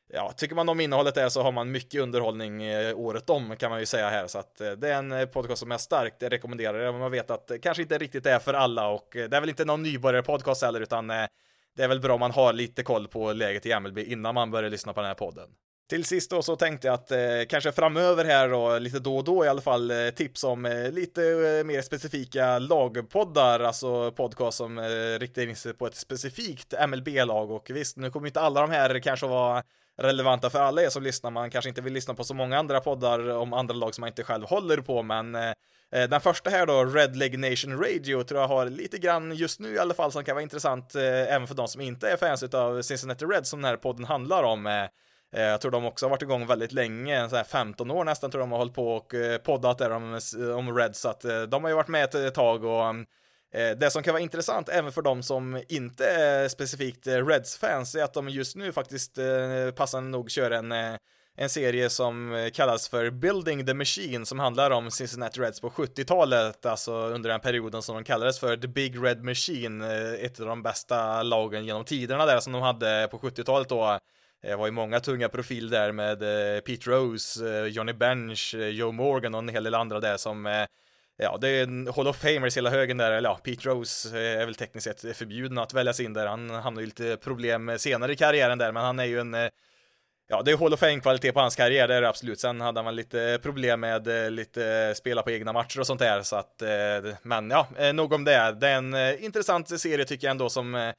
ja, 0.09 0.33
tycker 0.33 0.55
man 0.55 0.69
om 0.69 0.81
innehållet 0.81 1.15
där 1.15 1.29
så 1.29 1.43
har 1.43 1.53
man 1.53 1.71
mycket 1.71 2.01
underhållning 2.01 2.63
eh, 2.63 2.99
året 2.99 3.31
om 3.31 3.57
kan 3.57 3.71
man 3.71 3.81
ju 3.81 3.87
säga 3.87 4.11
här. 4.11 4.27
Så 4.27 4.39
att 4.39 4.61
eh, 4.61 4.71
det 4.71 4.89
är 4.89 4.99
en 4.99 5.13
eh, 5.13 5.27
podcast 5.27 5.61
som 5.61 5.71
jag 5.71 5.81
starkt 5.81 6.23
rekommenderar. 6.23 6.79
Även 6.79 6.95
om 6.95 7.01
man 7.01 7.11
vet 7.11 7.31
att 7.31 7.47
det 7.47 7.59
kanske 7.59 7.83
inte 7.83 7.99
riktigt 7.99 8.27
är 8.27 8.39
för 8.39 8.55
alla 8.55 8.89
och 8.89 9.09
det 9.13 9.37
är 9.37 9.41
väl 9.41 9.49
inte 9.49 9.65
någon 9.65 9.83
nybörjarpodcast 9.83 10.63
heller 10.63 10.81
utan 10.81 11.07
det 11.77 11.85
är 11.85 11.89
väl 11.89 12.01
bra 12.01 12.15
om 12.15 12.21
man 12.21 12.31
har 12.31 12.53
lite 12.53 12.83
koll 12.83 13.09
på 13.09 13.33
läget 13.33 13.67
i 13.67 13.81
MLB 13.81 13.99
innan 13.99 14.35
man 14.35 14.51
börjar 14.51 14.71
lyssna 14.71 14.93
på 14.93 15.01
den 15.01 15.09
här 15.09 15.15
podden. 15.15 15.49
Till 15.89 16.05
sist 16.05 16.31
då 16.31 16.43
så 16.43 16.57
tänkte 16.57 16.87
jag 16.87 16.95
att 16.95 17.11
eh, 17.11 17.19
kanske 17.49 17.73
framöver 17.73 18.25
här 18.25 18.49
då, 18.49 18.79
lite 18.79 18.99
då 18.99 19.17
och 19.17 19.25
då 19.25 19.45
i 19.45 19.49
alla 19.49 19.61
fall, 19.61 19.91
eh, 19.91 20.11
tips 20.11 20.45
om 20.45 20.65
eh, 20.65 20.91
lite 20.91 21.21
mer 21.67 21.83
specifika 21.83 22.59
lagpoddar, 22.59 23.61
alltså 23.61 24.13
podcast 24.13 24.59
som 24.59 24.81
riktar 25.21 25.43
in 25.43 25.57
sig 25.57 25.75
på 25.75 25.87
ett 25.87 25.95
specifikt 25.95 26.75
MLB-lag 26.89 27.51
och 27.51 27.71
visst, 27.71 27.97
nu 27.97 28.11
kommer 28.11 28.27
inte 28.27 28.41
alla 28.41 28.61
de 28.61 28.71
här 28.71 28.99
kanske 28.99 29.27
vara 29.27 29.63
relevanta 29.99 30.51
för 30.51 30.59
alla 30.59 30.83
er 30.83 30.89
som 30.89 31.03
lyssnar. 31.03 31.31
Man 31.31 31.51
kanske 31.51 31.69
inte 31.69 31.81
vill 31.81 31.93
lyssna 31.93 32.15
på 32.15 32.25
så 32.25 32.35
många 32.35 32.59
andra 32.59 32.81
poddar 32.81 33.31
om 33.31 33.53
andra 33.53 33.75
lag 33.75 33.95
som 33.95 34.01
man 34.03 34.09
inte 34.09 34.25
själv 34.25 34.45
håller 34.45 34.77
på, 34.77 35.03
men 35.03 35.35
eh, 35.35 35.53
den 35.91 36.21
första 36.21 36.51
här 36.51 36.67
då, 36.67 36.85
Red 36.85 37.17
Leg 37.17 37.39
Nation 37.39 37.79
Radio, 37.79 38.23
tror 38.23 38.41
jag 38.41 38.49
har 38.49 38.67
lite 38.67 38.99
grann 38.99 39.35
just 39.35 39.61
nu 39.61 39.75
i 39.75 39.79
alla 39.79 39.95
fall 39.95 40.13
som 40.13 40.25
kan 40.25 40.35
vara 40.35 40.43
intressant 40.43 40.95
eh, 40.95 41.03
även 41.35 41.47
för 41.47 41.55
de 41.55 41.69
som 41.69 41.81
inte 41.81 42.11
är 42.11 42.17
fans 42.17 42.43
av 42.43 42.83
Cincinnati 42.83 43.25
Red 43.25 43.47
som 43.47 43.63
den 43.63 43.69
här 43.69 43.77
podden 43.77 44.05
handlar 44.05 44.43
om. 44.43 44.67
Eh, 44.67 44.83
eh, 45.33 45.43
jag 45.43 45.61
tror 45.61 45.71
de 45.71 45.85
också 45.85 46.07
har 46.07 46.11
varit 46.11 46.23
igång 46.23 46.47
väldigt 46.47 46.73
länge, 46.73 47.29
så 47.29 47.37
här 47.37 47.45
15 47.45 47.91
år 47.91 48.05
nästan 48.05 48.31
tror 48.31 48.41
jag 48.41 48.49
de 48.49 48.53
har 48.53 48.59
hållit 48.59 48.75
på 48.75 48.93
och 48.93 49.15
eh, 49.15 49.39
poddat 49.39 49.79
där 49.79 49.91
om, 49.91 50.21
om 50.57 50.77
Red, 50.77 50.97
så 50.97 51.09
att 51.09 51.25
eh, 51.25 51.43
de 51.43 51.65
har 51.65 51.71
ju 51.71 51.77
varit 51.77 51.89
med 51.89 52.15
ett 52.15 52.35
tag 52.35 52.65
och 52.65 52.87
mm, 52.87 53.07
Eh, 53.53 53.71
det 53.71 53.91
som 53.91 54.03
kan 54.03 54.13
vara 54.13 54.23
intressant 54.23 54.69
även 54.69 54.93
för 54.93 55.03
de 55.03 55.23
som 55.23 55.63
inte 55.69 56.07
är 56.07 56.49
specifikt 56.49 57.07
eh, 57.07 57.27
Reds-fans 57.27 57.95
är 57.95 58.03
att 58.03 58.15
de 58.15 58.29
just 58.29 58.57
nu 58.57 58.73
faktiskt 58.73 59.19
eh, 59.19 59.71
passande 59.77 60.11
nog 60.11 60.31
kör 60.31 60.51
en 60.51 60.99
en 61.41 61.49
serie 61.49 61.91
som 61.91 62.51
kallas 62.55 62.89
för 62.89 63.11
Building 63.11 63.67
the 63.67 63.75
Machine 63.75 64.27
som 64.27 64.39
handlar 64.39 64.71
om 64.71 64.91
Cincinnati 64.91 65.41
Reds 65.41 65.61
på 65.61 65.71
70-talet, 65.71 66.67
alltså 66.67 66.93
under 66.93 67.31
den 67.31 67.41
perioden 67.41 67.83
som 67.83 67.95
de 67.95 68.05
kallades 68.05 68.41
för 68.41 68.57
The 68.57 68.69
Big 68.69 69.05
Red 69.05 69.25
Machine, 69.25 69.83
ett 70.21 70.41
av 70.41 70.47
de 70.47 70.63
bästa 70.63 71.23
lagen 71.23 71.65
genom 71.67 71.85
tiderna 71.85 72.27
där 72.27 72.41
som 72.41 72.53
de 72.53 72.63
hade 72.63 73.09
på 73.11 73.19
70-talet 73.19 73.69
då. 73.69 73.99
Det 74.43 74.57
var 74.57 74.67
ju 74.67 74.73
många 74.73 75.01
tunga 75.01 75.29
profiler 75.29 75.71
där 75.71 75.93
med 75.93 76.19
Pete 76.65 76.91
Rose, 76.91 77.67
Johnny 77.67 77.93
Bench, 77.93 78.55
Joe 78.55 78.93
Morgan 78.93 79.35
och 79.35 79.39
en 79.39 79.49
hel 79.49 79.65
del 79.65 79.75
andra 79.75 80.01
där 80.01 80.17
som 80.17 80.67
Ja, 81.21 81.39
det 81.41 81.49
är 81.49 81.63
en 81.63 81.87
Hall 81.97 82.09
of 82.09 82.17
Famers 82.17 82.57
hela 82.57 82.71
högen 82.71 82.97
där, 82.97 83.11
eller 83.11 83.29
ja, 83.29 83.41
Pete 83.45 83.69
Rose 83.69 84.19
eh, 84.19 84.41
är 84.41 84.47
väl 84.47 84.55
tekniskt 84.55 84.85
sett 84.85 85.17
förbjuden 85.17 85.59
att 85.59 85.75
väljas 85.75 86.01
in 86.01 86.13
där. 86.13 86.27
Han 86.27 86.51
hamnar 86.51 86.81
ju 86.81 86.87
lite 86.87 87.17
problem 87.17 87.79
senare 87.79 88.13
i 88.13 88.17
karriären 88.17 88.59
där, 88.59 88.73
men 88.73 88.85
han 88.85 88.99
är 88.99 89.05
ju 89.05 89.21
en 89.21 89.35
eh, 89.35 89.49
Ja, 90.31 90.43
det 90.43 90.51
är 90.51 90.57
Hall 90.57 90.73
of 90.73 90.81
Fame-kvalitet 90.81 91.33
på 91.33 91.41
hans 91.41 91.57
karriär, 91.57 91.89
det 91.89 91.95
är 91.95 92.01
det 92.01 92.09
absolut. 92.09 92.41
Sen 92.41 92.61
hade 92.61 92.79
han 92.79 92.85
väl 92.85 92.95
lite 92.95 93.39
problem 93.43 93.81
med 93.81 94.25
eh, 94.25 94.31
lite 94.31 94.95
spela 94.97 95.23
på 95.23 95.31
egna 95.31 95.53
matcher 95.53 95.81
och 95.81 95.87
sånt 95.87 96.01
där, 96.01 96.23
så 96.23 96.37
att, 96.37 96.63
men 97.23 97.51
ja, 97.51 97.93
nog 97.93 98.13
om 98.13 98.25
det. 98.25 98.57
Det 98.61 98.69
är 98.69 98.77
en 98.77 99.19
intressant 99.25 99.81
serie 99.81 100.05
tycker 100.05 100.27
jag 100.27 100.31
ändå 100.31 100.51
som 100.51 100.93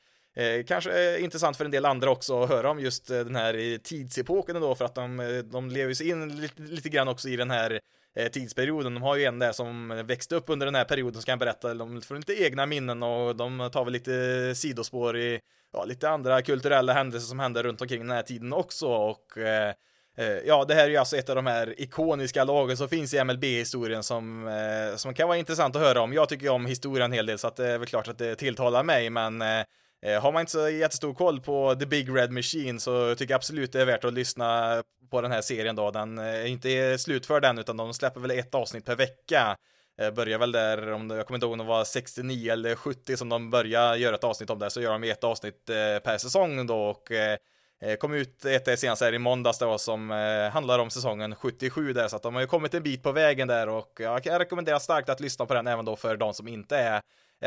kanske 0.67 0.91
är 0.91 1.17
intressant 1.17 1.57
för 1.57 1.65
en 1.65 1.71
del 1.71 1.85
andra 1.85 2.09
också 2.09 2.43
att 2.43 2.49
höra 2.49 2.69
om 2.69 2.79
just 2.79 3.07
den 3.07 3.35
här 3.35 3.77
tidsepoken 3.77 4.55
ändå, 4.55 4.75
för 4.75 4.85
att 4.85 4.95
de, 4.95 5.43
de 5.51 5.69
lever 5.69 5.93
sig 5.93 6.09
in 6.09 6.41
lite, 6.41 6.61
lite 6.61 6.89
grann 6.89 7.07
också 7.07 7.29
i 7.29 7.35
den 7.35 7.51
här 7.51 7.79
Eh, 8.15 8.31
tidsperioden. 8.31 8.93
De 8.93 9.03
har 9.03 9.15
ju 9.15 9.23
en 9.23 9.39
där 9.39 9.51
som 9.51 10.03
växte 10.07 10.35
upp 10.35 10.43
under 10.47 10.65
den 10.65 10.75
här 10.75 10.85
perioden 10.85 11.13
som 11.13 11.23
kan 11.23 11.39
berätta 11.39 11.73
de 11.73 12.01
får 12.01 12.15
lite 12.15 12.43
egna 12.43 12.65
minnen 12.65 13.03
och 13.03 13.35
de 13.35 13.69
tar 13.73 13.83
väl 13.83 13.93
lite 13.93 14.55
sidospår 14.55 15.17
i 15.17 15.39
ja, 15.73 15.85
lite 15.85 16.09
andra 16.09 16.41
kulturella 16.41 16.93
händelser 16.93 17.27
som 17.27 17.39
händer 17.39 17.63
runt 17.63 17.81
omkring 17.81 17.99
den 17.99 18.11
här 18.11 18.21
tiden 18.21 18.53
också 18.53 18.87
och 18.87 19.37
eh, 19.37 19.73
eh 20.17 20.37
Ja, 20.45 20.65
det 20.65 20.73
här 20.73 20.83
är 20.83 20.89
ju 20.89 20.97
alltså 20.97 21.17
ett 21.17 21.29
av 21.29 21.35
de 21.35 21.45
här 21.45 21.81
ikoniska 21.81 22.43
lagen 22.43 22.77
som 22.77 22.89
finns 22.89 23.13
i 23.13 23.23
MLB-historien 23.23 24.03
som, 24.03 24.47
eh, 24.47 24.95
som 24.95 25.13
kan 25.13 25.27
vara 25.27 25.37
intressant 25.37 25.75
att 25.75 25.81
höra 25.81 26.01
om. 26.01 26.13
Jag 26.13 26.29
tycker 26.29 26.43
ju 26.43 26.49
om 26.49 26.65
historien 26.65 27.05
en 27.05 27.13
hel 27.13 27.25
del 27.25 27.39
så 27.39 27.47
att 27.47 27.55
det 27.55 27.67
är 27.67 27.77
väl 27.77 27.87
klart 27.87 28.07
att 28.07 28.17
det 28.17 28.35
tilltalar 28.35 28.83
mig, 28.83 29.09
men 29.09 29.41
eh, 29.41 30.21
har 30.21 30.31
man 30.31 30.39
inte 30.39 30.51
så 30.51 30.69
jättestor 30.69 31.13
koll 31.13 31.41
på 31.41 31.75
The 31.75 31.85
Big 31.85 32.17
Red 32.17 32.31
Machine 32.31 32.79
så 32.79 33.15
tycker 33.15 33.33
jag 33.33 33.37
absolut 33.37 33.71
det 33.71 33.81
är 33.81 33.85
värt 33.85 34.05
att 34.05 34.13
lyssna 34.13 34.83
på 35.09 35.21
den 35.21 35.31
här 35.31 35.41
serien 35.41 35.75
då. 35.75 35.91
Den 35.91 36.17
eh, 36.17 36.25
är 36.25 36.45
inte 36.45 36.97
slutförd 36.97 37.45
än 37.45 37.57
utan 37.57 37.77
de 37.77 37.93
släpper 37.93 38.19
väl 38.19 38.31
ett 38.31 38.55
avsnitt 38.55 38.85
per 38.85 38.95
vecka. 38.95 39.57
Eh, 40.01 40.11
börjar 40.11 40.39
väl 40.39 40.51
där, 40.51 40.91
om 40.91 41.09
jag 41.09 41.27
kommer 41.27 41.37
inte 41.37 41.45
ihåg 41.45 41.53
om 41.53 41.59
det 41.59 41.65
var 41.65 41.83
69 41.83 42.51
eller 42.51 42.75
70 42.75 43.17
som 43.17 43.29
de 43.29 43.49
börjar 43.49 43.95
göra 43.95 44.15
ett 44.15 44.23
avsnitt 44.23 44.49
om 44.49 44.59
det, 44.59 44.69
så 44.69 44.81
gör 44.81 44.91
de 44.91 45.03
ett 45.03 45.23
avsnitt 45.23 45.69
eh, 45.69 46.03
per 46.03 46.17
säsong 46.17 46.67
då 46.67 46.83
och 46.83 47.11
kom 47.99 48.13
ut 48.13 48.45
ett 48.45 48.79
senast 48.79 49.01
här 49.01 49.13
i 49.13 49.19
måndags 49.19 49.59
då 49.59 49.77
som 49.77 50.09
handlar 50.53 50.79
om 50.79 50.89
säsongen 50.89 51.35
77 51.35 51.93
där, 51.93 52.07
så 52.07 52.15
att 52.15 52.23
de 52.23 52.33
har 52.33 52.41
ju 52.41 52.47
kommit 52.47 52.73
en 52.73 52.83
bit 52.83 53.03
på 53.03 53.11
vägen 53.11 53.47
där 53.47 53.69
och 53.69 53.99
jag 53.99 54.23
kan 54.23 54.39
rekommendera 54.39 54.79
starkt 54.79 55.09
att 55.09 55.19
lyssna 55.19 55.45
på 55.45 55.53
den 55.53 55.67
även 55.67 55.85
då 55.85 55.95
för 55.95 56.17
de 56.17 56.33
som 56.33 56.47
inte 56.47 56.77
är 56.77 57.01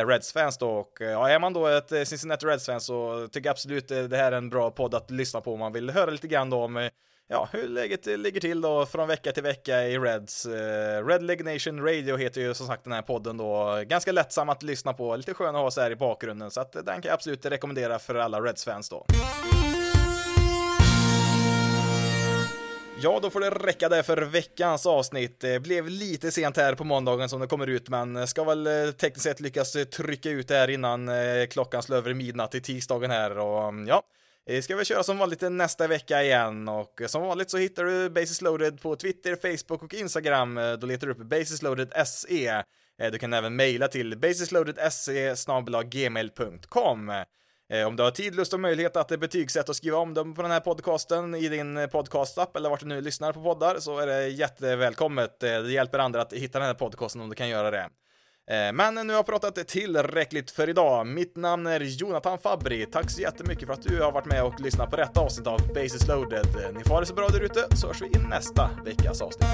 Reds-fans 0.06 0.58
då 0.58 0.70
och 0.70 0.98
ja, 1.00 1.28
är 1.28 1.38
man 1.38 1.52
då 1.52 1.66
ett 1.66 2.08
Cincinnati 2.08 2.46
Reds-fan 2.46 2.80
så 2.80 3.28
tycker 3.32 3.48
jag 3.48 3.52
absolut 3.52 3.88
det 3.88 4.16
här 4.16 4.32
är 4.32 4.36
en 4.36 4.50
bra 4.50 4.70
podd 4.70 4.94
att 4.94 5.10
lyssna 5.10 5.40
på 5.40 5.52
om 5.52 5.58
man 5.58 5.72
vill 5.72 5.90
höra 5.90 6.10
lite 6.10 6.28
grann 6.28 6.50
då 6.50 6.64
om 6.64 6.90
ja, 7.32 7.48
hur 7.52 7.68
läget 7.68 8.06
ligger 8.06 8.40
till 8.40 8.60
då 8.60 8.86
från 8.86 9.08
vecka 9.08 9.32
till 9.32 9.42
vecka 9.42 9.82
i 9.82 9.98
Reds. 9.98 10.46
Eh, 10.46 11.06
Red 11.06 11.22
Leg 11.22 11.44
Nation 11.44 11.80
Radio 11.80 12.16
heter 12.16 12.40
ju 12.40 12.54
som 12.54 12.66
sagt 12.66 12.84
den 12.84 12.92
här 12.92 13.02
podden 13.02 13.36
då. 13.36 13.82
Ganska 13.86 14.12
lättsam 14.12 14.48
att 14.48 14.62
lyssna 14.62 14.92
på, 14.92 15.16
lite 15.16 15.34
skön 15.34 15.56
att 15.56 15.62
ha 15.62 15.70
så 15.70 15.80
här 15.80 15.90
i 15.90 15.96
bakgrunden, 15.96 16.50
så 16.50 16.60
att 16.60 16.76
eh, 16.76 16.82
den 16.82 16.94
kan 16.94 17.08
jag 17.08 17.14
absolut 17.14 17.46
rekommendera 17.46 17.98
för 17.98 18.14
alla 18.14 18.40
Reds-fans 18.40 18.88
då. 18.88 19.06
Ja, 23.02 23.18
då 23.22 23.30
får 23.30 23.40
det 23.40 23.50
räcka 23.50 23.88
där 23.88 24.02
för 24.02 24.16
veckans 24.22 24.86
avsnitt. 24.86 25.40
Det 25.40 25.60
blev 25.60 25.88
lite 25.88 26.30
sent 26.30 26.56
här 26.56 26.74
på 26.74 26.84
måndagen 26.84 27.28
som 27.28 27.40
det 27.40 27.46
kommer 27.46 27.66
ut, 27.66 27.88
men 27.88 28.26
ska 28.26 28.44
väl 28.44 28.66
eh, 28.66 28.90
tekniskt 28.90 29.24
sett 29.24 29.40
lyckas 29.40 29.76
trycka 29.96 30.30
ut 30.30 30.48
det 30.48 30.54
här 30.54 30.70
innan 30.70 31.10
klockan 31.50 31.82
slår 31.82 31.96
över 31.96 32.14
midnatt 32.14 32.54
i 32.54 32.60
tisdagen 32.60 33.10
här 33.10 33.38
och 33.38 33.68
mm, 33.68 33.88
ja, 33.88 34.02
Eh, 34.46 34.62
ska 34.62 34.76
vi 34.76 34.84
köra 34.84 35.02
som 35.02 35.18
vanligt 35.18 35.40
nästa 35.40 35.86
vecka 35.86 36.22
igen 36.22 36.68
och 36.68 37.00
eh, 37.00 37.06
som 37.06 37.22
vanligt 37.22 37.50
så 37.50 37.58
hittar 37.58 37.84
du 37.84 38.10
Basis 38.10 38.40
Loaded 38.40 38.80
på 38.80 38.96
Twitter, 38.96 39.36
Facebook 39.36 39.82
och 39.82 39.94
Instagram. 39.94 40.58
Eh, 40.58 40.72
då 40.72 40.86
letar 40.86 41.06
du 41.06 41.12
upp 41.12 41.18
basisloaded.se. 41.18 42.62
Du 43.12 43.18
kan 43.18 43.32
även 43.32 43.56
mejla 43.56 43.88
till 43.88 44.18
basisloadedse 44.18 45.34
gmail.com. 45.84 47.24
Om 47.86 47.96
du 47.96 48.02
har 48.02 48.10
tid, 48.10 48.34
lust 48.34 48.54
och 48.54 48.60
möjlighet 48.60 48.96
att 48.96 49.20
betygsätta 49.20 49.72
och 49.72 49.76
skriva 49.76 49.98
om 49.98 50.14
dem 50.14 50.34
på 50.34 50.42
den 50.42 50.50
här 50.50 50.60
podcasten 50.60 51.34
i 51.34 51.48
din 51.48 51.88
podcastapp 51.92 52.56
eller 52.56 52.70
vart 52.70 52.80
du 52.80 52.86
nu 52.86 53.00
lyssnar 53.00 53.32
på 53.32 53.42
poddar 53.42 53.78
så 53.78 53.98
är 53.98 54.06
det 54.06 54.28
jättevälkommet. 54.28 55.40
Det 55.40 55.72
hjälper 55.72 55.98
andra 55.98 56.22
att 56.22 56.32
hitta 56.32 56.58
den 56.58 56.66
här 56.66 56.74
podcasten 56.74 57.20
om 57.20 57.28
du 57.28 57.34
kan 57.34 57.48
göra 57.48 57.70
det. 57.70 57.88
Eh, 58.50 58.72
men 58.72 58.94
nu 58.94 59.06
har 59.12 59.18
jag 59.18 59.26
pratat 59.26 59.68
tillräckligt 59.68 60.50
för 60.50 60.68
idag. 60.68 61.06
Mitt 61.06 61.36
namn 61.36 61.66
är 61.66 61.80
Jonathan 61.80 62.38
Fabri. 62.38 62.86
Tack 62.86 63.10
så 63.10 63.20
jättemycket 63.20 63.66
för 63.66 63.72
att 63.72 63.82
du 63.82 64.00
har 64.02 64.12
varit 64.12 64.26
med 64.26 64.44
och 64.44 64.60
lyssnat 64.60 64.90
på 64.90 64.96
detta 64.96 65.20
avsnitt 65.20 65.46
av 65.46 65.60
Basis 65.74 66.08
loaded. 66.08 66.46
Eh, 66.46 66.72
ni 66.74 66.84
får 66.84 66.90
ha 66.90 67.00
det 67.00 67.06
så 67.06 67.14
bra 67.14 67.28
där 67.28 67.40
ute 67.40 67.76
så 67.76 67.86
hörs 67.86 68.02
vi 68.02 68.06
i 68.06 68.18
nästa 68.30 68.70
veckas 68.84 69.22
avsnitt. 69.22 69.48